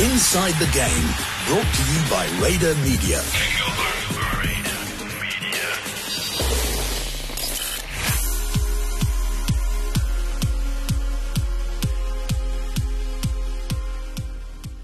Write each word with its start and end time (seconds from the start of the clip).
Inside 0.00 0.52
the 0.52 0.70
Game, 0.72 1.08
brought 1.46 1.74
to 1.74 1.82
you 1.92 2.00
by 2.08 2.26
Raider 2.40 2.74
Media. 2.76 3.20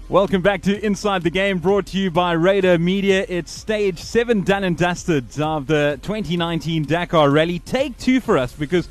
Welcome 0.07 0.43
back 0.43 0.61
to 0.61 0.85
Inside 0.85 1.23
the 1.23 1.31
Game, 1.31 1.57
brought 1.57 1.87
to 1.87 1.97
you 1.97 2.11
by 2.11 2.33
Raider 2.33 2.77
Media. 2.77 3.25
It's 3.27 3.51
stage 3.51 3.97
seven 3.97 4.43
done 4.43 4.63
and 4.63 4.77
dusted 4.77 5.41
of 5.41 5.65
the 5.65 5.97
2019 6.03 6.85
Dakar 6.85 7.31
Rally. 7.31 7.57
Take 7.57 7.97
two 7.97 8.19
for 8.19 8.37
us 8.37 8.53
because 8.53 8.87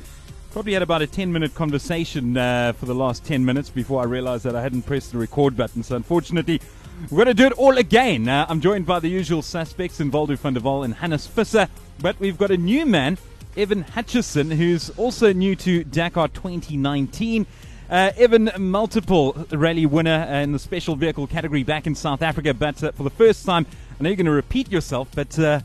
probably 0.57 0.73
had 0.73 0.81
about 0.81 1.03
a 1.03 1.05
10 1.05 1.31
minute 1.31 1.53
conversation 1.53 2.35
uh, 2.35 2.73
for 2.73 2.87
the 2.87 2.95
last 2.95 3.23
10 3.23 3.45
minutes 3.45 3.69
before 3.69 4.01
I 4.01 4.05
realized 4.05 4.43
that 4.43 4.55
I 4.55 4.61
hadn't 4.63 4.87
pressed 4.87 5.11
the 5.11 5.19
record 5.19 5.55
button. 5.55 5.83
So 5.83 5.95
unfortunately, 5.95 6.59
we're 7.11 7.25
going 7.25 7.27
to 7.27 7.35
do 7.35 7.45
it 7.45 7.53
all 7.53 7.77
again. 7.77 8.27
Uh, 8.27 8.47
I'm 8.49 8.59
joined 8.59 8.87
by 8.87 8.99
the 8.99 9.07
usual 9.07 9.43
suspects, 9.43 9.99
in 9.99 10.09
Invaldo 10.09 10.35
van 10.35 10.55
der 10.55 10.61
Wal 10.61 10.81
and 10.81 10.95
Hannes 10.95 11.27
Visser, 11.27 11.67
but 11.99 12.19
we've 12.19 12.39
got 12.39 12.49
a 12.49 12.57
new 12.57 12.87
man, 12.87 13.19
Evan 13.55 13.83
Hutchison, 13.83 14.49
who's 14.49 14.89
also 14.97 15.31
new 15.31 15.55
to 15.57 15.83
Dakar 15.83 16.27
2019. 16.29 17.45
Uh, 17.87 18.11
Evan, 18.17 18.49
multiple 18.57 19.33
rally 19.51 19.85
winner 19.85 20.25
in 20.41 20.53
the 20.53 20.59
special 20.59 20.95
vehicle 20.95 21.27
category 21.27 21.61
back 21.61 21.85
in 21.85 21.93
South 21.93 22.23
Africa, 22.23 22.55
but 22.55 22.83
uh, 22.83 22.91
for 22.93 23.03
the 23.03 23.11
first 23.11 23.45
time, 23.45 23.67
I 23.99 24.03
know 24.03 24.09
you're 24.09 24.17
going 24.17 24.25
to 24.25 24.31
repeat 24.31 24.71
yourself, 24.71 25.07
but 25.13 25.37
uh, 25.37 25.59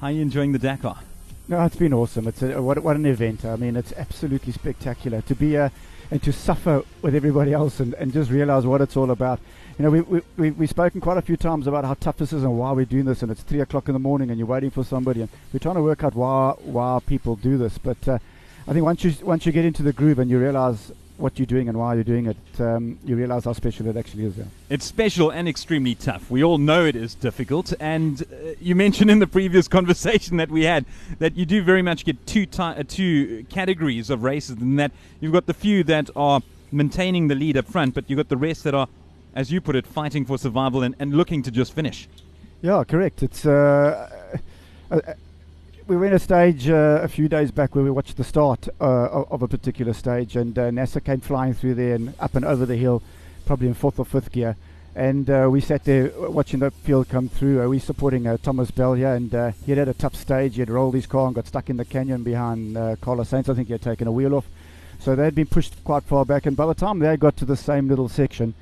how 0.00 0.06
are 0.06 0.12
you 0.12 0.22
enjoying 0.22 0.52
the 0.52 0.58
Dakar? 0.58 0.96
No, 1.50 1.64
it's 1.64 1.74
been 1.74 1.92
awesome. 1.92 2.28
It's 2.28 2.42
a, 2.42 2.62
what, 2.62 2.78
what 2.78 2.94
an 2.94 3.04
event. 3.04 3.44
I 3.44 3.56
mean, 3.56 3.74
it's 3.74 3.92
absolutely 3.94 4.52
spectacular 4.52 5.20
to 5.22 5.34
be 5.34 5.56
a 5.56 5.72
and 6.12 6.22
to 6.22 6.32
suffer 6.32 6.84
with 7.02 7.12
everybody 7.16 7.52
else 7.52 7.80
and, 7.80 7.92
and 7.94 8.12
just 8.12 8.30
realize 8.30 8.66
what 8.66 8.80
it's 8.80 8.96
all 8.96 9.10
about. 9.10 9.40
You 9.76 9.84
know, 9.84 9.90
we, 9.90 10.00
we, 10.02 10.22
we, 10.36 10.50
we've 10.52 10.70
spoken 10.70 11.00
quite 11.00 11.16
a 11.18 11.22
few 11.22 11.36
times 11.36 11.66
about 11.66 11.84
how 11.84 11.94
tough 11.94 12.18
this 12.18 12.32
is 12.32 12.44
and 12.44 12.56
why 12.56 12.70
we're 12.70 12.84
doing 12.84 13.04
this, 13.04 13.22
and 13.22 13.32
it's 13.32 13.42
3 13.42 13.62
o'clock 13.62 13.88
in 13.88 13.94
the 13.94 13.98
morning 13.98 14.30
and 14.30 14.38
you're 14.38 14.46
waiting 14.46 14.70
for 14.70 14.84
somebody, 14.84 15.22
and 15.22 15.28
we're 15.52 15.58
trying 15.58 15.74
to 15.74 15.82
work 15.82 16.04
out 16.04 16.14
why, 16.14 16.54
why 16.62 17.00
people 17.04 17.34
do 17.34 17.58
this. 17.58 17.78
But 17.78 18.06
uh, 18.06 18.18
I 18.68 18.72
think 18.72 18.84
once 18.84 19.02
you, 19.02 19.12
once 19.24 19.44
you 19.44 19.50
get 19.50 19.64
into 19.64 19.82
the 19.82 19.92
groove 19.92 20.20
and 20.20 20.30
you 20.30 20.38
realize 20.38 20.92
what 21.20 21.38
you're 21.38 21.46
doing 21.46 21.68
and 21.68 21.78
why 21.78 21.94
you're 21.94 22.04
doing 22.04 22.26
it, 22.26 22.60
um, 22.60 22.98
you 23.04 23.14
realize 23.14 23.44
how 23.44 23.52
special 23.52 23.86
it 23.86 23.96
actually 23.96 24.24
is. 24.24 24.36
Yeah. 24.36 24.44
It's 24.68 24.84
special 24.84 25.30
and 25.30 25.48
extremely 25.48 25.94
tough. 25.94 26.30
We 26.30 26.42
all 26.42 26.58
know 26.58 26.84
it 26.84 26.96
is 26.96 27.14
difficult. 27.14 27.72
And 27.78 28.22
uh, 28.22 28.52
you 28.60 28.74
mentioned 28.86 29.10
in 29.10 29.18
the 29.18 29.26
previous 29.26 29.68
conversation 29.68 30.38
that 30.38 30.50
we 30.50 30.64
had 30.64 30.84
that 31.18 31.36
you 31.36 31.44
do 31.46 31.62
very 31.62 31.82
much 31.82 32.04
get 32.04 32.26
two, 32.26 32.46
ti- 32.46 32.62
uh, 32.62 32.82
two 32.86 33.44
categories 33.50 34.10
of 34.10 34.22
races, 34.22 34.58
and 34.60 34.78
that 34.78 34.92
you've 35.20 35.32
got 35.32 35.46
the 35.46 35.54
few 35.54 35.84
that 35.84 36.10
are 36.16 36.40
maintaining 36.72 37.28
the 37.28 37.34
lead 37.34 37.56
up 37.56 37.66
front, 37.66 37.94
but 37.94 38.08
you've 38.08 38.16
got 38.16 38.28
the 38.28 38.36
rest 38.36 38.64
that 38.64 38.74
are, 38.74 38.88
as 39.34 39.52
you 39.52 39.60
put 39.60 39.76
it, 39.76 39.86
fighting 39.86 40.24
for 40.24 40.38
survival 40.38 40.82
and, 40.82 40.94
and 40.98 41.14
looking 41.14 41.42
to 41.42 41.50
just 41.50 41.74
finish. 41.74 42.08
Yeah, 42.62 42.84
correct. 42.84 43.22
It's. 43.22 43.46
Uh, 43.46 44.08
uh, 44.90 45.00
we 45.90 45.96
were 45.96 46.06
in 46.06 46.12
a 46.12 46.20
stage 46.20 46.68
uh, 46.68 47.00
a 47.02 47.08
few 47.08 47.28
days 47.28 47.50
back 47.50 47.74
where 47.74 47.82
we 47.82 47.90
watched 47.90 48.16
the 48.16 48.22
start 48.22 48.68
uh, 48.80 49.24
of 49.28 49.42
a 49.42 49.48
particular 49.48 49.92
stage, 49.92 50.36
and 50.36 50.56
uh, 50.56 50.70
Nasser 50.70 51.00
came 51.00 51.18
flying 51.18 51.52
through 51.52 51.74
there 51.74 51.96
and 51.96 52.14
up 52.20 52.36
and 52.36 52.44
over 52.44 52.64
the 52.64 52.76
hill, 52.76 53.02
probably 53.44 53.66
in 53.66 53.74
fourth 53.74 53.98
or 53.98 54.04
fifth 54.04 54.30
gear. 54.30 54.54
And 54.94 55.28
uh, 55.28 55.48
we 55.50 55.60
sat 55.60 55.82
there 55.82 56.12
watching 56.16 56.60
the 56.60 56.70
field 56.70 57.08
come 57.08 57.28
through. 57.28 57.64
Uh, 57.64 57.66
we 57.66 57.80
supporting 57.80 58.28
uh, 58.28 58.36
Thomas 58.36 58.70
Bell 58.70 58.94
here, 58.94 59.14
and 59.14 59.32
he 59.64 59.72
had 59.72 59.78
had 59.78 59.88
a 59.88 59.94
tough 59.94 60.14
stage. 60.14 60.54
He 60.54 60.60
had 60.60 60.70
rolled 60.70 60.94
his 60.94 61.08
car 61.08 61.26
and 61.26 61.34
got 61.34 61.48
stuck 61.48 61.68
in 61.68 61.76
the 61.76 61.84
canyon 61.84 62.22
behind 62.22 62.76
Carlos 63.00 63.28
Sainz. 63.28 63.48
I 63.48 63.54
think 63.54 63.66
he 63.66 63.72
had 63.72 63.82
taken 63.82 64.06
a 64.06 64.12
wheel 64.12 64.36
off. 64.36 64.46
So 65.00 65.16
they 65.16 65.24
had 65.24 65.34
been 65.34 65.48
pushed 65.48 65.82
quite 65.82 66.04
far 66.04 66.24
back, 66.24 66.46
and 66.46 66.56
by 66.56 66.66
the 66.66 66.74
time 66.74 67.00
they 67.00 67.16
got 67.16 67.36
to 67.38 67.44
the 67.44 67.56
same 67.56 67.88
little 67.88 68.08
section, 68.08 68.54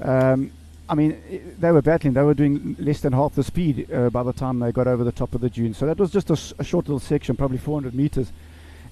um, 0.00 0.52
I 0.88 0.94
mean, 0.94 1.20
they 1.58 1.72
were 1.72 1.82
battling. 1.82 2.14
They 2.14 2.22
were 2.22 2.34
doing 2.34 2.76
less 2.78 3.00
than 3.00 3.12
half 3.12 3.34
the 3.34 3.42
speed 3.42 3.90
uh, 3.92 4.10
by 4.10 4.22
the 4.22 4.32
time 4.32 4.60
they 4.60 4.70
got 4.70 4.86
over 4.86 5.02
the 5.02 5.12
top 5.12 5.34
of 5.34 5.40
the 5.40 5.50
dune. 5.50 5.74
So 5.74 5.86
that 5.86 5.98
was 5.98 6.12
just 6.12 6.30
a, 6.30 6.36
short 6.36 6.86
little 6.86 7.00
section, 7.00 7.36
probably 7.36 7.58
400 7.58 7.94
meters. 7.94 8.30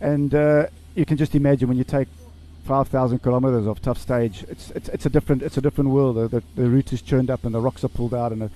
And 0.00 0.34
uh, 0.34 0.66
you 0.94 1.04
can 1.04 1.16
just 1.16 1.34
imagine 1.34 1.68
when 1.68 1.78
you 1.78 1.84
take 1.84 2.08
5,000 2.64 3.20
kilometers 3.20 3.66
of 3.66 3.80
tough 3.80 3.98
stage, 3.98 4.44
it's, 4.48 4.70
it's, 4.70 4.88
it's 4.88 5.06
a 5.06 5.10
different 5.10 5.42
it's 5.42 5.56
a 5.56 5.60
different 5.60 5.90
world. 5.90 6.16
The, 6.16 6.28
the, 6.28 6.42
the, 6.56 6.68
route 6.68 6.92
is 6.92 7.02
churned 7.02 7.30
up 7.30 7.44
and 7.44 7.54
the 7.54 7.60
rocks 7.60 7.84
are 7.84 7.88
pulled 7.88 8.14
out, 8.14 8.32
and 8.32 8.50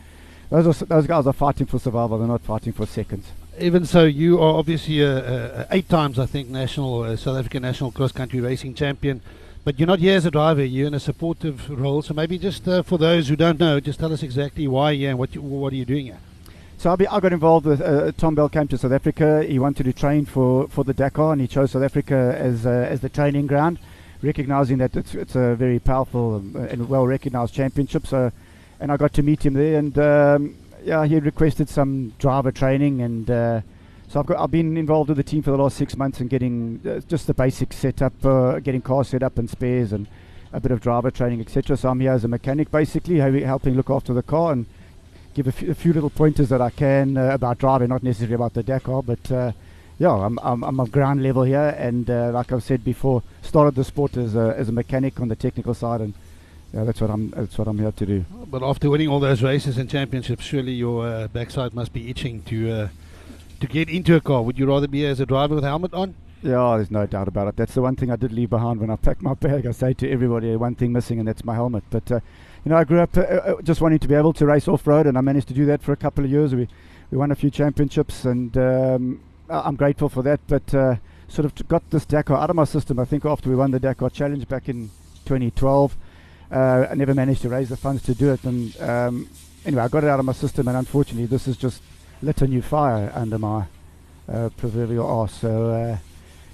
those 0.50 0.82
are, 0.82 0.87
those 0.87 1.06
guys 1.06 1.27
are 1.27 1.32
fighting 1.32 1.66
for 1.66 1.78
survival. 1.78 2.19
They're 2.19 2.27
not 2.27 2.41
fighting 2.41 2.72
for 2.72 2.87
seconds. 2.87 3.27
Even 3.60 3.84
so, 3.84 4.04
you 4.04 4.41
are 4.41 4.54
obviously 4.54 5.00
a, 5.00 5.60
a 5.62 5.66
eight 5.71 5.88
times, 5.88 6.19
I 6.19 6.27
think, 6.27 6.48
national 6.48 7.03
uh, 7.03 7.16
South 7.16 7.37
African 7.37 7.62
national 7.62 7.93
cross 7.93 8.12
country 8.12 8.41
racing 8.41 8.75
champion. 8.75 9.21
But 9.68 9.78
you're 9.78 9.86
not 9.86 9.98
here 9.98 10.16
as 10.16 10.24
a 10.24 10.30
driver, 10.30 10.64
you're 10.64 10.86
in 10.86 10.94
a 10.94 10.98
supportive 10.98 11.68
role. 11.68 12.00
So 12.00 12.14
maybe 12.14 12.38
just 12.38 12.66
uh, 12.66 12.82
for 12.82 12.96
those 12.96 13.28
who 13.28 13.36
don't 13.36 13.60
know, 13.60 13.80
just 13.80 14.00
tell 14.00 14.10
us 14.14 14.22
exactly 14.22 14.66
why 14.66 14.92
you're 14.92 15.10
and 15.10 15.18
what, 15.18 15.34
you, 15.34 15.42
what 15.42 15.74
are 15.74 15.76
you 15.76 15.84
doing 15.84 16.06
here? 16.06 16.18
So 16.78 16.96
be, 16.96 17.06
I 17.06 17.20
got 17.20 17.34
involved 17.34 17.66
with 17.66 17.82
uh, 17.82 18.12
Tom 18.12 18.34
Bell 18.34 18.48
came 18.48 18.66
to 18.68 18.78
South 18.78 18.92
Africa. 18.92 19.44
He 19.44 19.58
wanted 19.58 19.84
to 19.84 19.92
train 19.92 20.24
for, 20.24 20.68
for 20.68 20.84
the 20.84 20.94
Dakar, 20.94 21.32
and 21.32 21.42
he 21.42 21.46
chose 21.46 21.72
South 21.72 21.82
Africa 21.82 22.34
as 22.38 22.64
uh, 22.64 22.70
as 22.70 23.02
the 23.02 23.10
training 23.10 23.46
ground, 23.46 23.78
recognizing 24.22 24.78
that 24.78 24.96
it's, 24.96 25.14
it's 25.14 25.36
a 25.36 25.54
very 25.54 25.78
powerful 25.78 26.36
and 26.36 26.88
well 26.88 27.06
recognized 27.06 27.52
championship. 27.52 28.06
So, 28.06 28.32
and 28.80 28.90
I 28.90 28.96
got 28.96 29.12
to 29.12 29.22
meet 29.22 29.44
him 29.44 29.52
there, 29.52 29.78
and 29.78 29.98
um, 29.98 30.56
yeah, 30.82 31.04
he 31.04 31.20
requested 31.20 31.68
some 31.68 32.14
driver 32.18 32.52
training, 32.52 33.02
and 33.02 33.30
uh, 33.30 33.60
so 34.08 34.20
I've 34.20 34.26
got 34.26 34.38
I've 34.38 34.50
been 34.50 34.76
involved 34.76 35.08
with 35.08 35.19
the 35.19 35.22
team 35.22 35.42
for 35.42 35.50
the 35.50 35.58
last 35.58 35.76
six 35.76 35.96
months 35.96 36.20
and 36.20 36.30
getting 36.30 36.80
uh, 36.86 37.00
just 37.08 37.26
the 37.26 37.34
basic 37.34 37.72
setup, 37.72 38.24
uh, 38.24 38.58
getting 38.60 38.80
cars 38.80 39.08
set 39.08 39.22
up 39.22 39.38
and 39.38 39.48
spares 39.48 39.92
and 39.92 40.06
a 40.52 40.60
bit 40.60 40.72
of 40.72 40.80
driver 40.80 41.10
training, 41.10 41.41
etc. 41.41 41.76
So 41.76 41.91
I'm 41.91 42.00
here 42.00 42.12
as 42.12 42.24
a 42.24 42.28
mechanic, 42.28 42.70
basically 42.70 43.18
helping 43.42 43.74
look 43.74 43.91
after 43.91 44.14
the 44.14 44.22
car 44.22 44.52
and 44.52 44.64
give 45.34 45.47
a, 45.47 45.50
f- 45.50 45.62
a 45.68 45.74
few 45.74 45.92
little 45.92 46.08
pointers 46.08 46.48
that 46.48 46.62
I 46.62 46.70
can 46.70 47.18
uh, 47.18 47.34
about 47.34 47.58
driving, 47.58 47.88
not 47.91 48.02
necessarily 48.02 48.34
about 48.34 48.54
the 48.54 48.62
Dakar, 48.62 49.02
but 49.02 49.30
uh, 49.30 49.52
yeah, 49.98 50.12
I'm 50.12 50.38
I'm, 50.42 50.64
I'm 50.64 50.80
a 50.80 50.86
ground 50.86 51.22
level 51.22 51.42
here, 51.42 51.74
and 51.76 52.08
uh, 52.08 52.30
like 52.32 52.50
I've 52.50 52.62
said 52.62 52.84
before, 52.84 53.22
started 53.42 53.74
the 53.74 53.84
sport 53.84 54.16
as 54.16 54.34
a, 54.34 54.54
as 54.56 54.70
a 54.70 54.72
mechanic 54.72 55.20
on 55.20 55.28
the 55.28 55.36
technical 55.36 55.74
side 55.74 56.00
and. 56.00 56.14
Yeah, 56.70 56.84
that's 56.84 57.00
what 57.00 57.08
I'm. 57.08 57.30
That's 57.30 57.56
what 57.56 57.66
I'm 57.66 57.78
here 57.78 57.92
to 57.92 58.04
do. 58.04 58.26
But 58.47 58.62
after 58.62 58.91
winning 58.91 59.08
all 59.08 59.20
those 59.20 59.42
races 59.42 59.78
and 59.78 59.88
championships, 59.88 60.44
surely 60.44 60.72
your 60.72 61.08
uh, 61.08 61.28
backside 61.28 61.72
must 61.72 61.94
be 61.94 62.10
itching 62.10 62.42
to 62.42 62.91
to 63.60 63.66
get 63.66 63.88
into 63.88 64.16
a 64.16 64.20
car? 64.20 64.42
Would 64.42 64.58
you 64.58 64.66
rather 64.66 64.88
be 64.88 65.04
as 65.06 65.20
a 65.20 65.26
driver 65.26 65.54
with 65.54 65.64
a 65.64 65.69
helmet 65.69 65.94
on? 65.94 66.14
Yeah, 66.42 66.76
there's 66.76 66.91
no 66.91 67.04
doubt 67.06 67.26
about 67.26 67.48
it. 67.48 67.56
That's 67.56 67.74
the 67.74 67.82
one 67.82 67.96
thing 67.96 68.10
I 68.12 68.16
did 68.16 68.32
leave 68.32 68.50
behind 68.50 68.80
when 68.80 68.91
I 68.91 68.96
packed 68.96 69.22
my 69.22 69.34
bag. 69.34 69.66
I 69.66 69.72
say 69.72 69.92
to 69.94 70.10
everybody, 70.10 70.54
one 70.54 70.76
thing 70.76 70.92
missing, 70.92 71.19
and 71.19 71.26
that's 71.26 71.44
my 71.44 71.54
helmet. 71.54 71.82
But 71.91 72.10
uh, 72.12 72.20
you 72.64 72.70
know, 72.70 72.76
I 72.76 72.84
grew 72.84 73.00
up 73.00 73.16
uh, 73.16 73.22
uh, 73.22 73.62
just 73.62 73.80
wanting 73.80 73.98
to 73.98 74.08
be 74.08 74.14
able 74.14 74.32
to 74.34 74.47
race 74.47 74.68
off 74.68 74.86
road, 74.86 75.06
and 75.06 75.18
I 75.18 75.20
managed 75.20 75.48
to 75.48 75.54
do 75.54 75.66
that 75.66 75.82
for 75.82 75.92
a 75.92 75.97
couple 75.97 76.24
of 76.24 76.30
years. 76.30 76.54
We 76.54 76.68
we 77.10 77.18
won 77.18 77.32
a 77.32 77.34
few 77.34 77.50
championships, 77.50 78.24
and 78.24 78.56
um, 78.56 79.20
I'm 79.48 79.74
grateful 79.74 80.08
for 80.08 80.22
that. 80.22 80.41
But 80.47 80.72
uh, 80.72 80.97
sort 81.26 81.44
of 81.44 81.68
got 81.68 81.91
this 81.91 82.06
Dakar 82.06 82.36
out 82.36 82.50
of 82.50 82.56
my 82.56 82.64
system. 82.64 83.00
I 83.00 83.04
think 83.04 83.24
after 83.24 83.50
we 83.50 83.56
won 83.56 83.72
the 83.72 83.80
Dakar 83.80 84.10
Challenge 84.10 84.47
back 84.47 84.68
in 84.68 84.91
2012, 85.24 85.97
uh, 86.52 86.86
I 86.91 86.94
never 86.94 87.14
managed 87.14 87.42
to 87.42 87.48
raise 87.48 87.68
the 87.68 87.76
funds 87.76 88.02
to 88.04 88.14
do 88.14 88.32
it. 88.32 88.44
And 88.44 88.80
um, 88.80 89.28
anyway, 89.66 89.82
I 89.82 89.88
got 89.88 90.04
it 90.04 90.10
out 90.10 90.20
of 90.20 90.24
my 90.24 90.32
system, 90.32 90.68
and 90.68 90.76
unfortunately, 90.76 91.26
this 91.26 91.48
is 91.48 91.56
just 91.56 91.82
lit 92.22 92.42
a 92.42 92.46
new 92.46 92.62
fire 92.62 93.12
under 93.14 93.38
my 93.38 93.66
uh, 94.30 94.50
proverbial 94.56 95.06
arse. 95.06 95.34
So, 95.34 95.70
uh, 95.70 95.98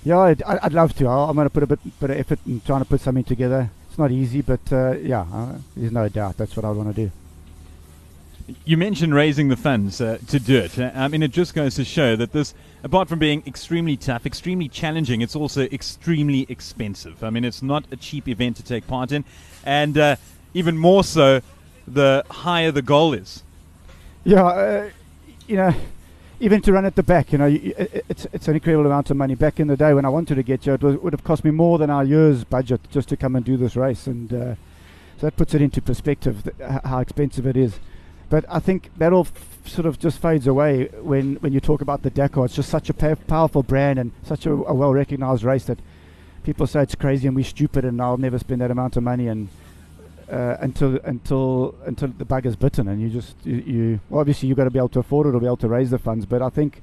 yeah, 0.04 0.18
I'd, 0.18 0.42
I'd, 0.42 0.72
love 0.72 0.94
to. 0.96 1.08
I'm 1.08 1.34
going 1.34 1.46
to 1.46 1.50
put 1.50 1.62
a 1.62 1.66
bit, 1.66 2.00
bit 2.00 2.10
of 2.10 2.16
effort 2.18 2.38
in 2.46 2.60
trying 2.60 2.80
to 2.80 2.84
put 2.84 3.00
something 3.00 3.24
together. 3.24 3.70
It's 3.88 3.98
not 3.98 4.10
easy, 4.10 4.42
but 4.42 4.60
uh, 4.72 4.92
yeah, 4.92 5.24
uh, 5.32 5.58
there's 5.76 5.92
no 5.92 6.08
doubt 6.08 6.36
that's 6.36 6.56
what 6.56 6.64
I 6.64 6.70
want 6.70 6.94
to 6.94 7.04
do. 7.04 7.10
You 8.66 8.76
mentioned 8.76 9.14
raising 9.14 9.48
the 9.48 9.56
funds 9.56 10.02
uh, 10.02 10.18
to 10.28 10.38
do 10.38 10.58
it. 10.58 10.78
Uh, 10.78 10.90
I 10.94 11.08
mean, 11.08 11.22
it 11.22 11.30
just 11.30 11.54
goes 11.54 11.76
to 11.76 11.84
show 11.84 12.14
that 12.16 12.32
this, 12.32 12.52
apart 12.82 13.08
from 13.08 13.18
being 13.18 13.42
extremely 13.46 13.96
tough, 13.96 14.26
extremely 14.26 14.68
challenging, 14.68 15.22
it's 15.22 15.34
also 15.34 15.62
extremely 15.62 16.44
expensive. 16.50 17.24
I 17.24 17.30
mean, 17.30 17.44
it's 17.44 17.62
not 17.62 17.84
a 17.90 17.96
cheap 17.96 18.28
event 18.28 18.56
to 18.56 18.62
take 18.62 18.86
part 18.86 19.12
in, 19.12 19.24
and 19.64 20.18
even 20.52 20.76
more 20.76 21.02
so, 21.02 21.40
the 21.86 22.24
higher 22.30 22.70
the 22.70 22.82
goal 22.82 23.14
is. 23.14 23.42
Yeah, 24.24 24.90
you 25.46 25.56
know, 25.56 25.74
even 26.40 26.60
to 26.62 26.72
run 26.72 26.84
at 26.84 26.96
the 26.96 27.02
back, 27.02 27.32
you 27.32 27.38
know, 27.38 27.46
it's 27.46 28.26
it's 28.32 28.48
an 28.48 28.54
incredible 28.54 28.86
amount 28.86 29.10
of 29.10 29.16
money. 29.16 29.34
Back 29.34 29.60
in 29.60 29.68
the 29.68 29.76
day 29.76 29.94
when 29.94 30.04
I 30.04 30.08
wanted 30.08 30.34
to 30.36 30.42
get 30.42 30.66
you, 30.66 30.74
it, 30.74 30.82
was, 30.82 30.96
would 30.96 31.12
have 31.12 31.24
cost 31.24 31.44
me 31.44 31.50
more 31.50 31.78
than 31.78 31.90
our 31.90 32.04
year's 32.04 32.44
budget 32.44 32.80
just 32.90 33.08
to 33.10 33.16
come 33.16 33.36
and 33.36 33.44
do 33.44 33.56
this 33.56 33.76
race, 33.76 34.06
and 34.06 34.32
uh, 34.32 34.54
so 35.18 35.26
that 35.26 35.36
puts 35.36 35.54
it 35.54 35.62
into 35.62 35.80
perspective 35.80 36.48
how 36.84 36.98
expensive 36.98 37.46
it 37.46 37.56
is. 37.56 37.78
But 38.30 38.44
I 38.48 38.58
think 38.58 38.90
that 38.96 39.12
all 39.12 39.28
sort 39.64 39.86
of 39.86 39.98
just 39.98 40.18
fades 40.18 40.46
away 40.46 40.86
when, 41.00 41.36
when 41.36 41.52
you 41.52 41.60
talk 41.60 41.80
about 41.80 42.02
the 42.02 42.10
Dakar. 42.10 42.46
It's 42.46 42.54
just 42.54 42.68
such 42.68 42.90
a 42.90 42.94
powerful 42.94 43.62
brand 43.62 43.98
and 43.98 44.12
such 44.22 44.46
a, 44.46 44.52
a 44.52 44.74
well 44.74 44.92
recognized 44.92 45.44
race 45.44 45.64
that 45.66 45.78
people 46.42 46.66
say 46.66 46.82
it's 46.82 46.94
crazy 46.94 47.26
and 47.26 47.36
we're 47.36 47.44
stupid 47.44 47.84
and 47.84 48.00
I'll 48.00 48.16
never 48.16 48.38
spend 48.38 48.60
that 48.60 48.70
amount 48.70 48.96
of 48.96 49.02
money 49.02 49.28
and 49.28 49.48
uh, 50.30 50.56
until 50.60 50.98
until 51.04 51.74
until 51.84 52.08
the 52.08 52.24
bug 52.24 52.46
is 52.46 52.56
bitten, 52.56 52.88
and 52.88 53.00
you 53.00 53.08
just 53.08 53.34
you, 53.44 53.56
you 53.56 54.00
well, 54.08 54.20
obviously 54.20 54.48
you've 54.48 54.56
got 54.56 54.64
to 54.64 54.70
be 54.70 54.78
able 54.78 54.88
to 54.90 55.00
afford 55.00 55.26
it 55.26 55.34
or 55.34 55.40
be 55.40 55.46
able 55.46 55.56
to 55.58 55.68
raise 55.68 55.90
the 55.90 55.98
funds. 55.98 56.26
But 56.26 56.42
I 56.42 56.48
think 56.50 56.82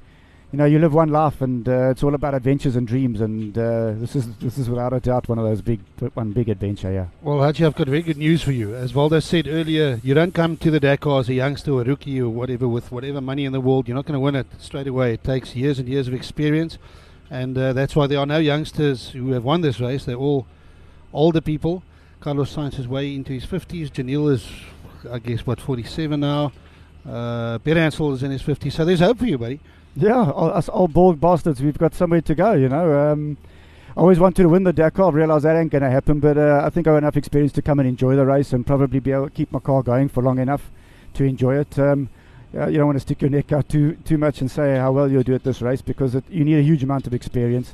you 0.52 0.58
know, 0.58 0.66
you 0.66 0.80
live 0.80 0.94
one 0.94 1.10
life, 1.10 1.42
and 1.42 1.68
uh, 1.68 1.92
it's 1.92 2.04
all 2.04 2.14
about 2.14 2.34
adventures 2.34 2.76
and 2.76 2.86
dreams. 2.86 3.22
And 3.22 3.58
uh, 3.58 3.94
this 3.94 4.18
is 4.18 4.36
this 4.38 4.58
is 4.58 4.70
without 4.70 4.92
a 4.92 5.00
doubt 5.00 5.30
one 5.30 5.40
of 5.40 5.46
those 5.46 5.62
big 5.62 5.80
one 6.14 6.34
big 6.34 6.50
adventure. 6.50 6.92
Yeah. 6.92 7.06
Well, 7.22 7.40
Haji, 7.40 7.66
I've 7.66 7.76
got 7.76 7.88
very 7.88 8.02
good 8.02 8.18
news 8.18 8.42
for 8.44 8.52
you. 8.52 8.76
As 8.76 8.94
Waldo 8.94 9.22
said 9.22 9.48
earlier, 9.48 10.02
you 10.04 10.14
don't 10.14 10.34
come 10.34 10.58
to 10.58 10.70
the 10.70 10.80
Dakar 10.80 11.22
as 11.22 11.30
a 11.30 11.34
youngster 11.34 11.72
or 11.72 11.82
a 11.82 11.86
rookie 11.86 12.22
or 12.22 12.30
whatever 12.30 12.68
with 12.68 12.92
whatever 12.92 13.22
money 13.22 13.46
in 13.46 13.54
the 13.54 13.62
world. 13.62 13.88
You're 13.88 13.96
not 13.96 14.06
going 14.06 14.16
to 14.16 14.20
win 14.20 14.36
it 14.36 14.48
straight 14.60 14.88
away. 14.88 15.14
It 15.14 15.24
takes 15.24 15.56
years 15.56 15.80
and 15.80 15.88
years 15.88 16.10
of 16.10 16.14
experience, 16.14 16.78
and 17.30 17.58
uh, 17.58 17.72
that's 17.72 17.96
why 17.96 18.08
there 18.08 18.20
are 18.20 18.26
no 18.26 18.40
youngsters 18.40 19.12
who 19.12 19.32
have 19.32 19.46
won 19.46 19.62
this 19.62 19.80
race. 19.80 20.04
They're 20.04 20.16
all 20.16 20.48
older 21.14 21.40
people. 21.40 21.84
Carlos 22.22 22.56
Sainz 22.56 22.78
is 22.78 22.88
way 22.88 23.16
into 23.16 23.34
his 23.34 23.48
50s. 23.48 23.90
Giniel 23.90 24.32
is, 24.32 24.48
I 25.12 25.18
guess, 25.18 25.46
what 25.46 25.60
47 25.60 26.20
now. 26.20 26.52
Uh, 27.08 27.58
Ben 27.58 27.78
Ansel 27.78 28.14
is 28.14 28.22
in 28.22 28.30
his 28.30 28.44
50s. 28.44 28.74
So 28.74 28.86
there's 28.86 29.00
hope 29.00 29.18
for 29.18 29.26
you, 29.26 29.40
buddy. 29.40 29.60
Yeah, 29.96 30.22
us 30.22 30.70
old 30.70 30.94
bald 30.94 31.20
bastards, 31.20 31.62
we've 31.62 31.78
got 31.78 31.96
somewhere 31.96 32.22
to 32.22 32.36
go, 32.36 32.54
you 32.54 32.70
know. 32.70 33.12
Um, 33.12 33.38
I 33.98 34.00
always 34.00 34.20
wanted 34.20 34.44
to 34.44 34.50
win 34.50 34.64
the 34.64 34.72
Dakar. 34.72 35.12
Realised 35.12 35.46
that 35.46 35.58
ain't 35.58 35.72
going 35.72 35.82
to 35.82 35.90
happen, 35.90 36.20
but 36.20 36.38
uh, 36.38 36.62
I 36.64 36.70
think 36.70 36.88
I 36.88 36.92
have 36.92 37.00
enough 37.00 37.18
experience 37.18 37.54
to 37.54 37.62
come 37.64 37.80
and 37.80 37.90
enjoy 37.90 38.16
the 38.16 38.26
race 38.26 38.54
and 38.54 38.66
probably 38.68 39.00
be 39.00 39.12
able 39.12 39.26
to 39.26 39.32
keep 39.32 39.52
my 39.52 39.60
car 39.60 39.82
going 39.82 40.08
for 40.08 40.22
long 40.22 40.38
enough 40.38 40.70
to 41.16 41.24
enjoy 41.24 41.58
it. 41.58 41.78
Um, 41.80 42.08
uh, 42.56 42.68
you 42.68 42.78
don't 42.78 42.86
want 42.86 42.98
to 42.98 43.02
stick 43.02 43.22
your 43.22 43.32
neck 43.32 43.52
out 43.52 43.68
too 43.68 43.96
too 44.06 44.18
much 44.18 44.42
and 44.42 44.52
say 44.52 44.78
how 44.78 44.92
well 44.92 45.10
you'll 45.10 45.24
do 45.24 45.34
at 45.34 45.44
this 45.44 45.62
race 45.62 45.82
because 45.82 46.16
it, 46.16 46.24
you 46.30 46.46
need 46.46 46.60
a 46.60 46.62
huge 46.62 46.84
amount 46.84 47.08
of 47.08 47.14
experience. 47.14 47.74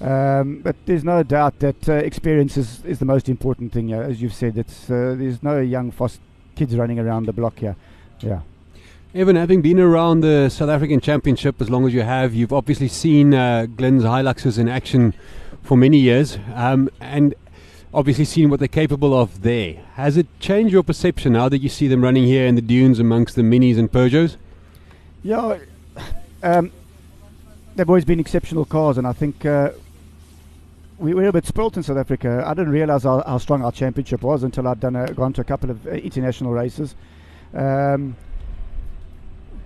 Um, 0.00 0.60
but 0.62 0.76
there's 0.84 1.04
no 1.04 1.22
doubt 1.22 1.58
that 1.60 1.88
uh, 1.88 1.94
experience 1.94 2.56
is, 2.56 2.84
is 2.84 2.98
the 2.98 3.04
most 3.04 3.28
important 3.28 3.72
thing. 3.72 3.92
As 3.92 4.20
you've 4.20 4.34
said, 4.34 4.58
it's 4.58 4.90
uh, 4.90 5.14
there's 5.16 5.42
no 5.42 5.60
young 5.60 5.90
fast 5.90 6.20
kids 6.54 6.76
running 6.76 6.98
around 6.98 7.26
the 7.26 7.32
block 7.32 7.58
here. 7.58 7.76
Yeah. 8.20 8.40
Evan, 9.14 9.36
having 9.36 9.62
been 9.62 9.80
around 9.80 10.20
the 10.20 10.50
South 10.50 10.68
African 10.68 11.00
Championship 11.00 11.60
as 11.62 11.70
long 11.70 11.86
as 11.86 11.94
you 11.94 12.02
have, 12.02 12.34
you've 12.34 12.52
obviously 12.52 12.88
seen 12.88 13.32
uh, 13.32 13.64
Glyn's 13.64 14.02
Hiluxes 14.02 14.58
in 14.58 14.68
action 14.68 15.14
for 15.62 15.76
many 15.76 15.98
years, 15.98 16.38
um, 16.54 16.90
and 17.00 17.34
obviously 17.94 18.26
seen 18.26 18.50
what 18.50 18.58
they're 18.58 18.68
capable 18.68 19.18
of 19.18 19.40
there. 19.40 19.74
Has 19.94 20.18
it 20.18 20.26
changed 20.38 20.72
your 20.72 20.82
perception 20.82 21.32
now 21.32 21.48
that 21.48 21.60
you 21.60 21.70
see 21.70 21.88
them 21.88 22.02
running 22.02 22.24
here 22.24 22.46
in 22.46 22.56
the 22.56 22.60
dunes 22.60 22.98
amongst 22.98 23.36
the 23.36 23.42
Minis 23.42 23.78
and 23.78 23.90
Peugeots? 23.90 24.36
Yeah, 25.22 25.58
um, 26.42 26.70
they've 27.74 27.88
always 27.88 28.04
been 28.04 28.20
exceptional 28.20 28.66
cars, 28.66 28.98
and 28.98 29.06
I 29.06 29.14
think 29.14 29.46
uh, 29.46 29.70
we 30.98 31.14
were 31.14 31.28
a 31.28 31.32
bit 31.32 31.46
spoilt 31.46 31.76
in 31.76 31.82
South 31.82 31.98
Africa. 31.98 32.42
I 32.46 32.54
didn't 32.54 32.72
realise 32.72 33.02
how, 33.02 33.22
how, 33.26 33.38
strong 33.38 33.62
our 33.62 33.72
championship 33.72 34.22
was 34.22 34.42
until 34.42 34.66
I'd 34.66 34.80
done 34.80 34.96
a, 34.96 35.12
gone 35.12 35.32
to 35.34 35.40
a 35.42 35.44
couple 35.44 35.70
of 35.70 35.86
international 35.86 36.52
races. 36.52 36.94
Um, 37.54 38.16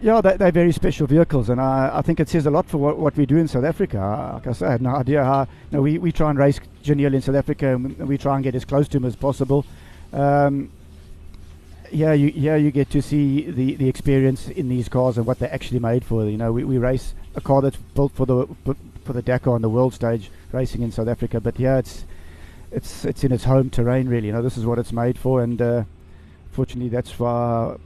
yeah, 0.03 0.21
they, 0.21 0.47
are 0.47 0.51
very 0.51 0.73
special 0.73 1.07
vehicles, 1.07 1.51
and 1.51 1.61
I, 1.61 1.91
I, 1.99 2.03
think 2.03 2.21
it 2.21 2.29
says 2.29 2.47
a 2.47 2.51
lot 2.51 2.67
for 2.67 2.79
what, 2.79 2.99
what 2.99 3.17
we 3.17 3.27
do 3.27 3.37
in 3.37 3.47
South 3.47 3.65
Africa. 3.65 3.99
Like 4.35 4.47
I 4.47 4.53
said, 4.53 4.69
I 4.69 4.73
had 4.73 4.83
no 4.83 4.91
idea 4.97 5.23
how. 5.23 5.43
You 5.43 5.47
know, 5.77 5.83
we, 5.83 5.99
we 5.99 6.11
try 6.11 6.31
and 6.31 6.39
race 6.39 6.59
Giniel 6.83 7.15
in 7.15 7.21
South 7.21 7.35
Africa, 7.35 7.75
and 7.75 7.97
we 8.09 8.17
try 8.17 8.35
and 8.35 8.43
get 8.43 8.55
as 8.55 8.65
close 8.65 8.89
to 8.89 8.97
him 8.97 9.05
as 9.05 9.15
possible. 9.15 9.67
Um, 10.13 10.73
yeah, 11.93 12.13
you 12.13 12.29
yeah 12.29 12.57
you 12.57 12.71
get 12.71 12.89
to 12.91 13.03
see 13.03 13.51
the, 13.51 13.75
the 13.75 13.89
experience 13.89 14.49
in 14.49 14.69
these 14.69 14.89
cars 14.89 15.19
and 15.19 15.27
what 15.27 15.39
they're 15.39 15.53
actually 15.53 15.81
made 15.81 16.05
for. 16.05 16.25
You 16.25 16.39
know, 16.39 16.53
we, 16.53 16.65
we 16.65 16.79
race 16.79 17.15
a 17.35 17.41
car 17.41 17.61
that's 17.61 17.77
built 17.77 18.13
for 18.13 18.27
the 18.27 18.47
for 19.05 19.13
the 19.13 19.23
Dakar 19.23 19.55
on 19.55 19.63
the 19.63 19.69
world 19.69 19.93
stage, 19.93 20.31
racing 20.53 20.83
in 20.83 20.93
South 20.93 21.09
Africa. 21.09 21.41
But 21.41 21.59
yeah, 21.59 21.79
it's 21.79 22.05
it's 22.71 23.05
it's 23.05 23.25
in 23.25 23.33
its 23.33 23.45
home 23.45 23.71
terrain, 23.71 24.09
really. 24.09 24.29
You 24.29 24.33
know, 24.33 24.43
this 24.43 24.57
is 24.57 24.67
what 24.67 24.79
it's 24.79 24.93
made 24.93 25.19
for, 25.19 25.43
and 25.43 25.61
uh, 25.61 25.85
fortunately, 26.53 26.89
that's 26.89 27.19
why 27.19 27.77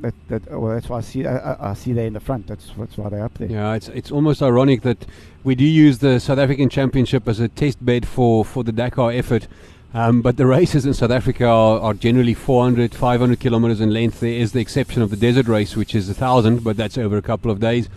that, 0.00 0.14
that 0.28 0.50
well, 0.50 0.74
that's 0.74 0.88
why 0.88 0.98
I 0.98 1.00
see 1.00 1.26
I, 1.26 1.70
I, 1.70 1.74
see 1.74 1.92
there 1.92 2.06
in 2.06 2.12
the 2.12 2.20
front. 2.20 2.46
That's 2.46 2.70
that's 2.76 2.96
why 2.96 3.08
they're 3.08 3.24
up 3.24 3.34
there. 3.34 3.48
Yeah, 3.48 3.74
it's 3.74 3.88
it's 3.88 4.10
almost 4.10 4.42
ironic 4.42 4.82
that 4.82 5.06
we 5.44 5.54
do 5.54 5.64
use 5.64 5.98
the 5.98 6.18
South 6.18 6.38
African 6.38 6.68
Championship 6.68 7.28
as 7.28 7.40
a 7.40 7.48
test 7.48 7.84
bed 7.84 8.06
for 8.06 8.44
for 8.44 8.64
the 8.64 8.72
Dakar 8.72 9.12
effort. 9.12 9.48
Um, 9.94 10.22
but 10.22 10.38
the 10.38 10.46
races 10.46 10.86
in 10.86 10.94
South 10.94 11.10
Africa 11.10 11.44
are, 11.44 11.78
are, 11.78 11.92
generally 11.92 12.32
400, 12.32 12.94
500 12.94 13.38
kilometers 13.38 13.78
in 13.78 13.90
length. 13.90 14.20
There 14.20 14.32
is 14.32 14.52
the 14.52 14.60
exception 14.60 15.02
of 15.02 15.10
the 15.10 15.18
desert 15.18 15.48
race, 15.48 15.76
which 15.76 15.94
is 15.94 16.08
a 16.08 16.14
thousand, 16.14 16.64
but 16.64 16.78
that's 16.78 16.96
over 16.96 17.18
a 17.18 17.22
couple 17.22 17.50
of 17.50 17.60
days. 17.60 17.90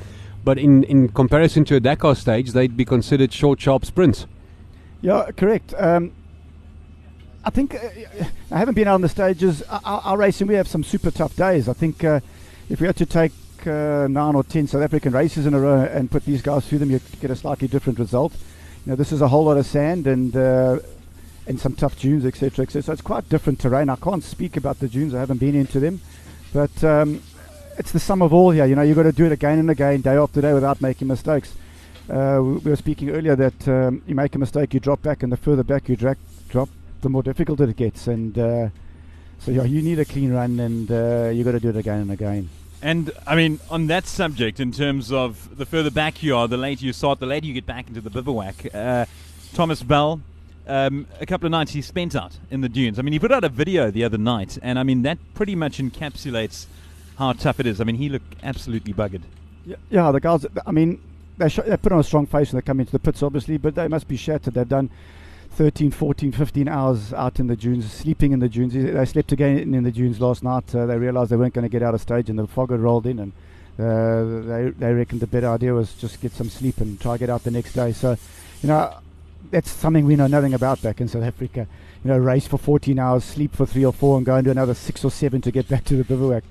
But 0.45 0.59
in, 0.59 0.83
in 0.83 1.09
comparison 1.09 1.65
to 1.65 1.75
a 1.75 1.80
Dakar 1.80 2.15
stage, 2.15 2.51
they'd 2.51 2.77
be 2.77 2.86
considered 2.86 3.33
short, 3.33 3.59
sharp 3.59 3.83
sprints. 3.83 4.27
Yeah, 5.01 5.31
correct. 5.36 5.74
Um, 5.77 6.13
I 7.44 7.50
think 7.50 7.74
uh, 7.74 7.80
I 8.51 8.57
haven't 8.57 8.75
been 8.75 8.88
out 8.88 8.94
on 8.94 9.01
the 9.01 9.09
stages. 9.09 9.63
Our, 9.63 9.81
our, 9.83 10.18
racing, 10.18 10.47
we 10.47 10.53
have 10.53 10.68
some 10.68 10.83
super 10.83 11.09
tough 11.09 11.36
days. 11.36 11.68
I 11.68 11.74
think 11.74 12.03
uh, 12.03 12.19
if 12.69 12.80
we 12.80 12.88
had 12.88 12.95
to 12.97 13.06
take 13.07 13.31
uh, 13.65 14.07
nine 14.07 14.36
or 14.36 14.44
ten 14.44 14.68
South 14.68 14.83
African 14.83 15.13
races 15.13 15.47
in 15.47 15.56
a 15.56 15.59
row 15.59 15.81
and 15.81 16.09
put 16.09 16.25
these 16.25 16.44
guys 16.44 16.68
through 16.68 16.77
them, 16.77 16.92
you'd 16.92 17.01
get 17.19 17.31
a 17.31 17.36
slightly 17.36 17.68
different 17.68 17.97
result. 17.97 18.33
You 18.86 18.92
know, 18.92 18.95
this 18.95 19.12
is 19.12 19.21
a 19.21 19.27
whole 19.27 19.45
lot 19.45 19.57
of 19.57 19.65
sand 19.65 20.06
and 20.06 20.36
uh, 20.36 20.77
and 21.47 21.59
some 21.59 21.74
tough 21.74 22.00
dunes, 22.00 22.24
etc., 22.25 22.63
etc. 22.63 22.83
So 22.83 22.94
it's 22.94 23.01
quite 23.01 23.27
different 23.30 23.59
terrain. 23.59 23.89
I 23.89 23.95
can't 23.95 24.24
speak 24.24 24.57
about 24.57 24.80
the 24.80 24.88
dunes. 24.88 25.15
I 25.15 25.19
haven't 25.19 25.39
been 25.39 25.56
into 25.56 25.80
them, 25.80 26.01
but 26.53 26.83
um, 26.83 27.21
it's 27.77 27.92
the 27.92 28.00
sum 28.00 28.22
of 28.22 28.33
all 28.33 28.51
here. 28.51 28.66
You 28.66 28.75
know, 28.75 28.81
you've 28.81 28.95
got 28.95 29.04
to 29.04 29.12
do 29.12 29.25
it 29.25 29.31
again 29.31 29.60
and 29.60 29.69
again, 29.69 30.01
day 30.01 30.16
after 30.16 30.42
day, 30.42 30.54
without 30.54 30.81
making 30.81 31.07
mistakes. 31.07 31.54
Uh, 32.10 32.39
we 32.42 32.69
were 32.69 32.75
speaking 32.75 33.10
earlier 33.10 33.36
that 33.36 33.68
um, 33.68 34.04
you 34.06 34.13
make 34.16 34.36
a 34.36 34.39
mistake, 34.39 34.74
you 34.74 34.80
drop 34.80 35.01
back, 35.01 35.24
and 35.24 35.31
the 35.31 35.38
further 35.38 35.63
back 35.63 35.89
you 35.89 35.95
drag, 35.95 36.18
drop, 36.50 36.69
the 37.01 37.10
more 37.10 37.24
difficult 37.24 37.60
it 37.60 37.75
gets. 37.75 38.07
And 38.07 38.38
uh, 38.38 38.69
so 39.39 39.51
yeah, 39.51 39.63
you 39.63 39.81
need 39.81 40.00
a 40.00 40.06
clean 40.06 40.31
run, 40.31 40.60
and 40.60 40.92
uh, 40.92 41.31
you 41.33 41.44
got 41.44 41.51
to 41.51 41.60
do 41.60 41.69
it 41.69 41.77
again 41.77 42.01
and 42.01 42.12
again. 42.12 42.50
And 42.81 43.12
I 43.25 43.36
mean, 43.36 43.60
on 43.72 43.88
that 43.88 44.06
subject, 44.06 44.60
in 44.60 44.71
terms 44.71 45.12
of 45.12 45.57
the 45.57 45.66
further 45.66 45.89
back 45.89 46.21
you 46.21 46.36
are, 46.36 46.48
the 46.48 46.57
later 46.57 46.86
you 46.86 46.94
start, 46.94 47.19
the 47.19 47.25
later 47.25 47.48
you 47.48 47.54
get 47.54 47.66
back 47.66 47.88
into 47.88 48.01
the 48.01 48.10
bivouac. 48.12 48.74
Uh, 48.74 49.06
Thomas 49.54 49.81
Bell, 49.81 50.21
um, 50.68 51.07
a 51.19 51.25
couple 51.25 51.48
of 51.48 51.51
nights 51.51 51.71
he 51.71 51.81
spent 51.81 52.16
out 52.16 52.38
in 52.51 52.62
the 52.62 52.69
dunes. 52.69 53.00
I 53.00 53.01
mean, 53.01 53.13
he 53.13 53.19
put 53.19 53.31
out 53.31 53.44
a 53.44 53.50
video 53.50 53.89
the 53.89 54.04
other 54.04 54.18
night, 54.18 54.60
and 54.62 54.78
I 54.78 54.83
mean 54.83 55.01
that 55.04 55.18
pretty 55.33 55.56
much 55.56 55.80
encapsulates 55.80 56.68
how 57.17 57.33
tough 57.33 57.59
it 57.59 57.67
is. 57.67 57.81
I 57.81 57.83
mean, 57.83 57.95
he 57.95 58.09
looked 58.09 58.35
absolutely 58.44 58.94
buggered. 58.94 59.21
Yeah, 59.65 59.75
yeah 59.89 60.12
the 60.12 60.19
guys. 60.19 60.45
I 60.65 60.71
mean, 60.71 61.01
they, 61.38 61.50
sh- 61.50 61.59
they 61.65 61.77
put 61.77 61.91
on 61.91 62.00
a 62.00 62.03
strong 62.03 62.25
face 62.25 62.51
when 62.51 62.62
they 62.62 62.65
come 62.65 62.79
into 62.79 62.91
the 62.91 63.00
pits, 63.00 63.23
obviously, 63.23 63.57
but 63.57 63.75
they 63.75 63.88
must 63.88 64.07
be 64.07 64.17
shattered. 64.17 64.53
They've 64.53 64.67
done 64.67 64.89
13, 65.51 65.91
14, 65.91 66.31
15 66.33 66.67
hours 66.67 67.13
out 67.13 67.39
in 67.39 67.47
the 67.47 67.56
dunes, 67.56 67.91
sleeping 67.91 68.31
in 68.31 68.39
the 68.39 68.50
dunes. 68.50 68.73
They 68.73 69.06
slept 69.06 69.31
again 69.31 69.73
in 69.73 69.83
the 69.83 69.91
dunes 69.91 70.19
last 70.19 70.44
night. 70.44 70.73
Uh, 70.75 70.85
they 70.85 70.97
realised 70.97 71.31
they 71.31 71.38
weren't 71.38 71.53
going 71.53 71.63
to 71.63 71.69
get 71.69 71.81
out 71.81 71.94
of 71.94 72.01
stage, 72.01 72.29
and 72.29 72.38
the 72.38 72.47
fog 72.47 72.71
had 72.71 72.79
rolled 72.81 73.06
in, 73.06 73.19
and 73.19 73.31
uh, 73.79 74.47
they 74.47 74.69
they 74.71 74.94
reckoned 74.94 75.21
the 75.21 75.27
better 75.27 75.50
idea 75.50 75.73
was 75.73 75.94
just 75.95 76.21
get 76.21 76.31
some 76.31 76.50
sleep 76.50 76.79
and 76.79 77.00
try 77.00 77.18
get 77.18 77.29
out 77.29 77.44
the 77.44 77.51
next 77.51 77.73
day. 77.73 77.91
So, 77.91 78.18
you 78.61 78.68
know, 78.68 78.94
that's 79.51 79.71
something 79.71 80.06
we 80.06 80.15
know 80.15 80.27
nothing 80.27 80.53
about 80.53 80.81
back 80.81 81.00
in 81.00 81.07
South 81.07 81.23
Africa. 81.23 81.68
You 82.03 82.11
know, 82.11 82.18
race 82.18 82.47
for 82.47 82.57
14 82.57 83.00
hours, 83.00 83.23
sleep 83.23 83.56
for 83.56 83.65
three 83.65 83.85
or 83.85 83.94
four, 83.94 84.18
and 84.18 84.25
go 84.25 84.41
do 84.41 84.51
another 84.51 84.73
six 84.73 85.03
or 85.03 85.11
seven 85.11 85.41
to 85.41 85.51
get 85.51 85.68
back 85.68 85.85
to 85.85 85.95
the 85.95 86.03
bivouac. 86.03 86.44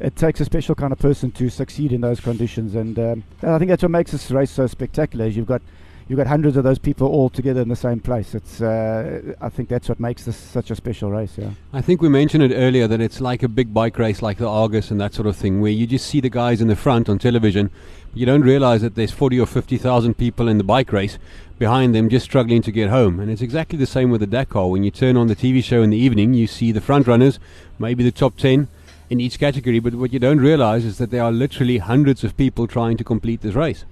It 0.00 0.16
takes 0.16 0.40
a 0.40 0.44
special 0.44 0.74
kind 0.74 0.92
of 0.92 0.98
person 0.98 1.30
to 1.32 1.48
succeed 1.48 1.92
in 1.92 2.00
those 2.00 2.20
conditions, 2.20 2.74
and, 2.74 2.98
um, 2.98 3.24
I 3.42 3.58
think 3.58 3.70
that's 3.70 3.82
what 3.82 3.90
makes 3.90 4.12
this 4.12 4.30
race 4.30 4.50
so 4.50 4.66
spectacular. 4.66 5.26
Is 5.26 5.36
you've 5.36 5.46
got 5.46 5.62
you've 6.08 6.16
got 6.16 6.26
hundreds 6.26 6.56
of 6.56 6.64
those 6.64 6.78
people 6.78 7.08
all 7.08 7.28
together 7.28 7.60
in 7.60 7.68
the 7.68 7.76
same 7.76 8.00
place. 8.00 8.34
It's 8.34 8.60
uh, 8.60 9.34
I 9.40 9.48
think 9.48 9.68
that's 9.68 9.88
what 9.88 9.98
makes 9.98 10.24
this 10.24 10.36
such 10.36 10.70
a 10.70 10.76
special 10.76 11.10
race. 11.10 11.32
Yeah. 11.36 11.50
I 11.72 11.80
think 11.80 12.00
we 12.00 12.08
mentioned 12.08 12.42
it 12.44 12.54
earlier 12.54 12.86
that 12.86 13.00
it's 13.00 13.20
like 13.20 13.42
a 13.42 13.48
big 13.48 13.74
bike 13.74 13.98
race, 13.98 14.22
like 14.22 14.38
the 14.38 14.48
Argus 14.48 14.90
and 14.90 15.00
that 15.00 15.14
sort 15.14 15.26
of 15.26 15.36
thing, 15.36 15.60
where 15.60 15.72
you 15.72 15.86
just 15.86 16.06
see 16.06 16.20
the 16.20 16.30
guys 16.30 16.60
in 16.60 16.68
the 16.68 16.76
front 16.76 17.08
on 17.08 17.18
television, 17.18 17.70
but 18.10 18.18
you 18.18 18.26
don't 18.26 18.42
realize 18.42 18.82
that 18.82 18.94
there's 18.94 19.12
forty 19.12 19.40
or 19.40 19.46
fifty 19.46 19.78
thousand 19.78 20.14
people 20.14 20.48
in 20.48 20.58
the 20.58 20.64
bike 20.64 20.92
race 20.92 21.18
behind 21.58 21.94
them 21.94 22.08
just 22.08 22.24
struggling 22.24 22.60
to 22.62 22.70
get 22.70 22.90
home. 22.90 23.18
And 23.18 23.30
it's 23.30 23.42
exactly 23.42 23.78
the 23.78 23.86
same 23.86 24.10
with 24.10 24.20
the 24.20 24.26
Dakar. 24.26 24.68
When 24.68 24.84
you 24.84 24.90
turn 24.90 25.16
on 25.16 25.26
the 25.26 25.36
TV 25.36 25.64
show 25.64 25.82
in 25.82 25.90
the 25.90 25.96
evening, 25.96 26.34
you 26.34 26.46
see 26.46 26.70
the 26.70 26.82
front 26.82 27.06
runners, 27.06 27.38
maybe 27.78 28.04
the 28.04 28.12
top 28.12 28.36
ten 28.36 28.68
in 29.08 29.20
each 29.20 29.38
category, 29.38 29.78
but 29.78 29.94
what 29.94 30.12
you 30.12 30.18
don't 30.18 30.40
realize 30.40 30.84
is 30.84 30.98
that 30.98 31.10
there 31.10 31.22
are 31.22 31.32
literally 31.32 31.78
hundreds 31.78 32.24
of 32.24 32.36
people 32.36 32.66
trying 32.66 32.96
to 32.96 33.04
complete 33.04 33.40
this 33.40 33.54
race. 33.54 33.84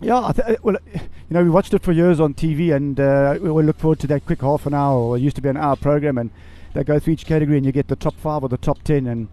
Yeah, 0.00 0.32
th- 0.34 0.58
well, 0.62 0.76
you 0.92 1.00
know, 1.30 1.44
we 1.44 1.50
watched 1.50 1.74
it 1.74 1.82
for 1.82 1.92
years 1.92 2.18
on 2.18 2.34
TV, 2.34 2.74
and 2.74 2.98
uh, 2.98 3.38
we 3.40 3.50
will 3.50 3.64
look 3.64 3.78
forward 3.78 4.00
to 4.00 4.06
that 4.08 4.26
quick 4.26 4.40
half 4.40 4.66
an 4.66 4.74
hour, 4.74 4.98
or 4.98 5.16
it 5.16 5.20
used 5.20 5.36
to 5.36 5.42
be 5.42 5.48
an 5.48 5.56
hour 5.56 5.76
program, 5.76 6.18
and 6.18 6.30
they 6.74 6.82
go 6.82 6.98
through 6.98 7.14
each 7.14 7.26
category, 7.26 7.56
and 7.56 7.66
you 7.66 7.72
get 7.72 7.88
the 7.88 7.96
top 7.96 8.14
five 8.16 8.42
or 8.42 8.48
the 8.48 8.56
top 8.56 8.82
ten, 8.82 9.06
and 9.06 9.28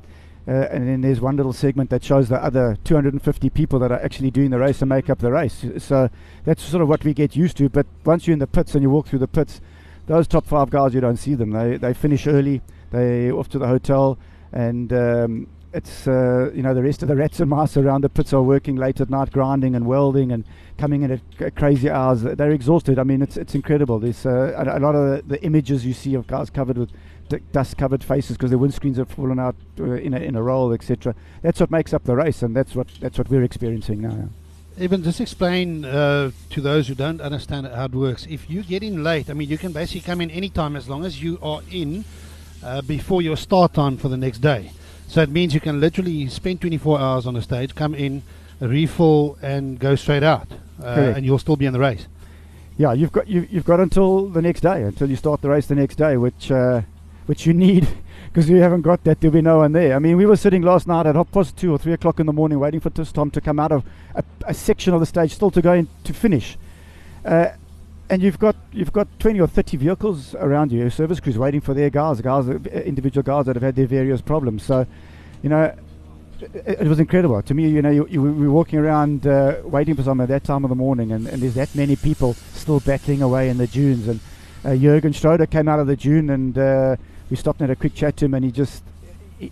uh, 0.48 0.68
and 0.72 0.88
then 0.88 1.01
there's 1.01 1.22
one 1.22 1.36
little 1.38 1.53
segment 1.53 1.91
that 1.91 2.03
shows 2.03 2.29
the 2.29 2.44
other 2.44 2.75
250 2.84 3.50
people 3.51 3.77
that 3.77 3.91
are 3.91 4.01
actually 4.01 4.32
doing 4.32 4.50
the 4.50 4.58
race 4.58 4.82
and 4.82 4.89
make 4.89 5.08
up 5.08 5.20
the 5.20 5.32
race. 5.32 5.63
So 5.77 6.10
that's 6.44 6.63
sort 6.63 6.82
of 6.82 6.89
what 6.89 7.03
we 7.03 7.13
get 7.13 7.36
used 7.36 7.58
to. 7.58 7.70
But 7.70 7.86
once 8.03 8.25
you're 8.25 8.34
in 8.34 8.39
the 8.39 8.48
pits 8.48 8.74
and 8.74 8.82
you 8.82 8.89
walk 8.89 9.08
through 9.08 9.20
the 9.20 9.27
pits, 9.27 9.62
those 10.08 10.27
top 10.27 10.48
five 10.48 10.72
guys, 10.72 10.96
you 10.96 11.01
don't 11.01 11.18
see 11.18 11.36
them. 11.36 11.51
They 11.51 11.77
they 11.77 11.94
finish 11.94 12.25
early. 12.25 12.62
They 12.91 13.32
off 13.32 13.50
to 13.50 13.60
the 13.60 13.68
hotel, 13.68 14.18
and 14.51 14.91
um, 14.94 15.48
it's 15.74 16.08
uh, 16.08 16.51
you 16.53 16.63
know 16.63 16.74
the 16.74 16.82
rest 16.82 17.01
of 17.03 17.08
the 17.08 17.15
rats 17.15 17.39
and 17.39 17.50
mice 17.50 17.77
around 17.77 18.03
the 18.03 18.10
pits 18.10 18.34
are 18.34 18.41
working 18.41 18.75
late 18.75 19.00
at 19.00 19.10
night, 19.10 19.32
grinding 19.32 19.75
and 19.75 19.86
welding 19.86 20.32
and 20.32 20.44
coming 20.77 21.03
in 21.03 21.22
at 21.39 21.56
crazy 21.56 21.89
hours. 21.89 22.24
They're 22.24 22.51
exhausted. 22.51 22.98
I 22.98 23.03
mean, 23.03 23.22
it's 23.22 23.38
it's 23.38 23.56
incredible. 23.56 24.00
There's 24.00 24.25
uh, 24.25 24.53
a, 24.58 24.77
a, 24.77 24.79
lot 24.79 24.96
of 24.96 25.27
the, 25.27 25.36
the, 25.36 25.44
images 25.44 25.86
you 25.86 25.94
see 25.94 26.15
of 26.15 26.25
guys 26.27 26.50
covered 26.50 26.77
with 26.77 26.91
dust-covered 27.51 28.03
faces 28.03 28.38
because 28.38 28.50
their 28.50 28.60
windscreens 28.60 28.98
have 28.98 29.10
fallen 29.10 29.39
out 29.39 29.56
uh, 29.79 29.94
in 29.94 30.13
a 30.13 30.18
in 30.18 30.36
a 30.36 30.41
roll, 30.41 30.74
etc. 30.74 31.13
That's 31.41 31.60
what 31.60 31.70
makes 31.70 31.94
up 31.94 32.03
the 32.03 32.15
race, 32.15 32.41
and 32.41 32.56
that's 32.56 32.75
what 32.75 32.88
that's 33.00 33.18
what 33.18 33.29
we're 33.29 33.44
experiencing 33.44 34.01
now. 34.01 34.29
Even 34.79 35.03
just 35.03 35.20
explain 35.20 35.84
uh, 35.84 36.32
to 36.51 36.62
those 36.62 36.88
who 36.88 36.96
don't 36.96 37.20
understand 37.20 37.68
how 37.68 37.86
it 37.86 37.94
works. 37.94 38.25
If 38.29 38.50
you 38.50 38.63
get 38.63 38.82
in 38.82 39.03
late, 39.03 39.29
I 39.29 39.34
mean, 39.34 39.50
you 39.50 39.58
can 39.58 39.74
basically 39.74 40.01
come 40.01 40.22
in 40.22 40.32
any 40.32 40.50
time 40.50 40.77
as 40.77 40.88
long 40.88 41.06
as 41.06 41.22
you 41.22 41.38
are 41.41 41.62
in 41.70 42.06
uh, 42.63 42.82
before 42.82 43.22
your 43.22 43.38
start 43.38 43.74
time 43.74 43.98
for 43.98 44.10
the 44.10 44.18
next 44.18 44.39
day. 44.39 44.72
So 45.08 45.22
it 45.22 45.30
means 45.30 45.54
you 45.54 45.60
can 45.60 45.80
literally 45.80 46.28
spend 46.28 46.62
24 46.62 47.00
hours 47.00 47.25
on 47.25 47.34
the 47.34 47.42
stage, 47.42 47.74
come 47.74 47.96
in, 47.96 48.22
refill, 48.60 49.38
and 49.42 49.80
go 49.80 49.96
straight 49.96 50.24
out, 50.24 50.48
uh, 50.82 51.13
and 51.16 51.25
you'll 51.25 51.39
still 51.39 51.56
be 51.56 51.66
in 51.66 51.74
the 51.74 51.80
race. 51.80 52.08
Yeah, 52.78 52.94
you've 52.94 53.12
got 53.12 53.28
you, 53.28 53.48
you've 53.50 53.66
got 53.66 53.80
until 53.80 54.28
the 54.30 54.42
next 54.42 54.62
day, 54.62 54.84
until 54.84 55.10
you 55.10 55.16
start 55.16 55.42
the 55.42 55.50
race 55.50 55.66
the 55.66 55.75
next 55.75 55.96
day, 55.96 56.16
which 56.16 56.51
uh, 56.51 56.82
which 57.25 57.46
you 57.46 57.54
need 57.54 57.88
because 58.32 58.50
you 58.50 58.58
haven't 58.58 58.84
got 58.84 59.04
that. 59.04 59.20
There'll 59.20 59.34
be 59.34 59.42
no 59.42 59.58
one 59.58 59.72
there. 59.72 59.96
I 59.96 60.00
mean, 60.00 60.16
we 60.16 60.25
were 60.25 60.38
sitting 60.38 60.62
last 60.62 60.88
night 60.88 61.06
at 61.06 61.16
half 61.16 61.32
past 61.32 61.58
two 61.58 61.74
or 61.74 61.78
three 61.78 61.94
o'clock 61.94 62.20
in 62.20 62.25
the 62.25 62.34
morning, 62.34 62.60
waiting 62.60 62.80
for 62.80 62.89
Tom 62.89 63.32
to 63.32 63.42
come 63.42 63.60
out 63.60 63.72
of 63.72 63.84
a, 64.16 64.24
a, 64.46 64.54
section 64.54 64.94
of 64.94 65.00
the 65.00 65.06
stage, 65.06 65.34
still 65.34 65.51
to 65.51 65.62
go 65.62 65.74
in 65.74 65.88
to 66.04 66.13
finish. 66.13 66.58
Uh, 67.25 67.50
and 68.10 68.22
you've 68.22 68.39
got 68.39 68.56
you've 68.72 68.92
got 68.92 69.08
20 69.20 69.39
or 69.39 69.48
30 69.48 69.78
vehicles 69.78 70.36
around 70.36 70.72
you, 70.72 70.89
service 70.89 71.20
crews 71.20 71.38
waiting 71.38 71.62
for 71.62 71.74
their 71.74 71.89
guys, 71.89 72.22
guys, 72.22 72.48
uh, 72.50 72.54
individual 72.84 73.24
guys 73.24 73.46
that 73.46 73.56
have 73.56 73.63
had 73.63 73.75
their 73.75 73.88
various 73.88 74.22
problems. 74.22 74.63
So, 74.63 74.86
you 75.44 75.50
know, 75.50 75.75
it, 76.42 76.80
it 76.82 76.88
was 76.88 77.00
incredible 77.00 77.42
to 77.42 77.54
me. 77.54 77.70
You 77.70 77.82
know, 77.82 77.92
you, 77.92 78.08
you 78.08 78.22
were 78.22 78.51
walking 78.51 78.80
around 78.80 79.28
uh, 79.28 79.58
waiting 79.63 79.96
for 79.96 80.04
someone 80.04 80.24
at 80.24 80.30
that 80.30 80.44
time 80.44 80.63
of 80.66 80.70
the 80.70 80.75
morning, 80.75 81.12
and, 81.12 81.28
and, 81.28 81.42
there's 81.42 81.56
that 81.56 81.74
many 81.75 81.96
people 81.96 82.34
still 82.54 82.80
battling 82.80 83.22
away 83.22 83.50
in 83.50 83.58
the 83.58 83.68
dunes. 83.68 84.08
And 84.08 84.20
uh, 84.66 84.70
Jürgen 84.70 85.13
Schroeder 85.13 85.46
came 85.46 85.68
out 85.68 85.80
of 85.80 85.88
the 85.88 85.96
dune, 85.96 86.30
and 86.30 86.58
uh, 86.58 86.96
we 87.30 87.36
stopped 87.36 87.62
and 87.62 87.70
had 87.70 87.78
a 87.78 87.80
quick 87.80 87.94
chat 87.94 88.18
to 88.18 88.25
him, 88.25 88.34
and 88.34 88.44
he 88.44 88.51
just 88.51 88.84
he, 89.38 89.51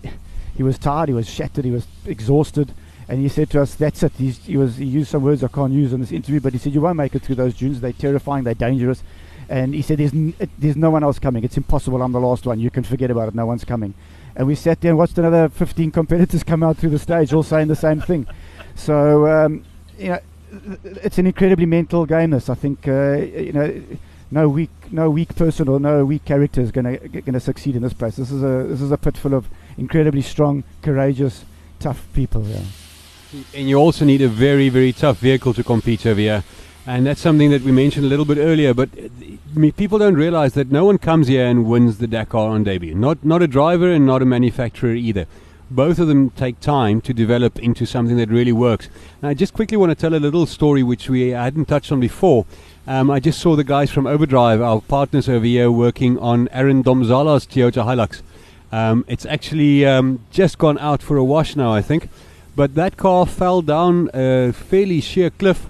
he 0.56 0.64
was 0.64 0.80
tired, 0.80 1.10
he 1.10 1.16
was 1.16 1.30
shattered, 1.30 1.64
he 1.64 1.72
was 1.72 1.86
exhausted 2.06 2.74
and 3.10 3.20
he 3.20 3.30
said 3.30 3.50
to 3.52 3.62
us, 3.62 3.76
"That's 3.76 4.04
it." 4.04 4.14
He's, 4.18 4.38
he 4.40 4.58
was 4.58 4.78
he 4.78 4.86
used 4.86 5.10
some 5.10 5.24
words 5.24 5.44
I 5.44 5.48
can't 5.48 5.74
use 5.74 5.94
in 5.94 6.02
this 6.02 6.12
interview, 6.12 6.40
but 6.40 6.54
he 6.54 6.60
said, 6.60 6.74
"You 6.74 6.82
won't 6.82 6.98
make 6.98 7.16
it 7.16 7.22
through 7.22 7.36
those 7.36 7.54
dunes. 7.56 7.80
They're 7.82 7.94
terrifying. 7.94 8.44
They're 8.44 8.54
dangerous." 8.54 9.04
And 9.50 9.74
he 9.74 9.82
said, 9.82 10.00
"There's 10.00 10.14
n- 10.14 10.34
it, 10.40 10.50
there's 10.58 10.76
no 10.76 10.90
one 10.90 11.04
else 11.04 11.20
coming. 11.20 11.44
It's 11.44 11.58
impossible. 11.58 12.02
I'm 12.02 12.12
the 12.12 12.20
last 12.20 12.46
one. 12.46 12.60
You 12.60 12.70
can 12.70 12.84
forget 12.84 13.10
about 13.10 13.30
it. 13.30 13.36
No 13.36 13.46
one's 13.46 13.64
coming." 13.64 13.94
And 14.36 14.46
we 14.46 14.56
sat 14.56 14.82
there 14.82 14.92
and 14.92 14.98
watched 15.00 15.18
another 15.18 15.50
15 15.50 15.90
competitors 15.92 16.44
come 16.44 16.62
out 16.62 16.78
through 16.78 16.92
the 16.92 17.00
stage, 17.00 17.34
all 17.34 17.44
saying 17.44 17.70
the 17.70 17.76
same 17.76 18.02
thing. 18.02 18.28
So 18.76 19.28
um, 19.28 19.64
you 19.98 20.10
know, 20.10 20.20
it's 20.84 21.18
an 21.18 21.28
incredibly 21.28 21.66
mental 21.66 22.06
game. 22.06 22.32
This, 22.32 22.50
I 22.50 22.56
think, 22.56 22.88
uh, 22.88 23.18
you 23.18 23.54
know, 23.54 23.82
no 24.30 24.50
weak 24.50 24.70
no 24.92 25.10
weak 25.10 25.36
person 25.36 25.68
or 25.68 25.80
no 25.80 26.04
weak 26.06 26.26
character 26.26 26.62
is 26.62 26.72
going 26.72 26.86
to 26.86 27.08
going 27.08 27.34
to 27.34 27.40
succeed 27.40 27.76
in 27.76 27.82
this 27.82 27.94
place. 27.94 28.18
This 28.18 28.32
is 28.32 28.44
a 28.44 28.66
this 28.68 28.82
is 28.82 28.92
a 28.92 28.98
pit 28.98 29.18
full 29.18 29.34
of 29.34 29.48
incredibly 29.78 30.22
strong, 30.22 30.64
courageous, 30.82 31.46
tough 31.80 32.06
people. 32.14 32.46
Yeah. 32.46 32.62
And 33.54 33.68
you 33.68 33.78
also 33.78 34.06
need 34.06 34.22
a 34.22 34.28
very, 34.28 34.70
very 34.70 34.94
tough 34.94 35.18
vehicle 35.20 35.54
to 35.54 35.64
compete 35.64 36.06
over 36.06 36.20
here. 36.20 36.44
And 36.86 37.06
that's 37.06 37.20
something 37.20 37.50
that 37.52 37.64
we 37.64 37.74
mentioned 37.74 38.06
a 38.06 38.10
little 38.10 38.24
bit 38.24 38.38
earlier. 38.38 38.74
But 38.74 38.90
uh, 38.98 39.72
people 39.76 40.00
don't 40.00 40.16
realize 40.16 40.54
that 40.54 40.72
no 40.72 40.86
one 40.86 40.98
comes 40.98 41.28
here 41.28 41.46
and 41.46 41.66
wins 41.66 41.98
the 41.98 42.08
Dakar 42.08 42.50
on 42.50 42.64
debut. 42.64 42.96
Not, 42.96 43.26
not 43.26 43.42
a 43.42 43.48
driver 43.48 43.92
and 43.92 44.06
not 44.06 44.22
a 44.22 44.26
manufacturer 44.26 44.94
either. 44.94 45.28
Both 45.70 46.00
of 46.00 46.08
them 46.08 46.30
take 46.30 46.62
time 46.62 47.02
to 47.02 47.14
develop 47.14 47.60
into 47.60 47.86
something 47.86 48.16
that 48.16 48.30
really 48.30 48.54
works. 48.54 48.88
And 49.22 49.30
I 49.30 49.34
just 49.34 49.54
quickly 49.54 49.76
want 49.76 49.90
to 49.90 49.96
tell 49.96 50.16
a 50.16 50.16
little 50.16 50.46
story 50.46 50.82
which 50.82 51.10
we 51.10 51.30
hadn't 51.30 51.66
touched 51.66 51.92
on 51.92 52.00
before. 52.00 52.46
Um, 52.88 53.12
I 53.12 53.20
just 53.20 53.42
saw 53.42 53.58
the 53.58 53.66
guys 53.66 53.92
from 53.92 54.08
Overdrive, 54.08 54.62
our 54.62 54.80
partners 54.80 55.28
over 55.28 55.46
here, 55.46 55.70
working 55.70 56.18
on 56.20 56.48
Aron 56.54 56.86
Domżała's 56.86 57.46
Toyota 57.46 57.84
Hilux. 57.84 58.22
Um, 58.72 59.04
it's 59.10 59.26
actually 59.26 59.86
um, 59.86 60.22
just 60.32 60.58
gone 60.58 60.78
out 60.78 61.04
for 61.04 61.18
a 61.18 61.24
wash 61.24 61.58
now, 61.58 61.74
I 61.74 61.82
think. 61.82 62.08
But 62.58 62.74
that 62.74 62.98
car 62.98 63.28
fell 63.28 63.62
down 63.62 64.10
a 64.16 64.52
fairly 64.52 65.00
sheer 65.00 65.30
cliff 65.30 65.70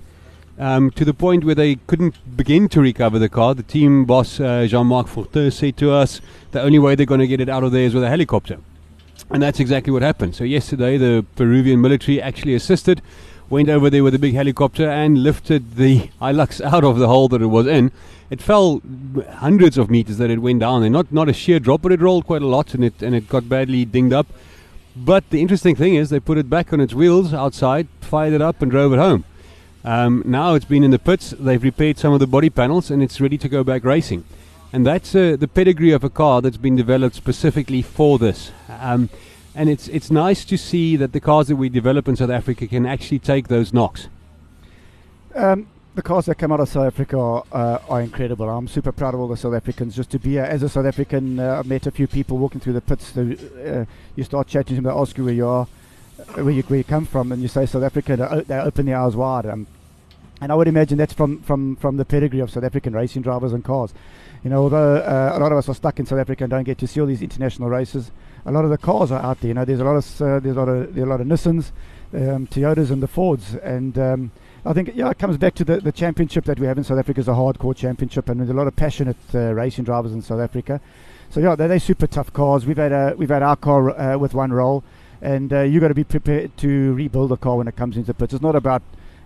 um, 0.58 0.90
to 0.92 1.04
the 1.04 1.14
point 1.14 1.44
where 1.44 1.54
they 1.54 1.76
couldn't 1.76 2.16
begin 2.38 2.70
to 2.70 2.80
recover 2.80 3.20
the 3.20 3.28
car. 3.28 3.54
The 3.54 3.64
team 3.64 4.06
boss, 4.06 4.40
uh, 4.40 4.66
Jean 4.70 4.88
Marc 4.88 5.10
Fortin, 5.10 5.52
said 5.52 5.76
to 5.80 5.92
us 5.92 6.22
the 6.52 6.62
only 6.62 6.80
way 6.80 6.96
they're 6.96 7.06
going 7.06 7.20
to 7.20 7.28
get 7.28 7.42
it 7.42 7.50
out 7.50 7.66
of 7.66 7.74
there 7.74 7.84
is 7.84 7.94
with 7.94 8.06
a 8.06 8.08
helicopter. 8.08 8.60
And 9.30 9.44
that's 9.44 9.60
exactly 9.60 9.92
what 9.92 10.02
happened. 10.02 10.34
So, 10.38 10.46
yesterday, 10.46 10.96
the 10.96 11.26
Peruvian 11.36 11.82
military 11.82 12.22
actually 12.22 12.56
assisted, 12.56 13.02
went 13.50 13.68
over 13.68 13.90
there 13.90 14.06
with 14.06 14.16
a 14.16 14.20
big 14.20 14.36
helicopter, 14.36 14.90
and 14.90 15.22
lifted 15.22 15.76
the 15.76 16.10
Hilux 16.22 16.62
out 16.62 16.86
of 16.86 17.00
the 17.00 17.10
hole 17.10 17.28
that 17.28 17.42
it 17.42 17.48
was 17.48 17.68
in. 17.68 17.92
It 18.30 18.42
fell 18.42 18.82
hundreds 19.30 19.78
of 19.78 19.90
meters 19.90 20.20
that 20.20 20.30
it 20.30 20.42
went 20.42 20.62
down 20.62 20.80
there. 20.80 20.90
Not, 20.90 21.12
not 21.12 21.28
a 21.28 21.34
sheer 21.34 21.60
drop, 21.60 21.82
but 21.82 21.92
it 21.92 22.00
rolled 22.00 22.26
quite 22.26 22.44
a 22.44 22.48
lot 22.48 22.74
and 22.74 22.86
it, 22.86 23.04
and 23.04 23.14
it 23.14 23.28
got 23.28 23.50
badly 23.50 23.84
dinged 23.84 24.14
up. 24.14 24.28
But 25.06 25.30
the 25.30 25.42
interesting 25.42 25.76
thing 25.76 25.96
is, 25.96 26.10
they 26.10 26.20
put 26.20 26.38
it 26.38 26.50
back 26.50 26.74
on 26.74 26.80
its 26.80 26.94
wheels 26.94 27.34
outside, 27.34 27.88
fired 28.02 28.34
it 28.34 28.42
up, 28.42 28.62
and 28.62 28.72
drove 28.72 28.94
it 28.94 28.98
home. 28.98 29.26
Um, 29.86 30.24
now 30.26 30.56
it's 30.56 30.66
been 30.66 30.84
in 30.84 30.92
the 30.92 31.00
pits. 31.00 31.36
They've 31.38 31.62
repaired 31.62 31.98
some 31.98 32.14
of 32.14 32.20
the 32.20 32.28
body 32.28 32.50
panels, 32.50 32.90
and 32.90 33.04
it's 33.04 33.22
ready 33.22 33.38
to 33.38 33.48
go 33.48 33.64
back 33.64 33.84
racing. 33.84 34.26
And 34.74 34.86
that's 34.86 35.16
uh, 35.16 35.38
the 35.40 35.48
pedigree 35.48 35.92
of 35.92 36.04
a 36.04 36.10
car 36.10 36.42
that's 36.42 36.58
been 36.58 36.76
developed 36.76 37.16
specifically 37.16 37.82
for 37.82 38.18
this. 38.18 38.52
Um, 38.68 39.10
and 39.56 39.70
it's 39.70 39.88
it's 39.88 40.12
nice 40.12 40.46
to 40.46 40.58
see 40.58 40.96
that 40.98 41.14
the 41.14 41.20
cars 41.20 41.48
that 41.48 41.56
we 41.56 41.70
develop 41.70 42.08
in 42.08 42.16
South 42.16 42.30
Africa 42.30 42.68
can 42.68 42.86
actually 42.86 43.20
take 43.20 43.48
those 43.48 43.74
knocks. 43.74 44.08
Um, 45.34 45.68
the 45.98 46.04
cars 46.04 46.28
that 46.28 46.36
come 46.36 46.52
out 46.52 46.60
of 46.60 46.70
South 46.70 46.86
Africa 46.86 47.18
are, 47.18 47.44
uh, 47.52 47.80
are, 47.90 48.02
incredible. 48.02 48.48
I'm 48.48 48.68
super 48.68 48.92
proud 48.92 49.16
of 49.16 49.20
all 49.20 49.28
the 49.28 49.36
South 49.36 49.56
Africans. 49.56 49.96
Just 49.96 50.12
to 50.12 50.20
be 50.20 50.34
here 50.34 50.44
as 50.44 50.62
a 50.62 50.70
South 50.70 50.86
African, 50.86 51.40
uh, 51.40 51.58
I've 51.58 51.66
met 51.66 51.88
a 51.88 51.92
few 51.92 52.06
people 52.06 52.38
walking 52.38 52.62
through 52.62 52.74
the 52.74 52.82
pits. 52.82 53.18
uh, 53.18 53.84
you 54.16 54.24
start 54.24 54.46
chatting 54.46 54.76
to 54.76 54.76
them, 54.76 54.84
they 54.84 54.92
ask 54.92 55.18
you 55.18 55.26
where 55.26 55.34
you 55.34 55.48
are, 55.48 55.68
uh, 56.20 56.44
where 56.44 56.52
you, 56.52 56.62
where 56.62 56.78
you 56.78 56.84
come 56.84 57.08
from, 57.08 57.32
and 57.32 57.42
you 57.42 57.48
say 57.48 57.66
South 57.66 57.82
Africa. 57.82 58.16
They, 58.16 58.42
they 58.44 58.60
open 58.60 58.86
their 58.86 59.00
eyes 59.00 59.16
wide. 59.16 59.48
Um, 59.48 59.66
and 60.40 60.52
I 60.52 60.56
would 60.56 60.68
imagine 60.68 61.00
that's 61.00 61.14
from, 61.14 61.42
from, 61.42 61.76
from 61.78 61.98
the 61.98 62.06
pedigree 62.06 62.42
of 62.42 62.52
South 62.52 62.64
African 62.64 62.94
racing 62.94 63.24
drivers 63.24 63.52
and 63.52 63.64
cars. 63.64 63.92
You 64.44 64.52
know, 64.52 64.62
although 64.62 64.98
uh, 64.98 65.32
a 65.36 65.40
lot 65.40 65.52
of 65.52 65.58
us 65.58 65.68
are 65.68 65.74
stuck 65.74 65.98
in 66.00 66.06
South 66.06 66.20
Africa 66.20 66.44
and 66.44 66.52
don't 66.52 66.64
get 66.64 66.78
to 66.78 66.86
see 66.86 67.02
all 67.02 67.08
these 67.08 67.24
international 67.24 67.70
races, 67.70 68.12
a 68.46 68.52
lot 68.52 68.66
of 68.66 68.70
the 68.70 68.78
cars 68.78 69.12
are 69.12 69.24
out 69.24 69.42
there. 69.42 69.48
You 69.48 69.56
know, 69.56 69.66
there's 69.66 69.80
a 69.80 69.84
lot 69.84 69.96
of 69.96 70.22
uh, 70.22 70.40
there's 70.42 70.58
a 70.58 70.60
lot 70.60 70.70
of 70.70 70.94
there 70.94 71.06
are 71.06 71.08
a 71.08 71.10
lot 71.10 71.22
of 71.22 71.26
Nissans, 71.26 71.72
um, 72.14 72.46
Toyotas, 72.46 72.92
and 72.92 73.02
the 73.02 73.08
Fords, 73.08 73.56
and 73.56 73.98
um, 73.98 74.32
I 74.68 74.74
think 74.74 74.92
yeah, 74.96 75.10
it 75.10 75.18
comes 75.18 75.38
back 75.38 75.56
to 75.56 75.64
the, 75.64 75.78
the 75.78 75.94
championship 75.94 76.44
that 76.44 76.60
we 76.60 76.68
have 76.68 76.78
in 76.78 76.84
South 76.84 77.00
Africa 77.00 77.22
is 77.22 77.30
a 77.30 77.32
hardcore 77.32 77.74
championship, 77.74 78.28
and 78.28 78.42
there's 78.42 78.50
a 78.50 78.54
lot 78.54 78.68
of 78.68 78.76
passionate 78.76 79.16
uh, 79.34 79.54
racing 79.54 79.86
drivers 79.86 80.12
in 80.12 80.22
South 80.22 80.42
Africa. 80.42 80.82
So 81.30 81.40
yeah, 81.40 81.56
they're, 81.56 81.70
they're 81.70 81.80
super 81.80 82.06
tough 82.06 82.34
cars. 82.34 82.66
We've 82.66 82.76
had 82.76 82.92
a, 82.92 83.16
we've 83.18 83.30
had 83.30 83.44
our 83.44 83.56
car 83.56 83.98
uh, 83.98 84.18
with 84.18 84.34
one 84.34 84.52
roll, 84.52 84.84
and 85.22 85.54
uh, 85.54 85.62
you 85.62 85.80
got 85.80 85.88
to 85.88 85.94
be 85.94 86.04
prepared 86.04 86.58
to 86.58 86.94
rebuild 86.96 87.30
the 87.30 87.38
car 87.38 87.56
when 87.56 87.70
it 87.70 87.78
comes 87.78 87.96
into 87.96 88.14
pits. 88.14 88.34
It's 88.34 88.44
not 88.44 88.58
about 88.58 88.82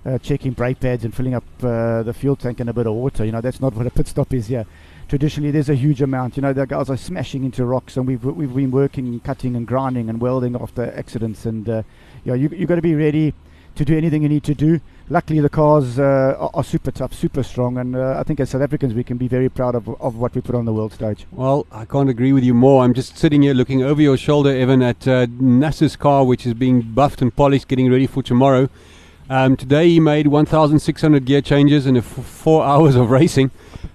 uh, 0.06 0.20
checking 0.20 0.52
brake 0.52 0.80
pads 0.80 1.04
and 1.06 1.16
filling 1.16 1.34
up 1.34 1.44
uh, 1.64 2.04
the 2.04 2.14
fuel 2.14 2.36
tank 2.36 2.60
and 2.60 2.70
a 2.70 2.74
bit 2.74 2.86
of 2.86 2.94
water. 2.94 3.26
You 3.26 3.32
know, 3.32 3.42
that's 3.42 3.60
not 3.60 3.74
what 3.74 3.88
a 3.88 3.92
pit 3.92 4.08
stop 4.08 4.32
is 4.36 4.46
here. 4.46 4.68
Traditionally, 5.10 5.50
there's 5.50 5.70
a 5.70 5.76
huge 5.76 6.04
amount. 6.04 6.38
You 6.38 6.44
know, 6.44 6.54
the 6.54 6.68
guys 6.68 6.92
are 6.92 6.98
smashing 6.98 7.46
into 7.46 7.66
rocks, 7.66 7.98
and 7.98 8.06
we've 8.06 8.24
we've 8.24 8.54
been 8.54 8.72
working, 8.72 9.20
cutting 9.22 9.56
and 9.56 9.66
grinding 9.66 10.08
and 10.08 10.22
welding 10.22 10.56
after 10.56 10.94
accidents. 10.96 11.48
And 11.48 11.68
uh, 11.68 11.84
yeah, 12.26 12.36
you 12.36 12.48
you 12.50 12.68
got 12.68 12.76
to 12.76 12.82
be 12.84 12.94
ready 12.94 13.34
to 13.76 13.86
do 13.86 13.98
anything 13.98 14.22
you 14.22 14.30
need 14.30 14.44
to 14.44 14.54
do. 14.54 14.80
Luckily, 15.12 15.42
the 15.42 15.50
cars 15.50 16.00
uh, 16.00 16.50
are, 16.54 16.64
super 16.64 16.90
tough, 16.90 17.14
super 17.14 17.44
strong, 17.44 17.78
and 17.78 17.98
uh, 17.98 18.16
I 18.18 18.24
think 18.24 18.40
as 18.40 18.52
South 18.52 18.62
Africans, 18.62 18.94
we 18.94 19.04
can 19.04 19.18
be 19.18 19.28
very 19.28 19.50
proud 19.50 19.76
of, 19.76 19.90
of 20.00 20.16
what 20.16 20.34
we 20.34 20.40
put 20.40 20.56
on 20.56 20.64
the 20.64 20.72
world 20.72 20.94
stage. 20.94 21.26
Well, 21.34 21.68
I 21.70 21.84
can't 21.84 22.10
agree 22.10 22.32
with 22.32 22.46
you 22.46 22.54
more. 22.54 22.86
I'm 22.86 22.94
just 22.94 23.18
sitting 23.18 23.42
here 23.42 23.54
looking 23.54 23.84
over 23.84 24.02
your 24.02 24.16
shoulder, 24.16 24.56
Evan, 24.56 24.82
at 24.82 25.06
uh, 25.06 25.26
Nasser's 25.28 25.98
car, 25.98 26.24
which 26.24 26.48
is 26.48 26.54
being 26.54 26.80
buffed 26.82 27.22
and 27.22 27.36
polished, 27.36 27.68
getting 27.68 27.92
ready 27.92 28.08
for 28.08 28.24
tomorrow. 28.24 28.70
Um, 29.30 29.58
today, 29.58 29.90
he 29.90 30.00
made 30.00 30.28
1,600 30.28 31.26
gear 31.26 31.42
changes 31.42 31.86
in 31.86 31.98
f- 31.98 32.06
four 32.06 32.64
hours 32.72 32.96
of 32.96 33.12
racing. 33.12 33.52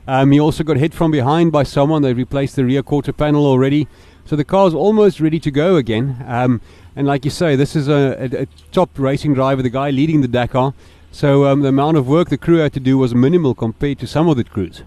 Um, 0.07 0.33
he 0.33 0.39
also 0.39 0.65
got 0.65 0.77
hit 0.77 0.93
from 0.93 1.13
behind 1.13 1.51
by 1.51 1.63
someone. 1.63 2.03
They 2.03 2.13
replaced 2.13 2.57
the 2.57 2.65
rear 2.67 2.83
quarter 2.83 3.15
panel 3.15 3.47
already. 3.47 3.89
So 4.27 4.37
the 4.37 4.45
car's 4.45 4.75
almost 4.75 5.21
ready 5.21 5.41
to 5.41 5.51
go 5.51 5.77
again. 5.77 6.23
Um, 6.27 6.61
and 6.95 7.07
like 7.07 7.25
you 7.25 7.31
say, 7.31 7.57
this 7.57 7.77
is 7.77 7.89
a, 7.89 8.17
a, 8.19 8.43
a, 8.43 8.47
top 8.73 8.99
racing 8.99 9.35
driver, 9.35 9.63
the 9.63 9.71
guy 9.71 9.91
leading 9.91 10.23
the 10.23 10.29
Dakar. 10.29 10.75
So 11.13 11.47
um, 11.47 11.63
the 11.63 11.69
amount 11.69 11.97
of 11.97 12.07
work 12.07 12.29
the 12.29 12.39
crew 12.39 12.59
had 12.59 12.73
to 12.75 12.81
do 12.81 12.99
was 12.99 13.15
minimal 13.15 13.55
compared 13.55 13.99
to 14.01 14.07
some 14.07 14.29
of 14.29 14.37
the 14.37 14.45
crews. 14.45 14.83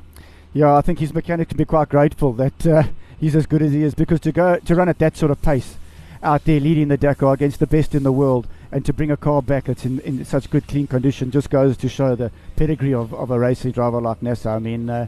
Yeah, 0.53 0.75
I 0.75 0.81
think 0.81 0.99
his 0.99 1.13
mechanic 1.13 1.49
can 1.49 1.57
be 1.57 1.65
quite 1.65 1.89
grateful 1.89 2.33
that 2.33 2.67
uh, 2.67 2.83
he's 3.19 3.35
as 3.35 3.45
good 3.45 3.61
as 3.61 3.71
he 3.71 3.83
is 3.83 3.93
because 3.93 4.19
to 4.21 4.31
go 4.31 4.57
to 4.57 4.75
run 4.75 4.89
at 4.89 4.99
that 4.99 5.17
sort 5.17 5.31
of 5.31 5.41
pace 5.41 5.75
out 6.21 6.43
there 6.45 6.59
leading 6.59 6.89
the 6.89 6.97
Dakar 6.97 7.33
against 7.33 7.59
the 7.59 7.67
best 7.67 7.95
in 7.95 8.03
the 8.03 8.11
world 8.11 8.47
and 8.71 8.85
to 8.85 8.93
bring 8.93 9.11
a 9.11 9.17
car 9.17 9.41
back 9.41 9.65
that's 9.65 9.85
in, 9.85 9.99
in 10.01 10.23
such 10.25 10.49
good 10.49 10.67
clean 10.67 10.87
condition 10.87 11.31
just 11.31 11.49
goes 11.49 11.77
to 11.77 11.89
show 11.89 12.15
the 12.15 12.31
pedigree 12.55 12.93
of, 12.93 13.13
of 13.13 13.31
a 13.31 13.39
racing 13.39 13.71
driver 13.71 14.01
like 14.01 14.21
Nasser. 14.21 14.49
I 14.49 14.59
mean, 14.59 14.89
uh, 14.89 15.07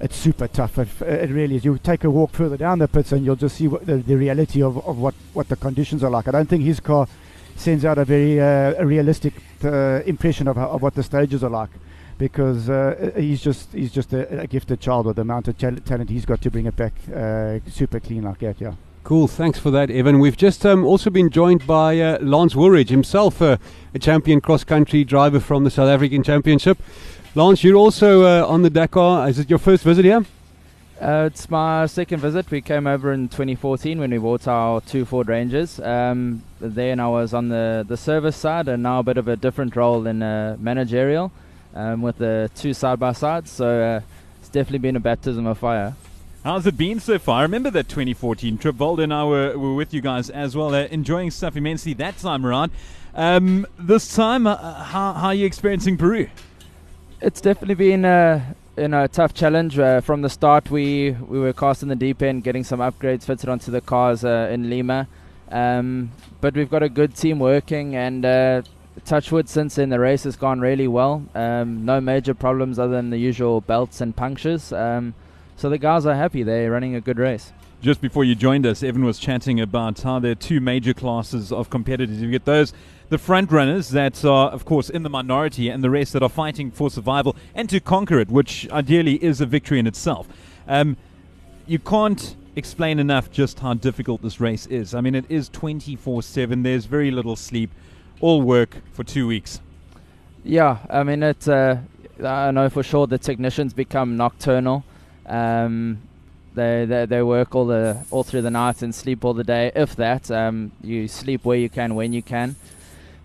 it's 0.00 0.16
super 0.16 0.48
tough. 0.48 0.78
It, 0.78 0.88
it, 1.02 1.30
really 1.30 1.56
is. 1.56 1.64
You 1.64 1.78
take 1.78 2.04
a 2.04 2.10
walk 2.10 2.30
further 2.32 2.56
down 2.56 2.78
the 2.78 2.88
pits 2.88 3.12
and 3.12 3.24
you'll 3.24 3.36
just 3.36 3.56
see 3.56 3.66
the, 3.66 3.96
the, 3.96 4.16
reality 4.16 4.62
of, 4.62 4.86
of 4.86 4.98
what, 4.98 5.14
what 5.32 5.48
the 5.48 5.56
conditions 5.56 6.02
are 6.02 6.10
like. 6.10 6.28
I 6.28 6.30
don't 6.30 6.48
think 6.48 6.64
his 6.64 6.80
car 6.80 7.08
sends 7.56 7.84
out 7.84 7.98
a 7.98 8.04
very 8.04 8.40
uh, 8.40 8.74
a 8.78 8.86
realistic 8.86 9.34
uh, 9.64 10.02
impression 10.06 10.48
of, 10.48 10.58
of 10.58 10.82
what 10.82 10.94
the 10.94 11.02
stages 11.02 11.42
are 11.42 11.50
like 11.50 11.70
because 12.18 12.70
uh, 12.70 13.12
he's 13.16 13.42
just 13.42 13.72
he's 13.72 13.92
just 13.92 14.12
a, 14.12 14.42
a, 14.42 14.46
gifted 14.46 14.80
child 14.80 15.06
with 15.06 15.16
the 15.16 15.22
amount 15.22 15.48
of 15.48 15.58
talent 15.58 16.10
he's 16.10 16.24
got 16.24 16.40
to 16.40 16.50
bring 16.50 16.66
it 16.66 16.76
back 16.76 16.92
uh, 17.14 17.58
super 17.68 18.00
clean 18.00 18.22
like 18.22 18.38
that. 18.38 18.60
Yeah. 18.60 18.74
Cool, 19.02 19.28
thanks 19.28 19.58
for 19.58 19.70
that, 19.70 19.90
Evan. 19.90 20.18
We've 20.18 20.36
just 20.36 20.64
um, 20.64 20.84
also 20.84 21.10
been 21.10 21.28
joined 21.28 21.66
by 21.66 22.00
uh, 22.00 22.18
Lance 22.20 22.56
Woolridge, 22.56 22.88
himself 22.88 23.42
uh, 23.42 23.58
a 23.92 23.98
champion 23.98 24.40
cross 24.40 24.64
country 24.64 25.04
driver 25.04 25.40
from 25.40 25.64
the 25.64 25.70
South 25.70 25.88
African 25.88 26.22
Championship. 26.22 26.78
Lance, 27.34 27.62
you're 27.62 27.76
also 27.76 28.24
on 28.46 28.62
the 28.62 28.70
Dakar. 28.70 29.28
Is 29.28 29.38
it 29.38 29.50
your 29.50 29.58
first 29.58 29.84
visit 29.84 30.04
here? 30.06 30.24
Uh, 31.00 31.28
it's 31.30 31.50
my 31.50 31.86
second 31.86 32.20
visit. 32.20 32.48
We 32.50 32.60
came 32.60 32.86
over 32.86 33.12
in 33.12 33.28
2014 33.28 33.98
when 33.98 34.12
we 34.12 34.18
bought 34.18 34.46
our 34.46 34.80
two 34.80 35.04
Ford 35.04 35.28
Rangers. 35.28 35.80
Um, 35.80 36.42
then 36.60 37.00
I 37.00 37.08
was 37.08 37.34
on 37.34 37.48
the, 37.48 37.84
the 37.86 37.96
service 37.96 38.36
side 38.36 38.68
and 38.68 38.82
now 38.82 39.00
a 39.00 39.02
bit 39.02 39.18
of 39.18 39.26
a 39.26 39.34
different 39.36 39.74
role 39.74 40.06
in 40.06 40.22
uh, 40.22 40.56
managerial 40.60 41.32
um, 41.74 42.00
with 42.00 42.18
the 42.18 42.48
two 42.54 42.72
side 42.72 43.00
by 43.00 43.12
sides. 43.12 43.50
So 43.50 43.82
uh, 43.82 44.00
it's 44.38 44.48
definitely 44.48 44.78
been 44.78 44.94
a 44.94 45.00
baptism 45.00 45.46
of 45.46 45.58
fire. 45.58 45.96
How's 46.44 46.66
it 46.66 46.76
been 46.76 47.00
so 47.00 47.18
far? 47.18 47.40
I 47.40 47.42
remember 47.42 47.70
that 47.70 47.88
2014 47.88 48.58
trip. 48.58 48.76
Volda 48.76 49.02
and 49.02 49.12
I 49.12 49.24
were, 49.24 49.58
were 49.58 49.74
with 49.74 49.92
you 49.92 50.00
guys 50.00 50.30
as 50.30 50.56
well, 50.56 50.74
uh, 50.74 50.84
enjoying 50.90 51.32
stuff 51.32 51.56
immensely 51.56 51.94
that 51.94 52.18
time 52.18 52.46
around. 52.46 52.70
Um, 53.14 53.66
this 53.78 54.14
time, 54.14 54.46
uh, 54.46 54.56
how, 54.84 55.14
how 55.14 55.26
are 55.28 55.34
you 55.34 55.46
experiencing 55.46 55.96
Peru? 55.96 56.28
It's 57.20 57.40
definitely 57.40 57.74
been 57.76 58.04
a, 58.04 58.54
you 58.76 58.88
know, 58.88 59.04
a 59.04 59.08
tough 59.08 59.34
challenge. 59.34 59.78
Uh, 59.78 60.00
from 60.00 60.22
the 60.22 60.30
start, 60.30 60.70
we, 60.70 61.12
we 61.12 61.38
were 61.38 61.52
cast 61.52 61.82
in 61.82 61.88
the 61.88 61.96
deep 61.96 62.22
end, 62.22 62.44
getting 62.44 62.64
some 62.64 62.80
upgrades 62.80 63.24
fitted 63.24 63.48
onto 63.48 63.70
the 63.70 63.80
cars 63.80 64.24
uh, 64.24 64.48
in 64.50 64.68
Lima. 64.68 65.08
Um, 65.50 66.10
but 66.40 66.54
we've 66.54 66.70
got 66.70 66.82
a 66.82 66.88
good 66.88 67.14
team 67.14 67.38
working, 67.38 67.94
and 67.94 68.24
uh, 68.24 68.62
touchwood 69.04 69.48
since 69.48 69.76
then, 69.76 69.90
the 69.90 70.00
race 70.00 70.24
has 70.24 70.36
gone 70.36 70.60
really 70.60 70.88
well. 70.88 71.24
Um, 71.34 71.84
no 71.84 72.00
major 72.00 72.34
problems 72.34 72.78
other 72.78 72.92
than 72.92 73.10
the 73.10 73.18
usual 73.18 73.60
belts 73.60 74.00
and 74.00 74.16
punctures. 74.16 74.72
Um, 74.72 75.14
so 75.56 75.70
the 75.70 75.78
guys 75.78 76.06
are 76.06 76.14
happy. 76.14 76.42
They're 76.42 76.70
running 76.70 76.94
a 76.94 77.00
good 77.00 77.18
race. 77.18 77.52
Just 77.80 78.00
before 78.00 78.24
you 78.24 78.34
joined 78.34 78.66
us, 78.66 78.82
Evan 78.82 79.04
was 79.04 79.18
chatting 79.18 79.60
about 79.60 80.00
how 80.00 80.18
there 80.18 80.32
are 80.32 80.36
two 80.36 80.60
major 80.60 80.94
classes 80.94 81.52
of 81.52 81.70
competitors. 81.70 82.20
You 82.20 82.30
get 82.30 82.46
those, 82.46 82.72
the 83.08 83.18
front 83.18 83.50
runners 83.50 83.90
that 83.90 84.24
are, 84.24 84.50
of 84.50 84.64
course, 84.64 84.90
in 84.90 85.02
the 85.02 85.10
minority, 85.10 85.68
and 85.68 85.82
the 85.82 85.90
rest 85.90 86.12
that 86.14 86.22
are 86.22 86.28
fighting 86.28 86.70
for 86.70 86.90
survival 86.90 87.36
and 87.54 87.68
to 87.70 87.80
conquer 87.80 88.18
it, 88.18 88.28
which 88.28 88.68
ideally 88.70 89.22
is 89.22 89.40
a 89.40 89.46
victory 89.46 89.78
in 89.78 89.86
itself. 89.86 90.28
Um, 90.66 90.96
you 91.66 91.78
can't 91.78 92.36
explain 92.56 92.98
enough 92.98 93.30
just 93.30 93.60
how 93.60 93.74
difficult 93.74 94.22
this 94.22 94.40
race 94.40 94.66
is. 94.66 94.94
I 94.94 95.00
mean, 95.00 95.14
it 95.14 95.24
is 95.28 95.48
24 95.48 96.22
7, 96.22 96.62
there's 96.62 96.86
very 96.86 97.10
little 97.10 97.36
sleep, 97.36 97.70
all 98.20 98.42
work 98.42 98.78
for 98.92 99.04
two 99.04 99.26
weeks. 99.26 99.60
Yeah, 100.44 100.78
I 100.90 101.02
mean, 101.02 101.22
it, 101.22 101.48
uh, 101.48 101.76
I 102.22 102.50
know 102.50 102.68
for 102.68 102.82
sure 102.82 103.06
the 103.06 103.18
technicians 103.18 103.72
become 103.72 104.16
nocturnal. 104.16 104.84
Um, 105.26 106.02
they, 106.54 106.84
they 106.84 107.06
they 107.06 107.22
work 107.22 107.54
all 107.54 107.66
the 107.66 108.04
all 108.10 108.22
through 108.22 108.42
the 108.42 108.50
night 108.50 108.82
and 108.82 108.94
sleep 108.94 109.24
all 109.24 109.34
the 109.34 109.42
day. 109.42 109.72
If 109.74 109.96
that, 109.96 110.30
um, 110.30 110.70
you 110.82 111.08
sleep 111.08 111.44
where 111.44 111.58
you 111.58 111.68
can 111.68 111.94
when 111.94 112.12
you 112.12 112.22
can. 112.22 112.56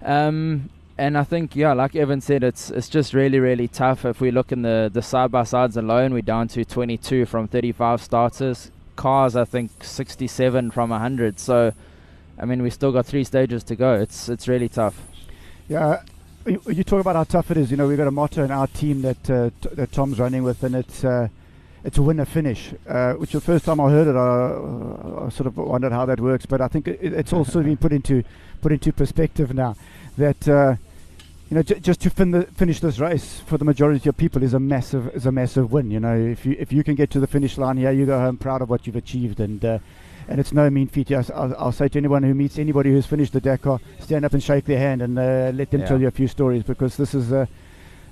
Um, 0.03 0.69
and 0.97 1.17
I 1.17 1.23
think 1.23 1.55
yeah, 1.55 1.73
like 1.73 1.95
Evan 1.95 2.19
said, 2.19 2.43
it's 2.43 2.69
it's 2.69 2.89
just 2.89 3.13
really 3.13 3.39
really 3.39 3.67
tough. 3.67 4.03
If 4.03 4.19
we 4.19 4.31
look 4.31 4.51
in 4.51 4.63
the 4.63 4.89
the 4.93 5.01
side 5.01 5.31
by 5.31 5.43
sides 5.43 5.77
alone, 5.77 6.13
we're 6.13 6.21
down 6.21 6.49
to 6.49 6.65
22 6.65 7.25
from 7.25 7.47
35 7.47 8.01
starters. 8.01 8.71
Cars, 8.97 9.37
I 9.37 9.45
think 9.45 9.71
67 9.81 10.71
from 10.71 10.89
100. 10.89 11.39
So, 11.39 11.71
I 12.37 12.43
mean, 12.43 12.61
we 12.61 12.69
still 12.69 12.91
got 12.91 13.05
three 13.05 13.23
stages 13.23 13.63
to 13.65 13.75
go. 13.77 13.93
It's 13.93 14.27
it's 14.27 14.49
really 14.49 14.67
tough. 14.67 15.01
Yeah, 15.69 16.03
you, 16.45 16.61
you 16.67 16.83
talk 16.83 16.99
about 16.99 17.15
how 17.15 17.23
tough 17.23 17.49
it 17.51 17.55
is. 17.55 17.71
You 17.71 17.77
know, 17.77 17.87
we've 17.87 17.97
got 17.97 18.07
a 18.07 18.11
motto 18.11 18.43
in 18.43 18.51
our 18.51 18.67
team 18.67 19.01
that 19.03 19.29
uh, 19.29 19.51
t- 19.61 19.69
that 19.75 19.93
Tom's 19.93 20.19
running 20.19 20.43
with, 20.43 20.63
and 20.63 20.75
it's. 20.75 21.03
Uh, 21.05 21.29
it's 21.83 21.97
a 21.97 22.01
winner 22.01 22.25
finish, 22.25 22.73
uh, 22.87 23.13
which 23.13 23.31
the 23.31 23.41
first 23.41 23.65
time 23.65 23.79
I 23.79 23.89
heard 23.89 24.07
it, 24.07 24.15
I, 24.15 25.25
I, 25.25 25.29
sort 25.29 25.47
of 25.47 25.57
wondered 25.57 25.91
how 25.91 26.05
that 26.05 26.19
works. 26.19 26.45
But 26.45 26.61
I 26.61 26.67
think 26.67 26.87
it, 26.87 26.99
it's 27.01 27.33
also 27.33 27.63
been 27.63 27.77
put 27.77 27.93
into 27.93 28.23
put 28.61 28.71
into 28.71 28.91
perspective 28.91 29.53
now 29.53 29.75
that 30.17 30.47
uh, 30.47 30.75
you 31.49 31.55
know 31.55 31.63
j- 31.63 31.79
just 31.79 32.01
to 32.01 32.09
fin 32.09 32.31
the, 32.31 32.43
finish 32.43 32.81
this 32.81 32.99
race 32.99 33.39
for 33.45 33.57
the 33.57 33.63
majority 33.63 34.09
of 34.09 34.17
people 34.17 34.43
is 34.43 34.53
a 34.53 34.59
massive 34.59 35.15
is 35.15 35.25
a 35.25 35.31
massive 35.31 35.71
win. 35.71 35.89
You 35.89 35.99
know, 35.99 36.15
if 36.17 36.45
you 36.45 36.55
if 36.59 36.73
you 36.73 36.83
can 36.83 36.95
get 36.95 37.09
to 37.11 37.19
the 37.19 37.27
finish 37.27 37.57
line 37.57 37.77
here, 37.77 37.91
you 37.91 38.05
go 38.05 38.19
home 38.19 38.37
proud 38.37 38.61
of 38.61 38.69
what 38.69 38.85
you've 38.85 38.97
achieved, 38.97 39.39
and 39.39 39.63
uh, 39.63 39.79
and 40.27 40.39
it's 40.39 40.51
no 40.51 40.69
mean 40.69 40.87
feat. 40.87 41.11
I'll, 41.11 41.25
I'll, 41.33 41.55
I'll, 41.57 41.71
say 41.71 41.87
to 41.87 41.97
anyone 41.97 42.23
who 42.23 42.33
meets 42.33 42.59
anybody 42.59 42.91
who's 42.91 43.05
finished 43.05 43.33
the 43.33 43.41
Dakar, 43.41 43.79
stand 43.99 44.25
up 44.25 44.33
and 44.33 44.43
shake 44.43 44.65
their 44.65 44.79
hand 44.79 45.01
and 45.01 45.17
uh, 45.17 45.51
let 45.55 45.71
them 45.71 45.81
Yeah. 45.81 45.87
tell 45.87 46.01
you 46.01 46.07
a 46.07 46.11
few 46.11 46.27
stories 46.27 46.63
because 46.63 46.97
this 46.97 47.15
is. 47.15 47.31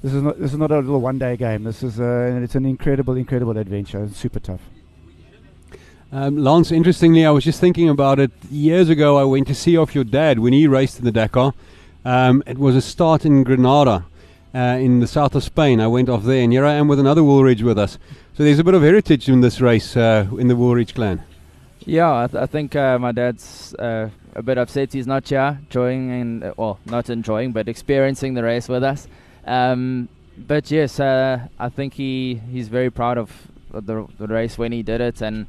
This 0.02 0.14
is 0.14 0.22
not 0.22 0.40
this 0.40 0.54
is 0.54 0.58
not 0.58 0.72
a 0.72 0.76
little 0.80 1.02
one 1.02 1.18
day 1.18 1.38
game. 1.38 1.64
This 1.64 1.84
is 1.84 2.00
uh, 2.00 2.04
and 2.04 2.44
it's 2.44 2.56
an 2.56 2.66
incredible, 2.66 3.16
incredible 3.16 3.58
adventure. 3.58 4.04
It's 4.04 4.18
super 4.18 4.40
tough. 4.40 4.62
Um, 6.12 6.38
Lance, 6.38 6.72
interestingly, 6.72 7.26
I 7.26 7.32
was 7.32 7.44
just 7.44 7.60
thinking 7.60 7.90
about 7.90 8.20
it. 8.20 8.32
Years 8.50 8.88
ago, 8.90 9.18
I 9.18 9.26
went 9.26 9.48
to 9.48 9.56
see 9.56 9.76
off 9.76 9.94
your 9.94 10.06
dad 10.06 10.40
when 10.40 10.54
he 10.54 10.66
raced 10.66 11.00
in 11.00 11.06
the 11.06 11.12
Dakar. 11.12 11.54
Um, 12.06 12.42
it 12.48 12.58
was 12.58 12.78
a 12.78 12.82
start 12.82 13.26
in 13.26 13.44
Granada, 13.44 14.06
uh, 14.56 14.60
in 14.80 15.02
the 15.02 15.08
south 15.08 15.36
of 15.36 15.44
Spain. 15.44 15.82
I 15.82 15.88
went 15.88 16.08
off 16.08 16.24
there, 16.24 16.42
and 16.42 16.54
here 16.54 16.64
I 16.64 16.76
am 16.76 16.88
with 16.88 17.00
another 17.00 17.26
Woolridge 17.26 17.62
with 17.62 17.78
us. 17.78 17.98
So 18.36 18.44
there's 18.44 18.60
a 18.60 18.64
bit 18.64 18.74
of 18.74 18.84
heritage 18.84 19.28
in 19.28 19.42
this 19.42 19.60
race 19.60 19.98
uh, 19.98 20.28
in 20.38 20.48
the 20.48 20.56
Woolridge 20.56 20.96
clan. 20.96 21.24
Yeah, 21.82 22.24
I, 22.24 22.28
th- 22.28 22.42
I 22.42 22.46
think 22.46 22.76
uh, 22.76 22.98
my 23.00 23.12
dad's 23.12 23.74
uh, 23.76 24.10
a 24.34 24.42
bit 24.42 24.58
upset 24.58 24.94
he's 24.94 25.08
not 25.08 25.28
here, 25.28 25.60
enjoying 25.64 26.12
and 26.12 26.44
uh, 26.44 26.54
well, 26.56 26.80
not 26.86 27.10
enjoying, 27.10 27.52
but 27.52 27.68
experiencing 27.68 28.34
the 28.34 28.44
race 28.44 28.70
with 28.70 28.84
us. 28.84 29.08
Um, 29.48 30.10
but 30.38 30.70
yes, 30.70 31.00
uh, 31.00 31.48
I 31.58 31.70
think 31.70 31.94
he 31.94 32.42
he's 32.52 32.68
very 32.68 32.92
proud 32.92 33.18
of 33.18 33.32
the, 33.72 34.06
the 34.20 34.28
race 34.28 34.58
when 34.58 34.72
he 34.72 34.84
did 34.84 35.02
it, 35.02 35.22
and 35.22 35.48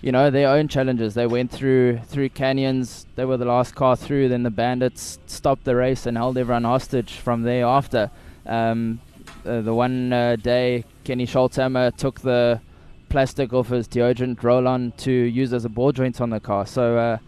you 0.00 0.12
know 0.12 0.30
their 0.30 0.48
own 0.48 0.68
challenges. 0.68 1.14
They 1.14 1.26
went 1.26 1.50
through 1.50 1.98
through 2.06 2.30
canyons. 2.30 3.06
They 3.16 3.24
were 3.24 3.36
the 3.36 3.44
last 3.44 3.74
car 3.74 3.96
through. 3.96 4.28
Then 4.28 4.44
the 4.44 4.50
bandits 4.50 5.18
stopped 5.26 5.64
the 5.64 5.76
race 5.76 6.06
and 6.06 6.16
held 6.16 6.38
everyone 6.38 6.64
hostage 6.64 7.14
from 7.14 7.42
there 7.42 7.66
after. 7.66 8.10
Um, 8.46 9.00
uh, 9.44 9.60
the 9.60 9.74
one 9.74 10.12
uh, 10.12 10.36
day, 10.36 10.84
Kenny 11.04 11.26
Scholzhammer 11.26 11.96
took 11.96 12.20
the 12.20 12.60
plastic 13.08 13.52
off 13.52 13.68
his 13.68 13.88
deodorant 13.88 14.42
roll-on 14.42 14.92
to 14.98 15.10
use 15.10 15.52
as 15.52 15.64
a 15.64 15.68
ball 15.68 15.92
joint 15.92 16.20
on 16.20 16.30
the 16.30 16.40
car. 16.40 16.66
So, 16.66 16.96
uh, 16.96 17.18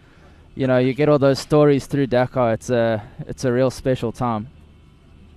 you 0.55 0.67
know, 0.67 0.77
you 0.77 0.93
get 0.93 1.09
all 1.09 1.19
those 1.19 1.39
stories 1.39 1.85
through 1.87 2.07
Dakar. 2.07 2.53
It's 2.53 2.69
a 2.69 3.03
it's 3.27 3.45
a 3.45 3.51
real 3.51 3.69
special 3.69 4.11
time. 4.11 4.47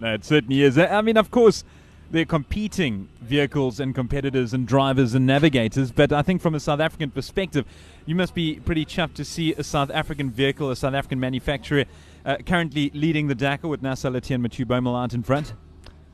No, 0.00 0.14
it 0.14 0.24
certainly 0.24 0.62
is. 0.62 0.78
I 0.78 1.00
mean, 1.00 1.16
of 1.16 1.30
course, 1.30 1.64
they're 2.10 2.24
competing 2.24 3.08
vehicles 3.20 3.80
and 3.80 3.94
competitors 3.94 4.52
and 4.52 4.66
drivers 4.66 5.14
and 5.14 5.26
navigators, 5.26 5.90
but 5.90 6.12
I 6.12 6.22
think 6.22 6.40
from 6.40 6.54
a 6.54 6.60
South 6.60 6.80
African 6.80 7.10
perspective, 7.10 7.64
you 8.04 8.14
must 8.14 8.34
be 8.34 8.60
pretty 8.60 8.84
chuffed 8.84 9.14
to 9.14 9.24
see 9.24 9.54
a 9.54 9.64
South 9.64 9.90
African 9.90 10.30
vehicle, 10.30 10.70
a 10.70 10.76
South 10.76 10.94
African 10.94 11.18
manufacturer, 11.18 11.84
uh, 12.24 12.36
currently 12.46 12.90
leading 12.94 13.26
the 13.26 13.34
Dakar 13.34 13.68
with 13.68 13.82
Lati 13.82 14.34
and 14.34 14.42
Mathieu 14.42 14.64
Baumel 14.64 15.00
out 15.00 15.14
in 15.14 15.22
front. 15.22 15.54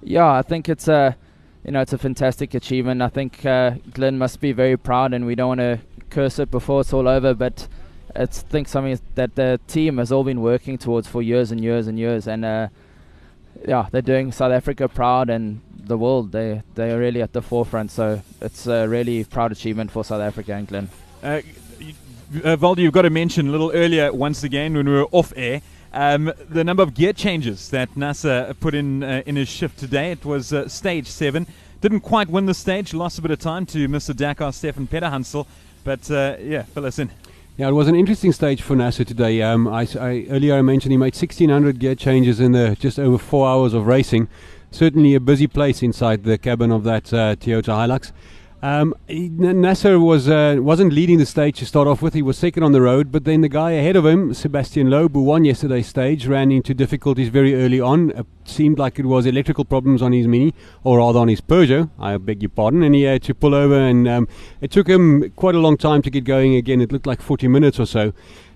Yeah, 0.02 0.30
I 0.30 0.42
think 0.42 0.68
it's 0.68 0.88
a 0.88 1.16
you 1.64 1.72
know 1.72 1.80
it's 1.80 1.92
a 1.92 1.98
fantastic 1.98 2.54
achievement. 2.54 3.02
I 3.02 3.08
think 3.08 3.44
uh, 3.44 3.72
Glyn 3.92 4.18
must 4.18 4.40
be 4.40 4.52
very 4.52 4.76
proud, 4.76 5.12
and 5.12 5.26
we 5.26 5.34
don't 5.34 5.48
want 5.48 5.60
to 5.60 5.80
curse 6.10 6.38
it 6.38 6.50
before 6.50 6.80
it's 6.80 6.92
all 6.92 7.08
over, 7.08 7.34
but 7.34 7.68
it's 8.16 8.40
I 8.40 8.48
think 8.48 8.68
something 8.68 8.98
that 9.14 9.34
the 9.34 9.60
team 9.66 9.98
has 9.98 10.10
all 10.10 10.24
been 10.24 10.40
working 10.40 10.78
towards 10.78 11.06
for 11.06 11.22
years 11.22 11.50
and 11.50 11.62
years 11.62 11.86
and 11.86 11.98
years, 11.98 12.26
and 12.26 12.44
uh, 12.44 12.68
yeah, 13.66 13.88
they're 13.90 14.02
doing 14.02 14.32
South 14.32 14.52
Africa 14.52 14.88
proud 14.88 15.30
and 15.30 15.60
the 15.74 15.98
world. 15.98 16.32
They 16.32 16.62
they 16.74 16.92
are 16.92 16.98
really 16.98 17.22
at 17.22 17.32
the 17.32 17.42
forefront, 17.42 17.90
so 17.90 18.22
it's 18.40 18.66
a 18.66 18.86
really 18.88 19.24
proud 19.24 19.52
achievement 19.52 19.90
for 19.90 20.04
South 20.04 20.20
Africa 20.20 20.54
and 20.54 20.66
Glyn. 20.66 20.88
Uh, 21.22 21.40
uh, 22.44 22.56
Valdi, 22.56 22.78
you've 22.78 22.94
got 22.94 23.02
to 23.02 23.10
mention 23.10 23.48
a 23.48 23.50
little 23.50 23.70
earlier, 23.72 24.12
once 24.12 24.42
again, 24.42 24.74
when 24.74 24.86
we 24.86 24.92
were 24.92 25.08
off 25.12 25.32
air, 25.36 25.60
um, 25.92 26.32
the 26.48 26.64
number 26.64 26.82
of 26.82 26.94
gear 26.94 27.12
changes 27.12 27.68
that 27.70 27.94
Nasser 27.96 28.54
put 28.60 28.74
in 28.74 29.02
uh, 29.02 29.22
in 29.26 29.36
his 29.36 29.48
shift 29.48 29.78
today. 29.78 30.12
It 30.12 30.24
was 30.24 30.52
uh, 30.52 30.68
stage 30.68 31.06
seven. 31.06 31.46
Didn't 31.80 32.00
quite 32.00 32.28
win 32.28 32.46
the 32.46 32.54
stage, 32.54 32.94
lost 32.94 33.18
a 33.18 33.22
bit 33.22 33.32
of 33.32 33.40
time 33.40 33.66
to 33.66 33.88
Mr. 33.88 34.16
Dakar, 34.16 34.52
Stéphane 34.52 34.88
Peterhansel. 34.88 35.46
But 35.84 36.10
uh, 36.10 36.36
yeah, 36.40 36.62
fill 36.62 36.86
us 36.86 36.98
in. 36.98 37.10
Yeah, 37.56 37.68
it 37.68 37.72
was 37.72 37.86
an 37.86 37.94
interesting 37.94 38.32
stage 38.32 38.62
for 38.62 38.74
Nasser 38.74 39.04
today. 39.04 39.42
Um, 39.42 39.68
I, 39.68 39.82
I- 40.00 40.26
earlier 40.30 40.54
I 40.54 40.62
mentioned 40.62 40.90
he 40.92 40.96
made 40.96 41.14
1,600 41.14 41.78
gear 41.78 41.94
changes 41.94 42.40
in 42.40 42.52
the 42.52 42.76
just 42.78 42.98
over 42.98 43.18
four 43.18 43.46
hours 43.48 43.74
of 43.74 43.86
racing. 43.86 44.28
Certainly 44.70 45.14
a 45.14 45.20
busy 45.20 45.46
place 45.46 45.82
inside 45.82 46.24
the 46.24 46.38
cabin 46.38 46.72
of 46.72 46.82
that 46.84 47.12
uh, 47.12 47.36
Toyota 47.36 47.74
Hilux. 47.76 48.10
Um, 48.62 48.94
Nasser 49.08 49.98
was 49.98 50.28
uh, 50.28 50.56
wasn't 50.60 50.92
leading 50.92 51.18
the 51.18 51.26
stage 51.26 51.58
to 51.58 51.66
start 51.66 51.88
off 51.88 52.00
with. 52.00 52.14
He 52.14 52.22
was 52.22 52.38
second 52.38 52.62
on 52.62 52.70
the 52.70 52.80
road, 52.80 53.10
but 53.10 53.24
then 53.24 53.40
the 53.40 53.48
guy 53.48 53.72
ahead 53.72 53.96
of 53.96 54.06
him, 54.06 54.30
Sébastien 54.30 54.88
Loeb, 54.88 55.14
who 55.14 55.22
won 55.24 55.44
yesterday's 55.44 55.88
stage, 55.88 56.28
ran 56.28 56.52
into 56.52 56.72
difficulties 56.72 57.28
very 57.28 57.56
early 57.56 57.80
on. 57.80 58.10
It 58.10 58.26
seemed 58.44 58.78
like 58.78 59.00
it 59.00 59.06
was 59.06 59.26
electrical 59.26 59.64
problems 59.64 60.00
on 60.00 60.12
his 60.12 60.28
Mini, 60.28 60.54
or 60.84 60.98
rather 60.98 61.18
on 61.18 61.26
his 61.26 61.40
Peugeot. 61.40 61.90
I 61.98 62.16
beg 62.18 62.40
your 62.40 62.50
pardon, 62.50 62.84
and 62.84 62.94
he 62.94 63.02
had 63.02 63.24
to 63.24 63.34
pull 63.34 63.52
over, 63.52 63.76
and 63.76 64.06
um, 64.06 64.28
it 64.60 64.70
took 64.70 64.88
him 64.88 65.32
quite 65.34 65.56
a 65.56 65.60
long 65.60 65.76
time 65.76 66.00
to 66.02 66.10
get 66.10 66.22
going 66.22 66.54
again. 66.54 66.80
It 66.80 66.92
looked 66.92 67.06
like 67.06 67.20
40 67.20 67.48
minutes 67.48 67.80
or 67.80 67.86
so. 67.86 68.12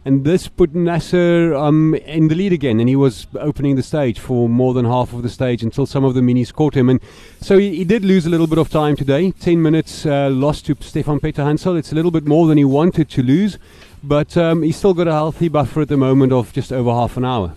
And 0.07 0.25
this 0.25 0.47
put 0.47 0.73
Nasser 0.73 1.53
um, 1.57 1.97
in 1.97 2.29
the 2.29 2.37
lead 2.37 2.53
again, 2.53 2.79
and 2.79 2.89
he 2.89 2.95
was 2.95 3.27
opening 3.41 3.75
the 3.75 3.83
stage 3.83 4.21
for 4.21 4.49
more 4.49 4.73
than 4.73 4.85
half 4.85 5.13
of 5.13 5.25
the 5.25 5.29
stage 5.29 5.65
until 5.65 5.85
some 5.85 6.05
of 6.05 6.15
the 6.15 6.21
minis 6.21 6.53
caught 6.53 6.77
him. 6.77 6.89
And 6.89 7.01
so 7.41 7.59
he, 7.59 7.75
he 7.75 7.85
did 7.85 8.05
lose 8.05 8.25
a 8.25 8.31
little 8.31 8.47
bit 8.47 8.59
of 8.59 8.71
time 8.71 8.95
today. 8.95 9.33
10 9.33 9.61
minutes 9.61 10.07
uh, 10.07 10.31
lost 10.31 10.67
to 10.67 10.77
Stéphane 10.77 11.21
Peterhansel. 11.21 11.77
It's 11.77 11.91
a 11.91 11.97
little 11.97 12.13
bit 12.13 12.25
more 12.25 12.47
than 12.47 12.57
he 12.57 12.65
wanted 12.65 13.11
to 13.11 13.23
lose. 13.25 13.59
but 14.01 14.37
um, 14.37 14.63
he's 14.63 14.77
still 14.77 14.95
got 14.95 15.09
a 15.09 15.13
healthy 15.13 15.49
buffer 15.49 15.81
at 15.81 15.89
the 15.89 15.97
moment 15.97 16.33
of 16.33 16.53
just 16.53 16.73
over 16.73 16.93
half 16.93 17.17
an 17.17 17.25
hour. 17.25 17.55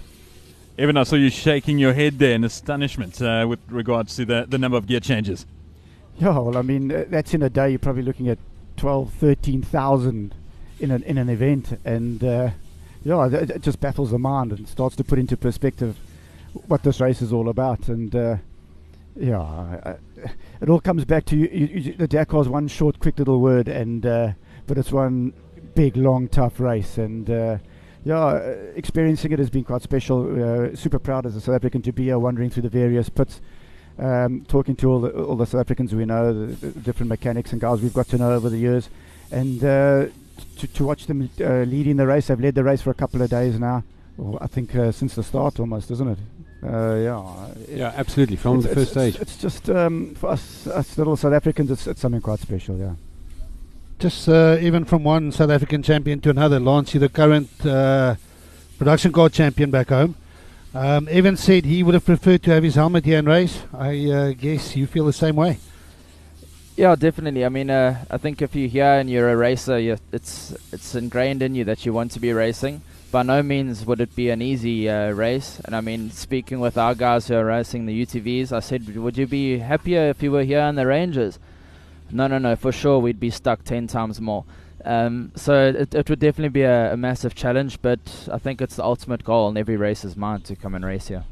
Evan, 0.75 0.97
I 0.97 1.03
saw 1.03 1.17
you 1.17 1.29
shaking 1.29 1.77
your 1.77 1.93
head 1.93 2.17
there 2.17 2.33
in 2.33 2.43
astonishment 2.43 3.21
uh, 3.21 3.45
with 3.47 3.59
regards 3.69 4.15
to 4.15 4.25
the, 4.25 4.47
the 4.49 4.57
number 4.57 4.75
of 4.75 4.88
gear 4.88 5.01
changes. 5.01 5.45
Yeah, 6.17 6.39
well, 6.39 6.57
I 6.57 6.63
mean, 6.63 6.91
uh, 6.91 7.05
that's 7.09 7.35
in 7.35 7.43
a 7.43 7.49
day. 7.51 7.69
You're 7.69 7.77
probably 7.77 8.01
looking 8.01 8.27
at 8.27 8.39
12, 8.77 9.13
13,000 9.13 10.33
in 10.79 10.91
an 10.91 11.03
in 11.03 11.17
an 11.17 11.29
event, 11.29 11.79
and 11.85 12.23
uh, 12.23 12.49
yeah, 13.03 13.27
it, 13.27 13.49
it, 13.49 13.61
just 13.61 13.79
baffles 13.79 14.11
the 14.11 14.19
mind 14.19 14.51
and 14.51 14.67
starts 14.67 14.95
to 14.97 15.03
put 15.03 15.19
into 15.19 15.37
perspective 15.37 15.97
what 16.67 16.83
this 16.83 16.99
race 16.99 17.21
is 17.21 17.31
all 17.31 17.49
about. 17.49 17.87
And 17.87 18.15
uh, 18.15 18.37
yeah, 19.15 19.39
I, 19.39 19.79
I, 19.91 19.95
it 20.61 20.69
all 20.69 20.79
comes 20.79 21.05
back 21.05 21.25
to 21.25 21.37
you, 21.37 21.49
you, 21.51 21.65
you, 21.67 21.93
the 21.93 22.07
Dakar 22.07 22.41
is 22.41 22.47
one 22.47 22.67
short, 22.67 22.99
quick 22.99 23.19
little 23.19 23.39
word, 23.39 23.67
and 23.67 24.05
uh, 24.05 24.31
but 24.67 24.77
it's 24.77 24.91
one 24.91 25.33
big, 25.75 25.97
long, 25.97 26.27
tough 26.27 26.59
race, 26.59 26.97
and 26.97 27.29
uh, 27.29 27.57
yeah, 28.03 28.33
experiencing 28.75 29.31
it 29.31 29.39
has 29.39 29.49
been 29.49 29.63
quite 29.63 29.81
special. 29.81 30.71
Uh, 30.71 30.75
super 30.75 30.99
proud 30.99 31.25
as 31.25 31.35
a 31.35 31.41
South 31.41 31.55
African 31.55 31.81
to 31.83 31.91
be 31.91 32.05
here, 32.05 32.19
wandering 32.19 32.49
through 32.49 32.63
the 32.63 32.69
various 32.69 33.09
pits, 33.09 33.41
um, 33.97 34.45
talking 34.47 34.75
to 34.77 34.89
all 34.89 35.01
the 35.01 35.11
all 35.11 35.35
the 35.35 35.45
South 35.45 35.61
Africans 35.61 35.93
we 35.93 36.05
know, 36.05 36.33
the, 36.47 36.67
the, 36.67 36.79
different 36.79 37.09
mechanics 37.09 37.51
and 37.51 37.61
guys 37.61 37.81
we've 37.81 37.93
got 37.93 38.07
to 38.09 38.17
know 38.17 38.31
over 38.31 38.49
the 38.49 38.57
years, 38.57 38.89
and 39.31 39.63
uh, 39.63 40.05
to, 40.58 40.67
to 40.67 40.84
watch 40.84 41.08
them 41.08 41.30
uh, 41.39 41.63
leading 41.63 41.97
the 41.97 42.08
race. 42.08 42.28
They've 42.28 42.39
led 42.39 42.56
the 42.56 42.63
race 42.63 42.82
for 42.82 42.91
a 42.91 42.95
couple 42.95 43.21
of 43.21 43.30
days 43.30 43.60
now. 43.60 43.84
Well, 44.17 44.38
I 44.41 44.47
think 44.47 44.75
uh, 44.75 44.91
since 44.91 45.15
the 45.15 45.23
start, 45.23 45.60
almost, 45.60 45.91
isn't 45.91 46.08
it? 46.08 46.19
Uh, 46.62 46.95
yeah. 46.95 47.47
Yeah, 47.69 47.93
absolutely. 47.95 48.36
From 48.36 48.62
the 48.62 48.69
first 48.69 48.91
stage. 48.91 49.15
It's, 49.15 49.38
just 49.38 49.69
um, 49.69 50.15
for 50.15 50.32
us, 50.32 50.67
us 50.67 50.97
little 50.97 51.15
South 51.15 51.34
Africans. 51.34 51.71
It's, 51.71 51.88
it's 51.88 52.02
something 52.02 52.21
quite 52.21 52.39
special. 52.39 52.78
Yeah 52.78 52.95
just 53.99 54.30
uh, 54.30 54.58
even 54.62 54.86
from 54.86 55.04
one 55.04 55.32
South 55.32 55.49
African 55.49 55.84
champion 55.84 56.21
to 56.21 56.30
another, 56.30 56.60
Lance, 56.60 56.93
the 56.93 57.10
current 57.10 57.49
uh, 57.65 58.15
production 58.78 59.12
car 59.12 59.30
champion 59.30 59.69
back 59.69 59.89
home. 59.89 60.15
Um, 60.73 61.08
Evan 61.12 61.36
said 61.36 61.65
he 61.65 61.84
would 61.84 61.93
have 61.93 62.06
preferred 62.06 62.43
to 62.43 62.52
have 62.52 62.63
his 62.63 62.75
helmet 62.75 63.04
here 63.04 63.19
in 63.19 63.25
race. 63.25 63.63
I 63.73 64.10
uh, 64.10 64.32
guess 64.32 64.75
you 64.75 64.88
feel 64.88 65.06
the 65.06 65.13
same 65.13 65.36
way. 65.36 65.60
Yeah, 66.79 66.95
definitely. 66.95 67.43
I 67.43 67.49
mean, 67.49 67.69
uh, 67.69 68.05
I 68.09 68.17
think 68.17 68.41
if 68.41 68.55
you're 68.55 68.69
here 68.69 68.85
and 68.85 69.09
you're 69.09 69.29
a 69.29 69.35
racer, 69.35 69.77
you're, 69.77 69.97
it's 70.13 70.55
it's 70.71 70.95
ingrained 70.95 71.41
in 71.41 71.53
you 71.53 71.65
that 71.65 71.85
you 71.85 71.91
want 71.91 72.13
to 72.13 72.21
be 72.21 72.31
racing. 72.31 72.83
By 73.11 73.23
no 73.23 73.43
means 73.43 73.85
would 73.85 73.99
it 73.99 74.15
be 74.15 74.29
an 74.29 74.41
easy 74.41 74.89
uh, 74.89 75.11
race. 75.11 75.59
And 75.65 75.75
I 75.75 75.81
mean, 75.81 76.09
speaking 76.09 76.61
with 76.61 76.77
our 76.77 76.95
guys 76.95 77.27
who 77.27 77.35
are 77.35 77.43
racing 77.43 77.85
the 77.85 78.05
UTVs, 78.05 78.53
I 78.53 78.61
said, 78.61 78.95
would 78.95 79.17
you 79.17 79.27
be 79.27 79.57
happier 79.57 80.03
if 80.03 80.23
you 80.23 80.31
were 80.31 80.45
here 80.45 80.61
in 80.61 80.75
the 80.75 80.87
Rangers? 80.87 81.37
No, 82.11 82.27
no, 82.27 82.37
no. 82.37 82.55
For 82.55 82.71
sure, 82.71 82.99
we'd 82.99 83.19
be 83.19 83.29
stuck 83.29 83.65
ten 83.65 83.87
times 83.87 84.21
more. 84.21 84.45
Um, 84.85 85.33
so 85.35 85.65
it, 85.65 85.93
it 85.93 86.09
would 86.09 86.19
definitely 86.19 86.61
be 86.61 86.61
a, 86.61 86.93
a, 86.93 86.95
massive 86.95 87.35
challenge, 87.35 87.81
but 87.81 87.99
I 88.31 88.37
think 88.37 88.61
it's 88.61 88.77
the 88.77 88.85
ultimate 88.85 89.25
goal 89.25 89.49
in 89.49 89.57
every 89.57 89.75
racer's 89.75 90.15
mind 90.15 90.45
to 90.45 90.55
come 90.55 90.75
and 90.75 90.85
race 90.85 91.09
here. 91.09 91.25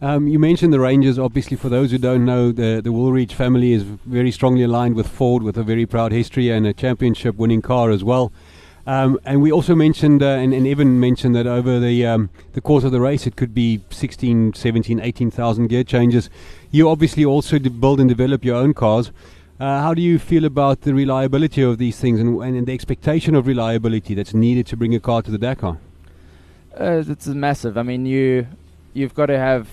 Um, 0.00 0.28
you 0.28 0.38
mentioned 0.38 0.72
the 0.72 0.78
Rangers. 0.78 1.18
Obviously, 1.18 1.56
for 1.56 1.68
those 1.68 1.90
who 1.90 1.98
don't 1.98 2.24
know, 2.24 2.52
the 2.52 2.80
the 2.82 2.92
Woolridge 2.92 3.34
family 3.34 3.72
is 3.72 3.82
very 3.82 4.30
strongly 4.30 4.62
aligned 4.62 4.94
with 4.94 5.08
Ford, 5.08 5.42
with 5.42 5.56
a 5.56 5.64
very 5.64 5.86
proud 5.86 6.12
history 6.12 6.50
and 6.50 6.66
a 6.66 6.72
championship-winning 6.72 7.62
car 7.62 7.90
as 7.90 8.04
well. 8.04 8.32
Um, 8.86 9.18
and 9.24 9.42
we 9.42 9.50
also 9.50 9.74
mentioned, 9.74 10.22
uh, 10.22 10.28
and, 10.28 10.54
and 10.54 10.66
Evan 10.66 10.98
mentioned 11.00 11.34
that 11.34 11.48
over 11.48 11.80
the 11.80 12.06
um, 12.06 12.30
the 12.52 12.60
course 12.60 12.84
of 12.84 12.92
the 12.92 13.00
race, 13.00 13.26
it 13.26 13.34
could 13.34 13.52
be 13.52 13.82
16, 13.90 14.54
17, 14.54 15.00
18,000 15.00 15.66
gear 15.66 15.82
changes. 15.82 16.30
You 16.70 16.88
obviously 16.88 17.24
also 17.24 17.58
build 17.58 17.98
and 17.98 18.08
develop 18.08 18.44
your 18.44 18.56
own 18.56 18.74
cars. 18.74 19.10
Uh, 19.58 19.82
how 19.82 19.94
do 19.94 20.00
you 20.00 20.20
feel 20.20 20.44
about 20.44 20.82
the 20.82 20.94
reliability 20.94 21.60
of 21.60 21.78
these 21.78 21.98
things 21.98 22.20
and, 22.20 22.40
and, 22.40 22.66
the 22.66 22.72
expectation 22.72 23.34
of 23.34 23.48
reliability 23.48 24.14
that's 24.14 24.32
needed 24.32 24.68
to 24.68 24.76
bring 24.76 24.94
a 24.94 25.00
car 25.00 25.20
to 25.22 25.32
the 25.32 25.38
Dakar? 25.38 25.78
Uh, 26.80 27.02
it's 27.04 27.26
massive. 27.26 27.76
I 27.76 27.82
mean, 27.82 28.06
you 28.06 28.46
you've 28.94 29.14
got 29.14 29.26
to 29.26 29.38
have 29.38 29.68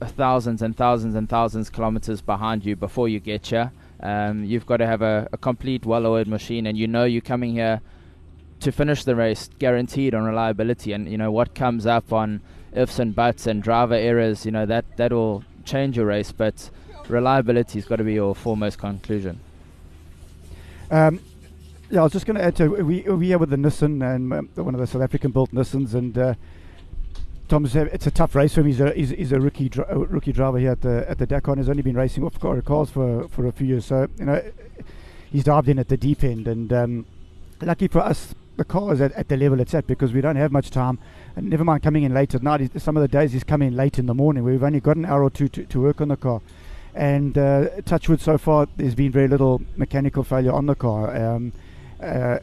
thousands 0.00 0.62
and 0.62 0.76
thousands 0.76 1.14
and 1.14 1.28
thousands 1.28 1.70
kilometers 1.70 2.20
behind 2.20 2.64
you 2.64 2.76
before 2.76 3.08
you 3.08 3.20
get 3.20 3.46
here. 3.46 3.72
Um, 4.00 4.44
you've 4.44 4.66
got 4.66 4.78
to 4.78 4.86
have 4.86 5.02
a, 5.02 5.28
a 5.32 5.38
complete 5.38 5.86
well-oiled 5.86 6.28
machine, 6.28 6.66
and 6.66 6.76
you 6.76 6.86
know 6.86 7.04
you're 7.04 7.22
coming 7.22 7.54
here 7.54 7.80
to 8.60 8.72
finish 8.72 9.04
the 9.04 9.14
race 9.14 9.50
guaranteed 9.58 10.14
on 10.14 10.24
reliability. 10.24 10.92
And 10.92 11.08
you 11.08 11.18
know 11.18 11.30
what 11.30 11.54
comes 11.54 11.86
up 11.86 12.12
on 12.12 12.40
ifs 12.72 12.98
and 12.98 13.14
buts 13.14 13.46
and 13.46 13.62
driver 13.62 13.94
errors. 13.94 14.44
You 14.44 14.52
know 14.52 14.66
that 14.66 14.84
that 14.96 15.12
will 15.12 15.44
change 15.64 15.96
your 15.96 16.06
race, 16.06 16.32
but 16.32 16.70
reliability 17.08 17.78
has 17.78 17.86
got 17.86 17.96
to 17.96 18.04
be 18.04 18.14
your 18.14 18.34
foremost 18.34 18.78
conclusion. 18.78 19.40
Um, 20.90 21.20
yeah, 21.90 22.00
I 22.00 22.02
was 22.04 22.12
just 22.12 22.26
going 22.26 22.36
to 22.36 22.44
add 22.44 22.56
to 22.56 22.68
we 22.68 23.00
we 23.02 23.26
here 23.26 23.38
with 23.38 23.50
the 23.50 23.56
Nissan 23.56 24.02
and 24.14 24.32
um, 24.32 24.50
one 24.54 24.74
of 24.74 24.80
the 24.80 24.86
South 24.86 25.02
African 25.02 25.30
built 25.30 25.52
Nissans 25.52 25.94
and. 25.94 26.16
Uh, 26.16 26.34
Tom's 27.48 27.76
it's 27.76 28.06
a 28.06 28.10
tough 28.10 28.34
race 28.34 28.54
for 28.54 28.60
him. 28.60 28.66
He's 28.66 28.80
a 28.80 28.92
he's, 28.92 29.10
he's 29.10 29.32
a 29.32 29.40
rookie 29.40 29.68
dri- 29.68 29.84
a 29.88 29.98
rookie 29.98 30.32
driver 30.32 30.58
here 30.58 30.72
at 30.72 30.80
the 30.80 31.08
at 31.08 31.18
the 31.18 31.26
Dakar. 31.26 31.56
Has 31.56 31.68
only 31.68 31.82
been 31.82 31.96
racing 31.96 32.24
off 32.24 32.38
car 32.40 32.60
cars 32.62 32.90
for 32.90 33.28
for 33.28 33.46
a 33.46 33.52
few 33.52 33.66
years. 33.66 33.86
So 33.86 34.08
you 34.18 34.24
know, 34.24 34.42
he's 35.30 35.44
dived 35.44 35.68
in 35.68 35.78
at 35.78 35.88
the 35.88 35.96
deep 35.96 36.24
end. 36.24 36.48
And 36.48 36.72
um, 36.72 37.06
lucky 37.62 37.88
for 37.88 38.00
us, 38.00 38.34
the 38.56 38.64
car 38.64 38.92
is 38.92 39.00
at, 39.00 39.12
at 39.12 39.28
the 39.28 39.36
level 39.36 39.60
it's 39.60 39.74
at 39.74 39.86
because 39.86 40.12
we 40.12 40.20
don't 40.20 40.36
have 40.36 40.52
much 40.52 40.70
time. 40.70 40.98
And 41.36 41.48
never 41.48 41.64
mind 41.64 41.82
coming 41.82 42.02
in 42.02 42.12
late 42.12 42.34
at 42.34 42.42
night. 42.42 42.70
Some 42.80 42.96
of 42.96 43.02
the 43.02 43.08
days 43.08 43.32
he's 43.32 43.44
coming 43.44 43.68
in 43.68 43.76
late 43.76 43.98
in 43.98 44.06
the 44.06 44.14
morning. 44.14 44.42
We've 44.42 44.62
only 44.62 44.80
got 44.80 44.96
an 44.96 45.04
hour 45.04 45.22
or 45.22 45.30
two 45.30 45.48
to, 45.48 45.64
to 45.64 45.80
work 45.80 46.00
on 46.00 46.08
the 46.08 46.16
car 46.16 46.40
and 46.96 47.36
uh, 47.36 47.68
touchwood 47.84 48.20
so 48.22 48.38
far 48.38 48.66
there's 48.78 48.94
been 48.94 49.12
very 49.12 49.28
little 49.28 49.60
mechanical 49.76 50.24
failure 50.24 50.50
on 50.50 50.64
the 50.64 50.74
car 50.74 51.14
um, 51.14 51.52
uh, 52.02 52.38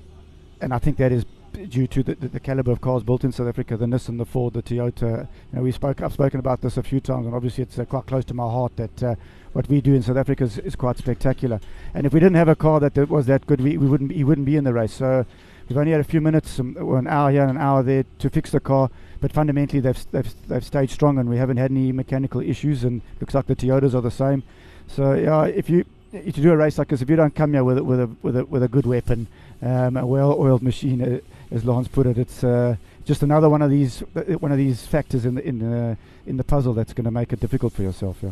and 0.61 0.73
I 0.73 0.77
think 0.77 0.97
that 0.97 1.11
is 1.11 1.25
due 1.53 1.87
to 1.87 2.03
the, 2.03 2.15
the, 2.15 2.27
the, 2.27 2.39
caliber 2.39 2.71
of 2.71 2.81
cars 2.81 3.03
built 3.03 3.23
in 3.23 3.31
South 3.31 3.47
Africa 3.47 3.77
the 3.77 3.85
Nissan 3.85 4.17
the 4.17 4.25
Ford 4.25 4.53
the 4.53 4.63
Toyota. 4.63 5.27
You 5.51 5.57
know 5.57 5.61
we 5.61 5.71
spoke 5.71 6.01
I've 6.01 6.13
spoken 6.13 6.39
about 6.39 6.61
this 6.61 6.77
a 6.77 6.83
few 6.83 6.99
times 6.99 7.25
and 7.25 7.35
obviously 7.35 7.63
it's 7.63 7.77
uh, 7.79 7.85
quite 7.85 8.05
close 8.05 8.25
to 8.25 8.33
my 8.33 8.43
heart 8.43 8.75
that 8.77 9.03
uh, 9.03 9.15
what 9.53 9.67
we 9.69 9.81
do 9.81 9.93
in 9.93 10.01
South 10.01 10.17
Africa 10.17 10.43
is, 10.43 10.57
is, 10.59 10.75
quite 10.75 10.97
spectacular. 10.97 11.59
And 11.93 12.07
if 12.07 12.13
we 12.13 12.19
didn't 12.19 12.35
have 12.35 12.47
a 12.47 12.55
car 12.55 12.79
that, 12.79 12.95
that 12.95 13.09
was 13.09 13.27
that 13.27 13.45
good 13.45 13.61
we, 13.61 13.77
we 13.77 13.87
wouldn't 13.87 14.11
he 14.11 14.23
wouldn't 14.23 14.45
be 14.45 14.55
in 14.55 14.63
the 14.63 14.73
race. 14.73 14.93
So 14.93 15.25
we've 15.69 15.77
only 15.77 15.91
had 15.91 16.01
a 16.01 16.05
few 16.05 16.21
minutes 16.21 16.59
um, 16.59 16.75
or 16.79 16.97
an 16.97 17.07
hour 17.07 17.31
here 17.31 17.43
and 17.43 17.51
an 17.51 17.57
hour 17.57 17.83
there 17.83 18.05
to 18.19 18.29
fix 18.29 18.51
the 18.51 18.59
car 18.59 18.89
but 19.23 19.31
fundamentally 19.31 19.79
they've, 19.79 20.11
they've, 20.11 20.49
they've 20.49 20.65
stayed 20.65 20.89
strong 20.89 21.17
and 21.17 21.29
we 21.29 21.37
haven't 21.37 21.55
had 21.55 21.71
any 21.71 21.93
mechanical 21.93 22.41
issues 22.41 22.83
and 22.83 23.01
looks 23.21 23.33
like 23.33 23.47
the 23.47 23.55
Toyotas 23.55 23.93
are 23.93 24.01
the 24.01 24.11
same. 24.11 24.43
So 24.85 25.13
yeah, 25.13 25.45
if 25.45 25.69
you 25.69 25.85
you 26.11 26.31
do 26.31 26.51
a 26.51 26.57
race 26.57 26.77
like 26.77 26.89
this, 26.89 27.01
if 27.01 27.09
you 27.09 27.15
don't 27.15 27.33
come 27.33 27.53
here 27.53 27.63
with 27.63 27.77
a, 27.77 27.83
with 27.85 28.01
a 28.01 28.09
with 28.21 28.35
a 28.35 28.45
with 28.45 28.63
a 28.63 28.67
good 28.67 28.85
weapon, 28.85 29.27
um, 29.61 29.95
a 29.95 30.05
well-oiled 30.05 30.61
machine, 30.61 31.01
uh, 31.01 31.19
as 31.53 31.63
Lance 31.63 31.87
put 31.87 32.07
it, 32.07 32.17
it's 32.17 32.43
uh, 32.43 32.75
just 33.05 33.23
another 33.23 33.49
one 33.49 33.61
of 33.61 33.69
these 33.69 34.01
uh, 34.15 34.21
one 34.39 34.51
of 34.51 34.57
these 34.57 34.85
factors 34.85 35.23
in 35.25 35.35
the 35.35 35.47
in 35.47 35.59
the 35.59 35.97
in 36.25 36.37
the 36.37 36.43
puzzle 36.43 36.73
that's 36.73 36.93
going 36.93 37.05
to 37.05 37.11
make 37.11 37.31
it 37.31 37.39
difficult 37.39 37.73
for 37.73 37.83
yourself. 37.83 38.17
Yeah. 38.21 38.31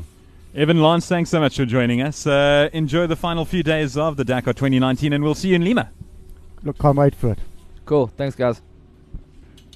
Evan 0.53 0.81
Lance, 0.81 1.07
thanks 1.07 1.29
so 1.29 1.39
much 1.39 1.55
for 1.55 1.65
joining 1.65 2.01
us. 2.01 2.27
Uh, 2.27 2.69
enjoy 2.73 3.07
the 3.07 3.15
final 3.15 3.45
few 3.45 3.63
days 3.63 3.95
of 3.95 4.17
the 4.17 4.25
Dakar 4.25 4.53
2019, 4.53 5.13
and 5.13 5.23
we'll 5.23 5.36
see 5.36 5.49
you 5.49 5.55
in 5.55 5.63
Lima. 5.63 5.91
Look, 6.63 6.77
can't 6.77 6.97
wait 6.97 7.15
for 7.15 7.31
it. 7.31 7.39
Cool. 7.86 8.07
Thanks, 8.07 8.36
guys. 8.36 8.62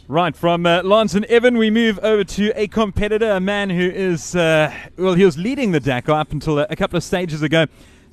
Right, 0.08 0.36
from 0.36 0.66
uh, 0.66 0.84
Lance 0.84 1.16
and 1.16 1.26
Evan, 1.26 1.58
we 1.58 1.72
move 1.72 1.98
over 2.04 2.24
to 2.26 2.52
a 2.56 2.68
competitor, 2.68 3.32
a 3.32 3.40
man 3.40 3.70
who 3.70 3.90
is, 3.90 4.36
uh, 4.36 4.72
well, 4.98 5.14
he 5.16 5.26
was 5.26 5.38
leading 5.38 5.72
the 5.72 5.80
Dakar 5.80 6.20
up 6.20 6.32
until 6.32 6.60
a, 6.60 6.68
a 6.70 6.76
couple 6.76 6.98
of 6.98 7.04
stages 7.04 7.42
ago. 7.42 7.66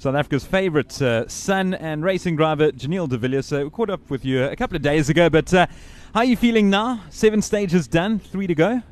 South 0.03 0.17
Africa's 0.17 0.45
favourite 0.45 1.01
uh, 1.01 1.29
son 1.29 1.75
and 1.75 2.03
racing 2.03 2.35
driver, 2.35 2.73
Giniel 2.73 3.09
de 3.09 3.17
Villiers. 3.17 3.47
So 3.47 3.63
we 3.63 3.71
caught 3.71 3.89
up 3.89 4.11
with 4.11 4.25
you 4.25 4.43
a 4.43 4.57
couple 4.57 4.75
of 4.75 4.83
days 4.83 5.09
ago, 5.09 5.31
but 5.31 5.55
uh, 5.55 5.69
how 6.13 6.23
are 6.23 6.25
you 6.25 6.37
feeling 6.37 6.69
now? 6.69 7.05
Seven 7.11 7.41
stages 7.41 7.87
done, 7.87 8.19
three 8.19 8.49
to 8.49 8.55
go? 8.57 8.83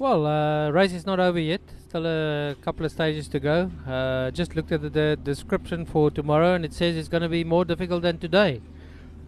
Well, 0.00 0.26
uh, 0.26 0.70
race 0.70 0.92
is 0.92 1.06
not 1.06 1.20
over 1.20 1.38
yet. 1.38 1.60
Still 1.86 2.04
a 2.04 2.56
couple 2.62 2.84
of 2.84 2.90
stages 2.90 3.28
to 3.28 3.38
go. 3.38 3.70
Uh, 3.86 4.32
just 4.32 4.56
looked 4.56 4.72
at 4.72 4.82
the, 4.82 4.90
the 4.90 5.18
description 5.22 5.86
for 5.86 6.10
tomorrow, 6.10 6.56
and 6.56 6.64
it 6.64 6.74
says 6.74 6.96
it's 6.96 7.06
going 7.06 7.22
to 7.22 7.28
be 7.28 7.44
more 7.44 7.64
difficult 7.64 8.02
than 8.02 8.18
today. 8.18 8.60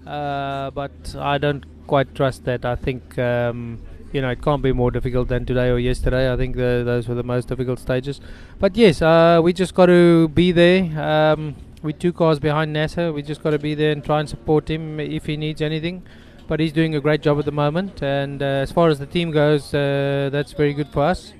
Uh, 0.04 0.72
but 0.72 1.14
I 1.16 1.38
don't 1.38 1.64
quite 1.86 2.16
trust 2.16 2.46
that. 2.46 2.64
I 2.64 2.74
think 2.74 3.16
um, 3.16 3.80
you 4.14 4.22
know 4.22 4.30
it 4.30 4.40
can't 4.40 4.62
be 4.62 4.72
more 4.72 4.90
difficult 4.90 5.28
than 5.28 5.44
today 5.44 5.68
or 5.68 5.78
yesterday. 5.78 6.32
I 6.32 6.36
think 6.36 6.56
the, 6.56 6.82
those 6.84 7.08
were 7.08 7.16
the 7.16 7.24
most 7.24 7.48
difficult 7.48 7.80
stages. 7.80 8.20
But 8.60 8.76
yes, 8.76 9.02
uh, 9.02 9.40
we 9.42 9.52
just 9.52 9.74
got 9.74 9.86
to 9.86 10.28
be 10.28 10.52
there. 10.52 10.82
Um, 10.98 11.56
with 11.82 11.98
two 11.98 12.12
cars 12.12 12.38
behind 12.38 12.72
Nasser, 12.72 13.12
we 13.12 13.22
just 13.22 13.42
got 13.42 13.50
to 13.50 13.58
be 13.58 13.74
there 13.74 13.90
and 13.90 14.02
try 14.02 14.20
and 14.20 14.28
support 14.28 14.70
him 14.70 15.00
if 15.00 15.26
he 15.26 15.36
needs 15.36 15.60
anything. 15.60 16.02
But 16.46 16.60
he's 16.60 16.72
doing 16.72 16.94
a 16.94 17.00
great 17.00 17.22
job 17.22 17.38
at 17.38 17.44
the 17.44 17.52
moment, 17.52 18.02
and 18.02 18.42
uh, 18.42 18.46
as 18.46 18.70
far 18.70 18.88
as 18.88 18.98
the 18.98 19.06
team 19.06 19.30
goes, 19.30 19.74
uh, 19.74 20.28
that's 20.30 20.52
very 20.52 20.74
good 20.74 20.88
for 20.88 21.02
us. 21.02 21.32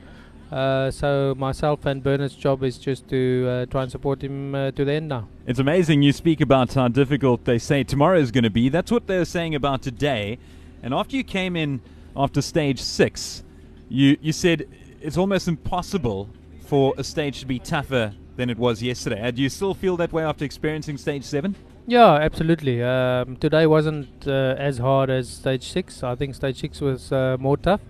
Uh, 0.50 0.90
so 0.90 1.34
myself 1.36 1.84
and 1.84 2.02
Bernhard's 2.02 2.34
job 2.34 2.62
is 2.62 2.78
just 2.78 3.08
to 3.08 3.46
uh, 3.48 3.66
try 3.66 3.82
and 3.82 3.90
support 3.90 4.22
him 4.22 4.54
uh, 4.54 4.70
to 4.72 4.84
the 4.84 4.92
end 4.92 5.08
now. 5.08 5.28
It's 5.46 5.58
amazing 5.58 6.02
you 6.02 6.12
speak 6.12 6.40
about 6.40 6.74
how 6.74 6.88
difficult 6.88 7.44
they 7.44 7.58
say 7.58 7.84
tomorrow 7.84 8.18
is 8.18 8.30
going 8.30 8.44
to 8.44 8.50
be. 8.50 8.68
That's 8.68 8.90
what 8.90 9.06
they're 9.06 9.24
saying 9.24 9.54
about 9.54 9.82
today. 9.82 10.38
And 10.82 10.94
after 10.94 11.16
you 11.16 11.24
came 11.24 11.56
in 11.56 11.80
after 12.16 12.42
stage 12.42 12.80
six, 12.80 13.42
you 13.88 14.16
you 14.20 14.32
said 14.32 14.66
it's 15.00 15.16
almost 15.16 15.48
impossible 15.48 16.28
for 16.66 16.94
a 16.96 17.04
stage 17.04 17.40
to 17.40 17.46
be 17.46 17.58
tougher 17.58 18.14
than 18.36 18.50
it 18.50 18.58
was 18.58 18.82
yesterday. 18.82 19.20
Uh, 19.20 19.30
do 19.30 19.42
you 19.42 19.48
still 19.48 19.74
feel 19.74 19.96
that 19.96 20.12
way 20.12 20.24
after 20.24 20.44
experiencing 20.44 20.96
stage 20.98 21.24
seven? 21.24 21.54
Yeah, 21.86 22.14
absolutely. 22.14 22.82
Um, 22.82 23.36
today 23.36 23.66
wasn't 23.66 24.26
uh, 24.26 24.54
as 24.58 24.78
hard 24.78 25.10
as 25.10 25.28
stage 25.28 25.68
six. 25.68 26.02
I 26.02 26.14
think 26.14 26.34
stage 26.34 26.60
six 26.60 26.80
was 26.80 27.12
uh, 27.12 27.36
more 27.38 27.58
tough. 27.58 27.82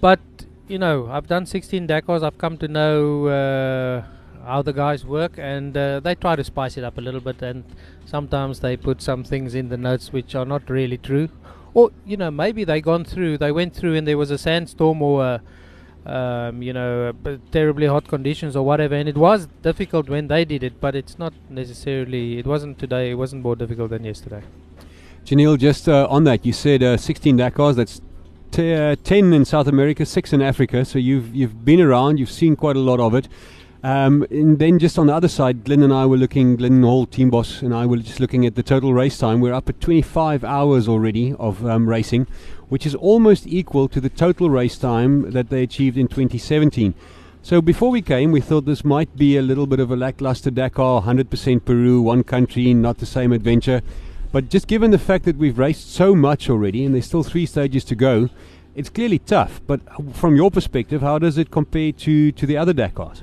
But 0.00 0.20
you 0.68 0.78
know, 0.78 1.08
I've 1.10 1.26
done 1.26 1.46
16 1.46 1.86
Dakars. 1.86 2.22
I've 2.22 2.38
come 2.38 2.56
to 2.58 2.68
know 2.68 3.26
uh, 3.26 4.04
how 4.44 4.62
the 4.62 4.72
guys 4.72 5.04
work, 5.04 5.38
and 5.38 5.76
uh, 5.76 6.00
they 6.00 6.14
try 6.14 6.36
to 6.36 6.44
spice 6.44 6.76
it 6.76 6.84
up 6.84 6.98
a 6.98 7.00
little 7.00 7.20
bit. 7.20 7.42
And 7.42 7.64
sometimes 8.04 8.60
they 8.60 8.76
put 8.76 9.02
some 9.02 9.24
things 9.24 9.54
in 9.54 9.68
the 9.68 9.76
notes 9.76 10.12
which 10.12 10.34
are 10.34 10.44
not 10.46 10.68
really 10.70 10.98
true, 10.98 11.28
or 11.76 11.90
you 12.06 12.16
know, 12.16 12.30
maybe 12.30 12.64
they 12.64 12.80
gone 12.80 13.04
through, 13.04 13.36
they 13.36 13.52
went 13.52 13.74
through, 13.78 13.94
and 13.96 14.08
there 14.08 14.16
was 14.16 14.30
a 14.30 14.38
sandstorm 14.38 15.02
or 15.02 15.16
a 15.32 15.42
um, 16.06 16.62
you 16.62 16.72
know, 16.72 17.12
terribly 17.50 17.86
hot 17.86 18.08
conditions 18.08 18.56
or 18.56 18.64
whatever. 18.64 18.94
And 18.94 19.08
it 19.08 19.16
was 19.16 19.48
difficult 19.62 20.08
when 20.08 20.28
they 20.28 20.44
did 20.44 20.62
it, 20.62 20.80
but 20.80 20.94
it's 20.94 21.18
not 21.18 21.34
necessarily. 21.50 22.38
It 22.38 22.46
wasn't 22.46 22.78
today. 22.78 23.10
It 23.10 23.14
wasn't 23.14 23.42
more 23.42 23.56
difficult 23.56 23.90
than 23.90 24.04
yesterday. 24.04 24.42
Giniel, 25.26 25.58
just 25.58 25.88
uh, 25.88 26.06
on 26.08 26.24
that, 26.24 26.46
you 26.46 26.52
said 26.52 26.82
uh, 26.82 26.96
16 26.96 27.36
Dakars. 27.36 27.74
That's 27.74 28.00
t- 28.52 28.72
uh, 28.72 28.96
10 29.02 29.32
in 29.32 29.44
South 29.44 29.66
America, 29.66 30.06
six 30.06 30.32
in 30.32 30.40
Africa. 30.40 30.84
So 30.84 30.98
you've 30.98 31.34
you've 31.34 31.64
been 31.64 31.80
around. 31.80 32.18
You've 32.18 32.30
seen 32.30 32.56
quite 32.56 32.76
a 32.76 32.84
lot 32.90 33.00
of 33.00 33.14
it. 33.14 33.28
Um, 33.86 34.26
and 34.32 34.58
then 34.58 34.80
just 34.80 34.98
on 34.98 35.06
the 35.06 35.14
other 35.14 35.28
side, 35.28 35.62
Glyn 35.62 35.80
and 35.80 35.92
I 35.92 36.06
were 36.06 36.16
looking, 36.16 36.56
Glyn 36.56 36.82
Hall, 36.82 37.06
team 37.06 37.30
boss, 37.30 37.62
and 37.62 37.72
I 37.72 37.86
were 37.86 37.98
just 37.98 38.18
looking 38.18 38.44
at 38.44 38.56
the 38.56 38.62
total 38.64 38.92
race 38.92 39.16
time. 39.16 39.40
We're 39.40 39.54
up 39.54 39.68
at 39.68 39.80
25 39.80 40.42
hours 40.42 40.88
already 40.88 41.34
of 41.34 41.64
um, 41.64 41.88
racing, 41.88 42.26
which 42.68 42.84
is 42.84 42.96
almost 42.96 43.46
equal 43.46 43.86
to 43.90 44.00
the 44.00 44.08
total 44.08 44.50
race 44.50 44.76
time 44.76 45.30
that 45.30 45.50
they 45.50 45.62
achieved 45.62 45.96
in 45.96 46.08
2017. 46.08 46.94
So 47.44 47.62
before 47.62 47.92
we 47.92 48.02
came, 48.02 48.32
we 48.32 48.40
thought 48.40 48.64
this 48.64 48.84
might 48.84 49.16
be 49.16 49.36
a 49.36 49.42
little 49.42 49.68
bit 49.68 49.78
of 49.78 49.92
a 49.92 49.96
lackluster 49.96 50.50
Dakar, 50.50 51.02
100% 51.02 51.64
Peru, 51.64 52.02
one 52.02 52.24
country, 52.24 52.74
not 52.74 52.98
the 52.98 53.06
same 53.06 53.30
adventure. 53.30 53.82
But 54.32 54.48
just 54.48 54.66
given 54.66 54.90
the 54.90 54.98
fact 54.98 55.24
that 55.26 55.36
we've 55.36 55.58
raced 55.60 55.92
so 55.92 56.16
much 56.16 56.50
already, 56.50 56.84
and 56.84 56.92
there's 56.92 57.06
still 57.06 57.22
three 57.22 57.46
stages 57.46 57.84
to 57.84 57.94
go, 57.94 58.30
it's 58.74 58.90
clearly 58.90 59.20
tough. 59.20 59.60
But 59.64 59.80
from 60.12 60.34
your 60.34 60.50
perspective, 60.50 61.02
how 61.02 61.20
does 61.20 61.38
it 61.38 61.52
compare 61.52 61.92
to, 61.92 62.32
to 62.32 62.46
the 62.46 62.56
other 62.56 62.74
Dakars? 62.74 63.22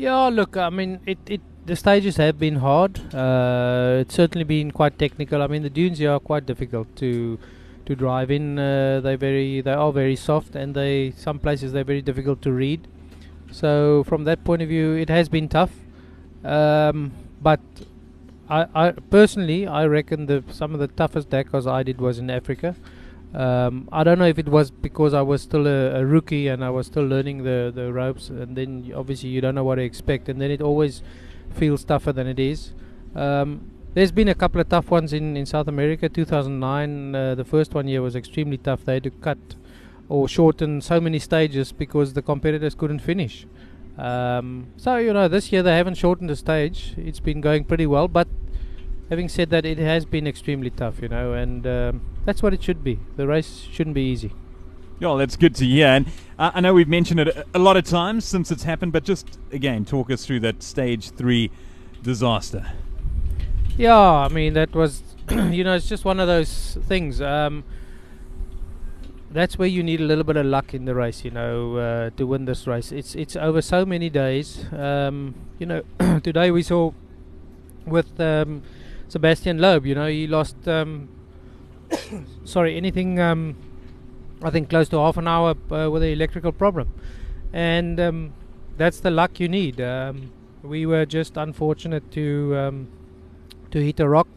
Yeah, 0.00 0.28
look, 0.28 0.56
I 0.56 0.70
mean, 0.70 1.00
it, 1.04 1.18
it 1.26 1.42
the 1.66 1.76
stages 1.76 2.16
have 2.16 2.38
been 2.38 2.56
hard. 2.56 2.98
Uh, 3.14 3.98
it's 4.00 4.14
certainly 4.14 4.44
been 4.44 4.70
quite 4.70 4.98
technical. 4.98 5.42
I 5.42 5.46
mean, 5.46 5.62
the 5.62 5.68
dunes 5.68 5.98
here 5.98 6.12
are 6.12 6.18
quite 6.18 6.46
difficult 6.46 6.96
to 6.96 7.38
to 7.84 7.94
drive 7.94 8.30
in. 8.30 8.58
Uh, 8.58 9.00
they 9.00 9.16
very 9.16 9.60
they 9.60 9.74
are 9.74 9.92
very 9.92 10.16
soft, 10.16 10.56
and 10.56 10.74
they 10.74 11.12
some 11.18 11.38
places 11.38 11.74
they're 11.74 11.84
very 11.84 12.00
difficult 12.00 12.40
to 12.42 12.50
read. 12.50 12.88
So 13.50 14.02
from 14.04 14.24
that 14.24 14.42
point 14.42 14.62
of 14.62 14.70
view, 14.70 14.94
it 14.94 15.10
has 15.10 15.28
been 15.28 15.50
tough. 15.50 15.72
Um, 16.44 17.12
but 17.42 17.60
I, 18.48 18.66
I 18.74 18.92
personally, 18.92 19.66
I 19.66 19.84
reckon 19.84 20.24
the 20.24 20.42
some 20.50 20.72
of 20.72 20.80
the 20.80 20.88
toughest 20.88 21.28
Dakars 21.28 21.70
I 21.70 21.82
did 21.82 22.00
was 22.00 22.18
in 22.18 22.30
Africa. 22.30 22.74
Um, 23.34 23.88
I 23.92 24.02
don't 24.02 24.18
know 24.18 24.26
if 24.26 24.38
it 24.38 24.48
was 24.48 24.70
because 24.70 25.14
I 25.14 25.22
was 25.22 25.42
still 25.42 25.68
a, 25.68 26.00
a, 26.00 26.04
rookie 26.04 26.48
and 26.48 26.64
I 26.64 26.70
was 26.70 26.88
still 26.88 27.04
learning 27.04 27.44
the, 27.44 27.70
the 27.72 27.92
ropes, 27.92 28.28
and 28.28 28.56
then 28.56 28.92
obviously 28.94 29.28
you 29.28 29.40
don't 29.40 29.54
know 29.54 29.62
what 29.62 29.76
to 29.76 29.82
expect, 29.82 30.28
and 30.28 30.40
then 30.40 30.50
it 30.50 30.60
always 30.60 31.02
feels 31.54 31.84
tougher 31.84 32.12
than 32.12 32.26
it 32.26 32.40
is. 32.40 32.72
Um, 33.14 33.70
there's 33.94 34.10
been 34.10 34.28
a 34.28 34.34
couple 34.34 34.60
of 34.60 34.68
tough 34.68 34.90
ones 34.90 35.12
in, 35.12 35.36
in 35.36 35.46
South 35.46 35.68
America. 35.68 36.08
2009, 36.08 37.14
uh, 37.14 37.34
the 37.36 37.44
first 37.44 37.72
one 37.72 37.86
year 37.86 38.02
was 38.02 38.16
extremely 38.16 38.56
tough. 38.56 38.84
They 38.84 38.94
had 38.94 39.04
to 39.04 39.10
cut 39.10 39.38
or 40.08 40.28
shorten 40.28 40.80
so 40.80 41.00
many 41.00 41.20
stages 41.20 41.70
because 41.70 42.14
the 42.14 42.22
competitors 42.22 42.74
couldn't 42.74 42.98
finish. 42.98 43.46
Um, 43.96 44.68
so 44.76 44.96
you 44.96 45.12
know, 45.12 45.28
this 45.28 45.52
year 45.52 45.62
they 45.62 45.76
haven't 45.76 45.96
shortened 45.96 46.30
the 46.30 46.36
stage. 46.36 46.94
It's 46.96 47.20
been 47.20 47.40
going 47.40 47.64
pretty 47.64 47.86
well, 47.86 48.08
but 48.08 48.26
having 49.10 49.28
said 49.28 49.50
that, 49.50 49.66
it 49.66 49.78
has 49.78 50.04
been 50.06 50.26
extremely 50.26 50.70
tough, 50.70 51.02
you 51.02 51.08
know, 51.08 51.34
and 51.34 51.66
um, 51.66 52.00
that's 52.24 52.42
what 52.42 52.54
it 52.54 52.62
should 52.62 52.82
be. 52.82 52.98
The 53.16 53.26
race 53.26 53.66
shouldn't 53.70 53.94
be 53.94 54.02
easy. 54.02 54.32
Yeah, 55.00 55.16
that's 55.16 55.36
good 55.36 55.54
to 55.56 55.66
hear. 55.66 55.88
And 55.88 56.06
uh, 56.38 56.52
I 56.54 56.60
know 56.60 56.74
we've 56.74 56.88
mentioned 56.88 57.20
it 57.20 57.46
a, 57.54 57.58
lot 57.58 57.76
of 57.76 57.84
times 57.84 58.24
since 58.24 58.50
it's 58.50 58.62
happened, 58.62 58.92
but 58.92 59.02
just 59.02 59.38
again, 59.50 59.84
talk 59.84 60.10
us 60.10 60.24
through 60.24 60.40
that 60.40 60.62
stage 60.62 61.10
three 61.10 61.50
disaster. 62.02 62.70
Yeah, 63.76 63.98
I 63.98 64.28
mean 64.28 64.52
that 64.54 64.74
was, 64.74 65.02
you 65.30 65.64
know, 65.64 65.74
it's 65.74 65.88
just 65.88 66.04
one 66.04 66.20
of 66.20 66.28
those 66.28 66.78
things. 66.86 67.20
Um, 67.20 67.64
that's 69.30 69.58
where 69.58 69.68
you 69.68 69.82
need 69.82 70.00
a 70.00 70.04
little 70.04 70.24
bit 70.24 70.36
of 70.36 70.44
luck 70.44 70.74
in 70.74 70.84
the 70.84 70.94
race, 70.94 71.24
you 71.24 71.30
know, 71.30 71.76
uh, 71.76 72.10
to 72.16 72.26
win 72.26 72.44
this 72.44 72.66
race. 72.66 72.92
It's 72.92 73.14
it's 73.14 73.36
over 73.36 73.62
so 73.62 73.86
many 73.86 74.10
days. 74.10 74.66
Um, 74.72 75.34
you 75.58 75.66
know, 75.66 75.82
today 76.22 76.50
we 76.50 76.62
saw 76.62 76.92
with 77.86 78.20
um, 78.20 78.62
Sébastien 79.10 79.58
Loeb. 79.58 79.86
You 79.86 79.94
know, 79.94 80.06
he 80.06 80.26
lost. 80.26 80.68
Um, 80.68 81.08
sorry, 82.44 82.76
anything. 82.76 83.20
Um, 83.20 83.56
I 84.42 84.50
think 84.50 84.70
close 84.70 84.88
to 84.90 84.98
half 84.98 85.16
an 85.16 85.28
hour 85.28 85.54
uh, 85.70 85.90
with 85.90 86.02
an 86.02 86.10
electrical 86.10 86.52
problem, 86.52 86.88
and 87.52 88.00
um, 88.00 88.32
that's 88.78 89.00
the 89.00 89.10
luck 89.10 89.40
you 89.40 89.48
need. 89.48 89.80
Um, 89.80 90.32
we 90.62 90.86
were 90.86 91.04
just 91.04 91.36
unfortunate 91.36 92.10
to 92.12 92.56
um, 92.56 92.88
to 93.70 93.84
hit 93.84 94.00
a 94.00 94.08
rock 94.08 94.28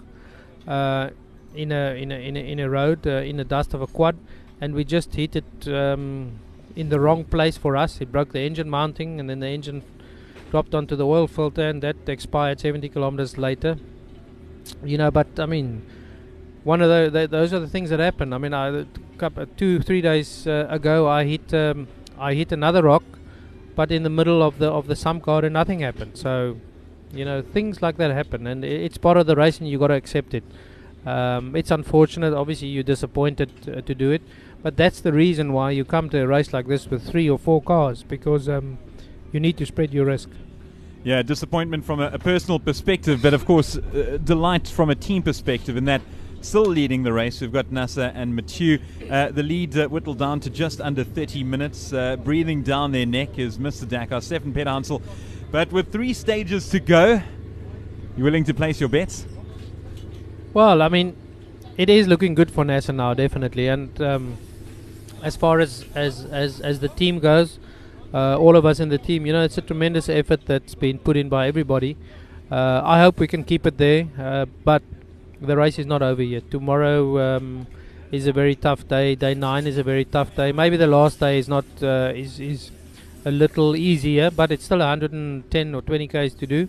uh, 0.67 1.11
in 1.55 1.71
a 1.71 2.01
in 2.01 2.11
a 2.11 2.15
in 2.15 2.35
a, 2.35 2.39
in 2.39 2.59
a 2.59 2.69
road 2.69 3.05
uh, 3.05 3.21
in 3.21 3.37
the 3.37 3.45
dust 3.45 3.73
of 3.73 3.81
a 3.81 3.87
quad, 3.87 4.17
and 4.59 4.73
we 4.73 4.83
just 4.83 5.13
hit 5.13 5.35
it 5.35 5.67
um, 5.67 6.39
in 6.75 6.89
the 6.89 6.99
wrong 6.99 7.23
place 7.23 7.57
for 7.57 7.77
us. 7.77 8.01
It 8.01 8.11
broke 8.11 8.33
the 8.33 8.41
engine 8.41 8.69
mounting, 8.69 9.19
and 9.19 9.29
then 9.29 9.39
the 9.39 9.47
engine 9.47 9.83
dropped 10.49 10.73
onto 10.73 10.95
the 10.95 11.05
oil 11.05 11.27
filter, 11.27 11.69
and 11.69 11.81
that 11.83 12.09
expired 12.09 12.59
70 12.59 12.89
kilometers 12.89 13.37
later 13.37 13.77
you 14.83 14.97
know, 14.97 15.11
but 15.11 15.27
I 15.39 15.45
mean, 15.45 15.83
one 16.63 16.81
of 16.81 16.89
the, 16.89 17.19
the, 17.19 17.27
those 17.27 17.53
are 17.53 17.59
the 17.59 17.67
things 17.67 17.89
that 17.89 17.99
happen. 17.99 18.33
I 18.33 18.37
mean, 18.37 18.53
I 18.53 18.85
two 19.57 19.79
three 19.81 20.01
days 20.01 20.47
uh, 20.47 20.67
ago, 20.69 21.07
I 21.07 21.25
hit 21.25 21.53
um, 21.53 21.87
I 22.17 22.33
hit 22.33 22.51
another 22.51 22.83
rock, 22.83 23.03
but 23.75 23.91
in 23.91 24.03
the 24.03 24.09
middle 24.09 24.41
of 24.41 24.59
the 24.59 24.69
of 24.69 24.87
the 24.87 24.95
sump 24.95 25.23
guard, 25.23 25.49
nothing 25.51 25.79
happened. 25.79 26.17
So, 26.17 26.57
you 27.13 27.25
know, 27.25 27.41
things 27.41 27.81
like 27.81 27.97
that 27.97 28.11
happen, 28.11 28.47
and 28.47 28.63
it's 28.63 28.97
part 28.97 29.17
of 29.17 29.27
the 29.27 29.35
race, 29.35 29.59
and 29.59 29.67
you 29.69 29.77
got 29.77 29.87
to 29.87 29.95
accept 29.95 30.33
it. 30.33 30.43
Um, 31.05 31.55
it's 31.55 31.71
unfortunate. 31.71 32.33
Obviously, 32.33 32.69
you're 32.69 32.83
disappointed 32.83 33.51
uh, 33.67 33.81
to 33.81 33.93
do 33.93 34.11
it, 34.11 34.21
but 34.61 34.77
that's 34.77 35.01
the 35.01 35.11
reason 35.11 35.51
why 35.51 35.71
you 35.71 35.83
come 35.83 36.09
to 36.11 36.21
a 36.21 36.27
race 36.27 36.53
like 36.53 36.67
this 36.67 36.87
with 36.87 37.09
three 37.09 37.29
or 37.29 37.37
four 37.37 37.61
cars 37.61 38.03
because 38.03 38.47
um, 38.47 38.77
you 39.33 39.39
need 39.39 39.57
to 39.57 39.65
spread 39.65 39.93
your 39.93 40.05
risk. 40.05 40.29
Yeah, 41.03 41.21
disappointment 41.21 41.83
from 41.83 41.99
a, 41.99 42.07
a 42.07 42.19
personal 42.19 42.59
perspective, 42.59 43.21
but 43.21 43.33
of 43.33 43.45
course, 43.45 43.75
uh, 43.75 44.19
delight 44.23 44.69
from 44.69 44.89
a 44.89 44.95
team 44.95 45.21
perspective 45.21 45.75
in 45.75 45.83
that 45.85 46.01
still 46.39 46.65
leading 46.65 47.03
the 47.03 47.11
race. 47.11 47.41
We've 47.41 47.51
got 47.51 47.71
Nasser 47.71 48.11
and 48.15 48.35
Mathieu. 48.35 48.79
Uh, 49.09 49.29
the 49.29 49.43
lead 49.43 49.77
uh, 49.77 49.87
whittled 49.89 50.19
down 50.19 50.39
to 50.41 50.49
just 50.49 50.79
under 50.79 51.03
30 51.03 51.43
minutes. 51.43 51.91
Uh, 51.91 52.15
breathing 52.15 52.63
down 52.63 52.93
their 52.93 53.05
neck 53.05 53.37
is 53.37 53.57
Mr. 53.57 53.87
Dakar, 53.87 54.19
Stéphane 54.19 54.53
Peterhansel. 54.53 55.01
But 55.51 55.71
with 55.73 55.91
three 55.91 56.13
stages 56.13 56.69
to 56.69 56.79
go, 56.79 57.21
you 58.15 58.23
willing 58.23 58.45
to 58.45 58.53
place 58.53 58.79
your 58.79 58.89
bets? 58.89 59.25
Well, 60.53 60.81
I 60.81 60.87
mean, 60.87 61.17
it 61.77 61.89
is 61.89 62.07
looking 62.07 62.33
good 62.33 62.49
for 62.51 62.63
Nasser 62.63 62.93
now, 62.93 63.13
definitely. 63.13 63.67
And 63.67 64.01
um, 64.01 64.37
as 65.21 65.35
far 65.35 65.59
as, 65.59 65.85
as, 65.95 66.25
as, 66.25 66.61
as 66.61 66.79
the 66.79 66.89
team 66.89 67.19
goes, 67.19 67.59
uh, 68.13 68.37
all 68.37 68.55
of 68.55 68.65
us 68.65 68.79
in 68.79 68.89
the 68.89 68.97
team. 68.97 69.25
You 69.25 69.33
know, 69.33 69.43
it's 69.43 69.57
a 69.57 69.61
tremendous 69.61 70.09
effort 70.09 70.45
that's 70.45 70.75
been 70.75 70.99
put 70.99 71.17
in 71.17 71.29
by 71.29 71.47
everybody. 71.47 71.97
Uh, 72.51 72.81
I 72.83 72.99
hope 72.99 73.19
we 73.19 73.27
can 73.27 73.43
keep 73.43 73.65
it 73.65 73.77
there, 73.77 74.07
uh, 74.19 74.45
but 74.63 74.83
the 75.41 75.57
race 75.57 75.79
is 75.79 75.85
not 75.85 76.01
over 76.01 76.21
yet. 76.21 76.51
Tomorrow 76.51 77.19
um, 77.19 77.67
is 78.11 78.27
a 78.27 78.33
very 78.33 78.55
tough 78.55 78.87
day. 78.87 79.15
Day 79.15 79.33
nine 79.33 79.65
is 79.65 79.77
a 79.77 79.83
very 79.83 80.05
tough 80.05 80.35
day. 80.35 80.51
Maybe 80.51 80.77
the 80.77 80.87
last 80.87 81.19
day 81.19 81.39
is 81.39 81.47
not 81.47 81.65
uh, 81.81 82.11
is 82.15 82.39
is 82.39 82.71
a 83.25 83.31
little 83.31 83.75
easier, 83.75 84.29
but 84.29 84.51
it's 84.51 84.65
still 84.65 84.79
110 84.79 85.75
or 85.75 85.81
20 85.81 86.07
k's 86.07 86.33
to 86.35 86.45
do. 86.45 86.67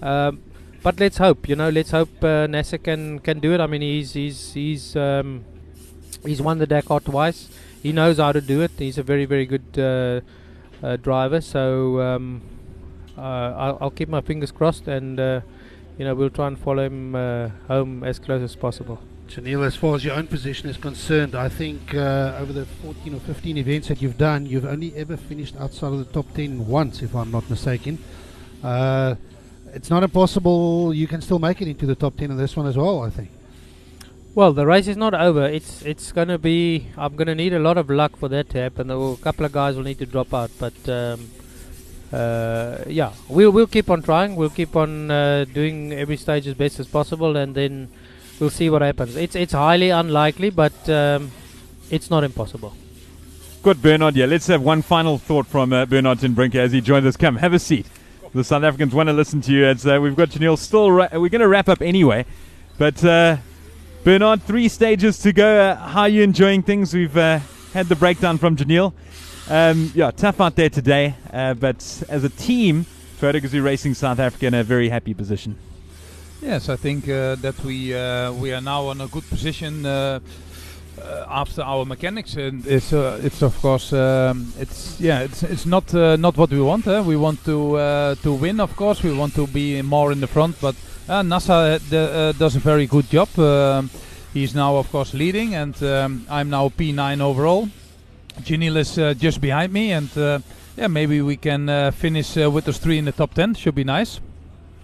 Um, 0.00 0.42
but 0.82 0.98
let's 0.98 1.18
hope, 1.18 1.48
you 1.48 1.56
know, 1.56 1.68
let's 1.68 1.90
hope 1.90 2.22
uh, 2.24 2.46
Nasser 2.46 2.78
can 2.78 3.18
can 3.18 3.40
do 3.40 3.52
it. 3.52 3.60
I 3.60 3.66
mean, 3.66 3.82
he's 3.82 4.12
he's 4.12 4.52
he's 4.54 4.96
um, 4.96 5.44
he's 6.24 6.40
won 6.40 6.58
the 6.58 6.66
Dakar 6.66 7.00
twice. 7.00 7.48
He 7.82 7.92
knows 7.92 8.18
how 8.18 8.32
to 8.32 8.40
do 8.40 8.62
it. 8.62 8.70
He's 8.78 8.98
a 8.98 9.02
very 9.02 9.24
very 9.24 9.46
good 9.46 9.78
uh, 10.82 10.86
uh, 10.86 10.96
driver. 10.96 11.40
So 11.40 12.00
um, 12.00 12.42
uh, 13.16 13.20
I'll, 13.20 13.78
I'll, 13.80 13.90
keep 13.90 14.08
my 14.08 14.20
fingers 14.20 14.50
crossed, 14.50 14.88
and 14.88 15.18
uh, 15.18 15.40
you 15.98 16.04
know 16.04 16.14
we'll 16.14 16.30
try 16.30 16.46
and 16.46 16.58
follow 16.58 16.84
him 16.84 17.14
home 17.68 18.04
as 18.04 18.18
close 18.18 18.42
as 18.42 18.56
possible. 18.56 18.98
Giniel, 19.28 19.64
as 19.64 19.76
far 19.76 19.94
as 19.94 20.04
your 20.04 20.14
own 20.14 20.26
position 20.26 20.68
is 20.68 20.76
concerned, 20.76 21.36
I 21.36 21.48
think 21.48 21.94
uh, 21.94 22.36
over 22.40 22.52
the 22.52 22.66
14 22.66 23.14
or 23.14 23.20
15 23.20 23.58
events 23.58 23.86
that 23.86 24.02
you've 24.02 24.18
done, 24.18 24.44
you've 24.44 24.64
only 24.64 24.94
ever 24.96 25.16
finished 25.16 25.54
outside 25.56 25.92
of 25.92 25.98
the 25.98 26.12
top 26.12 26.34
10 26.34 26.66
once, 26.66 27.00
if 27.00 27.14
I'm 27.14 27.30
not 27.30 27.48
mistaken. 27.48 28.02
Uh, 28.60 29.14
it's 29.72 29.88
not 29.88 30.02
impossible. 30.02 30.92
You 30.92 31.06
can 31.06 31.20
still 31.20 31.38
make 31.38 31.62
it 31.62 31.68
into 31.68 31.86
the 31.86 31.94
top 31.94 32.16
10 32.16 32.32
in 32.32 32.36
this 32.36 32.56
one 32.56 32.66
as 32.66 32.76
well, 32.76 33.02
I 33.02 33.10
think. 33.10 33.30
Well, 34.32 34.52
the 34.52 34.64
race 34.64 34.86
is 34.86 34.96
not 34.96 35.12
over. 35.12 35.44
It's 35.44 35.82
it's 35.82 36.12
going 36.12 36.28
to 36.28 36.38
be. 36.38 36.86
I'm 36.96 37.16
going 37.16 37.26
to 37.26 37.34
need 37.34 37.52
a 37.52 37.58
lot 37.58 37.76
of 37.76 37.90
luck 37.90 38.16
for 38.16 38.28
that 38.28 38.48
to 38.50 38.58
happen. 38.58 38.88
A 38.90 39.16
couple 39.16 39.44
of 39.44 39.52
guys 39.52 39.74
will 39.74 39.82
need 39.82 39.98
to 39.98 40.06
drop 40.06 40.32
out, 40.32 40.52
but 40.58 40.88
um, 40.88 41.28
uh, 42.12 42.78
yeah, 42.86 43.12
we'll 43.28 43.50
we'll 43.50 43.66
keep 43.66 43.90
on 43.90 44.02
trying. 44.02 44.36
We'll 44.36 44.50
keep 44.50 44.76
on 44.76 45.10
uh, 45.10 45.46
doing 45.52 45.92
every 45.92 46.16
stage 46.16 46.46
as 46.46 46.54
best 46.54 46.78
as 46.78 46.86
possible, 46.86 47.36
and 47.36 47.56
then 47.56 47.88
we'll 48.38 48.50
see 48.50 48.70
what 48.70 48.82
happens. 48.82 49.16
It's 49.16 49.34
it's 49.34 49.52
highly 49.52 49.90
unlikely, 49.90 50.50
but 50.50 50.88
um, 50.88 51.32
it's 51.90 52.08
not 52.08 52.22
impossible. 52.22 52.76
Good, 53.64 53.82
Bernhard. 53.82 54.14
Yeah, 54.14 54.26
let's 54.26 54.46
have 54.46 54.62
one 54.62 54.82
final 54.82 55.18
thought 55.18 55.48
from 55.48 55.72
uh, 55.72 55.86
Bernhard 55.86 56.20
ten 56.20 56.36
Brinke 56.36 56.54
as 56.54 56.70
he 56.70 56.80
joins 56.80 57.04
us. 57.04 57.16
Come, 57.16 57.34
have 57.36 57.52
a 57.52 57.58
seat. 57.58 57.86
The 58.32 58.44
South 58.44 58.62
Africans 58.62 58.94
want 58.94 59.08
to 59.08 59.12
listen 59.12 59.40
to 59.40 59.52
you. 59.52 59.66
As 59.66 59.84
uh, 59.84 59.98
we've 60.00 60.14
got 60.14 60.28
Giniel 60.30 60.56
still. 60.56 60.92
Ra- 60.92 61.08
we're 61.14 61.28
going 61.28 61.40
to 61.40 61.48
wrap 61.48 61.68
up 61.68 61.82
anyway, 61.82 62.26
but 62.78 63.04
uh, 63.04 63.38
Bernhard, 64.02 64.42
three 64.42 64.68
stages 64.68 65.18
to 65.18 65.30
go. 65.30 65.60
Uh, 65.60 65.76
how 65.76 66.02
are 66.02 66.08
you 66.08 66.22
enjoying 66.22 66.62
things? 66.62 66.94
We've 66.94 67.14
uh, 67.14 67.40
had 67.74 67.86
the 67.86 67.96
breakdown 67.96 68.38
from 68.38 68.56
Giniel. 68.56 68.94
Um, 69.50 69.92
yeah, 69.94 70.10
tough 70.10 70.40
out 70.40 70.56
there 70.56 70.70
today, 70.70 71.16
uh, 71.30 71.52
but 71.52 72.02
as 72.08 72.24
a 72.24 72.30
team, 72.30 72.86
Toyota 73.20 73.42
Gazoo 73.42 73.62
Racing 73.62 73.92
South 73.92 74.18
Africa 74.18 74.46
in 74.46 74.54
a 74.54 74.64
very 74.64 74.88
happy 74.88 75.12
position. 75.12 75.58
Yes, 76.40 76.70
I 76.70 76.76
think 76.76 77.10
uh, 77.10 77.34
that 77.36 77.62
we 77.62 77.94
uh, 77.94 78.32
we 78.32 78.54
are 78.54 78.62
now 78.62 78.90
in 78.90 79.02
a 79.02 79.06
good 79.06 79.28
position 79.28 79.84
uh, 79.84 80.20
after 81.28 81.60
our 81.60 81.84
mechanics, 81.84 82.36
and 82.36 82.66
it's 82.66 82.94
it's 82.94 83.42
of 83.42 83.60
course 83.60 83.92
um, 83.92 84.50
it's 84.58 84.98
yeah 84.98 85.20
it's 85.20 85.42
it's 85.42 85.66
not 85.66 85.92
not 85.92 86.38
what 86.38 86.50
we 86.50 86.62
want. 86.62 86.86
Eh? 86.86 87.02
We 87.02 87.16
want 87.16 87.44
to 87.44 88.16
to 88.22 88.32
win, 88.32 88.60
of 88.60 88.74
course. 88.76 89.02
We 89.02 89.12
want 89.12 89.34
to 89.34 89.46
be 89.46 89.82
more 89.82 90.10
in 90.10 90.20
the 90.20 90.26
front, 90.26 90.58
but 90.58 90.74
uh, 91.10 91.22
Nasser 91.22 91.52
uh, 91.92 91.96
uh, 91.96 92.32
does 92.32 92.56
a 92.56 92.60
very 92.60 92.86
good 92.86 93.10
job. 93.10 93.28
Um, 93.38 93.90
he's 94.32 94.54
now 94.54 94.76
of 94.76 94.90
course 94.90 95.12
leading, 95.12 95.54
and 95.54 95.80
um, 95.82 96.26
I'm 96.30 96.48
now 96.50 96.68
P9 96.68 97.20
overall. 97.20 97.68
Giniel 98.42 98.76
is 98.76 98.98
uh, 98.98 99.14
just 99.14 99.40
behind 99.40 99.72
me, 99.72 99.92
and 99.92 100.16
uh, 100.16 100.38
yeah, 100.76 100.86
maybe 100.86 101.20
we 101.20 101.36
can 101.36 101.68
uh, 101.68 101.90
finish 101.90 102.36
uh, 102.36 102.50
with 102.50 102.64
those 102.64 102.78
three 102.78 102.96
in 102.96 103.04
the 103.04 103.12
top 103.12 103.34
ten. 103.34 103.54
Should 103.54 103.74
be 103.74 103.84
nice. 103.84 104.20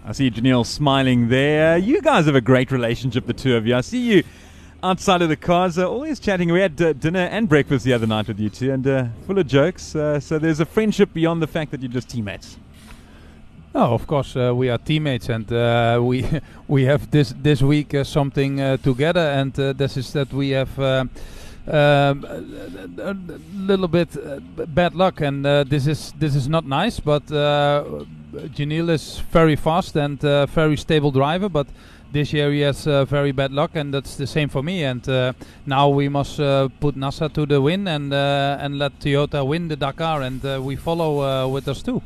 I 0.05 0.11
see 0.11 0.29
Giniel 0.29 0.65
smiling 0.65 1.29
there. 1.29 1.77
You 1.77 2.01
guys 2.01 2.25
have 2.25 2.35
a 2.35 2.41
great 2.41 2.71
relationship, 2.71 3.25
the 3.25 3.33
two 3.33 3.55
of 3.55 3.65
you. 3.65 3.75
I 3.75 3.81
see 3.81 3.99
you 3.99 4.23
outside 4.83 5.21
of 5.21 5.29
the 5.29 5.35
cars, 5.35 5.77
uh, 5.77 5.89
always 5.89 6.19
chatting. 6.19 6.51
We 6.51 6.59
had 6.59 6.79
uh, 6.81 6.93
dinner 6.93 7.21
and 7.21 7.49
breakfast 7.49 7.85
the 7.85 7.93
other 7.93 8.07
night 8.07 8.27
with 8.27 8.39
you 8.39 8.49
two, 8.49 8.71
and 8.71 8.85
uh, 8.85 9.05
full 9.25 9.39
of 9.39 9.47
jokes. 9.47 9.95
Uh, 9.95 10.19
so 10.19 10.37
there's 10.37 10.59
a 10.59 10.65
friendship 10.65 11.13
beyond 11.13 11.41
the 11.41 11.47
fact 11.47 11.71
that 11.71 11.81
you're 11.81 11.91
just 11.91 12.09
teammates. 12.09 12.57
Oh, 13.75 13.93
of 13.93 14.07
course, 14.07 14.35
uh, 14.35 14.55
we 14.55 14.69
are 14.69 14.77
teammates, 14.77 15.29
and 15.29 15.51
uh, 15.51 15.99
we 16.01 16.25
we 16.67 16.85
have 16.85 17.11
this 17.11 17.33
this 17.43 17.61
week 17.61 17.93
uh, 17.93 18.03
something 18.03 18.61
uh, 18.61 18.77
together, 18.77 19.19
and 19.19 19.57
uh, 19.59 19.73
this 19.73 19.97
is 19.97 20.13
that 20.13 20.31
we 20.33 20.49
have 20.51 20.79
uh, 20.79 21.05
um, 21.67 22.25
a, 22.97 23.15
little 23.53 23.89
bit 23.89 24.09
bad 24.73 24.95
luck, 24.95 25.21
and 25.21 25.45
this 25.69 25.85
is 25.85 26.13
this 26.17 26.33
is 26.33 26.47
not 26.47 26.65
nice. 26.65 27.01
But 27.01 27.29
uh, 27.29 27.83
Giniel 28.55 28.89
is 28.89 29.19
very 29.31 29.57
fast 29.57 29.97
and 29.97 30.19
very 30.49 30.77
stable 30.77 31.11
driver, 31.11 31.49
but 31.49 31.67
this 32.13 32.31
year 32.31 32.51
he 32.51 32.61
has 32.61 32.85
very 32.85 33.33
bad 33.33 33.51
luck, 33.51 33.71
and 33.75 33.93
that's 33.93 34.15
the 34.15 34.27
same 34.27 34.47
for 34.47 34.63
me. 34.63 34.85
And 34.85 35.05
now 35.65 35.89
we 35.89 36.07
must 36.07 36.37
put 36.79 36.95
Nasser 36.95 37.27
to 37.29 37.45
the 37.45 37.61
win 37.61 37.87
and 37.87 38.13
and 38.13 38.79
let 38.79 38.97
Toyota 38.99 39.45
win 39.45 39.67
the 39.67 39.75
Dakar, 39.75 40.21
and 40.21 40.41
we 40.63 40.77
follow 40.77 41.49
with 41.49 41.67
us 41.67 41.83
too. 41.83 42.01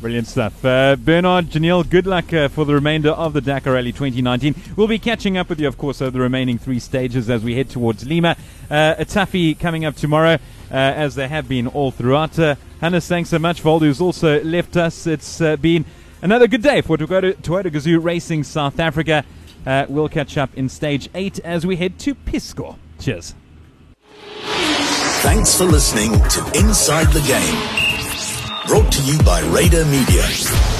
Brilliant 0.00 0.28
stuff. 0.28 0.64
Uh, 0.64 0.94
Bernhard, 0.94 1.46
Giniel, 1.46 1.88
good 1.88 2.06
luck 2.06 2.32
uh, 2.32 2.46
for 2.48 2.64
the 2.64 2.72
remainder 2.72 3.10
of 3.10 3.32
the 3.32 3.40
Dakar 3.40 3.72
Rally 3.72 3.90
2019. 3.90 4.54
We'll 4.76 4.86
be 4.86 5.00
catching 5.00 5.36
up 5.36 5.48
with 5.48 5.58
you, 5.58 5.66
of 5.66 5.76
course, 5.76 6.00
over 6.00 6.12
the 6.12 6.20
remaining 6.20 6.56
three 6.56 6.78
stages 6.78 7.28
as 7.28 7.42
we 7.42 7.56
head 7.56 7.68
towards 7.68 8.06
Lima. 8.06 8.36
Uh, 8.70 8.94
a 8.96 9.04
toughie 9.04 9.58
coming 9.58 9.84
up 9.84 9.96
tomorrow, 9.96 10.34
uh, 10.34 10.38
as 10.70 11.16
there 11.16 11.26
have 11.26 11.48
been 11.48 11.66
all 11.66 11.90
throughout. 11.90 12.38
Uh, 12.38 12.54
Hannes, 12.80 13.08
thanks 13.08 13.30
so 13.30 13.40
much. 13.40 13.60
Voldu's 13.60 14.00
also 14.00 14.40
left 14.44 14.76
us. 14.76 15.04
It's 15.08 15.40
uh, 15.40 15.56
been 15.56 15.84
another 16.22 16.46
good 16.46 16.62
day 16.62 16.80
for 16.80 16.96
Toyota, 16.96 17.34
Toyota 17.34 17.70
Gazoo 17.72 18.02
Racing 18.02 18.44
South 18.44 18.78
Africa. 18.78 19.24
Uh, 19.66 19.86
we'll 19.88 20.08
catch 20.08 20.38
up 20.38 20.56
in 20.56 20.68
stage 20.68 21.08
eight 21.14 21.40
as 21.40 21.66
we 21.66 21.74
head 21.74 21.98
to 21.98 22.14
Pisco. 22.14 22.78
Cheers. 23.00 23.34
Thanks 25.22 25.58
for 25.58 25.64
listening 25.64 26.12
to 26.12 26.52
Inside 26.54 27.08
the 27.08 27.20
Game. 27.22 27.87
Brought 28.68 28.92
to 28.92 29.02
you 29.02 29.16
by 29.22 29.40
Radar 29.48 29.86
Media. 29.86 30.77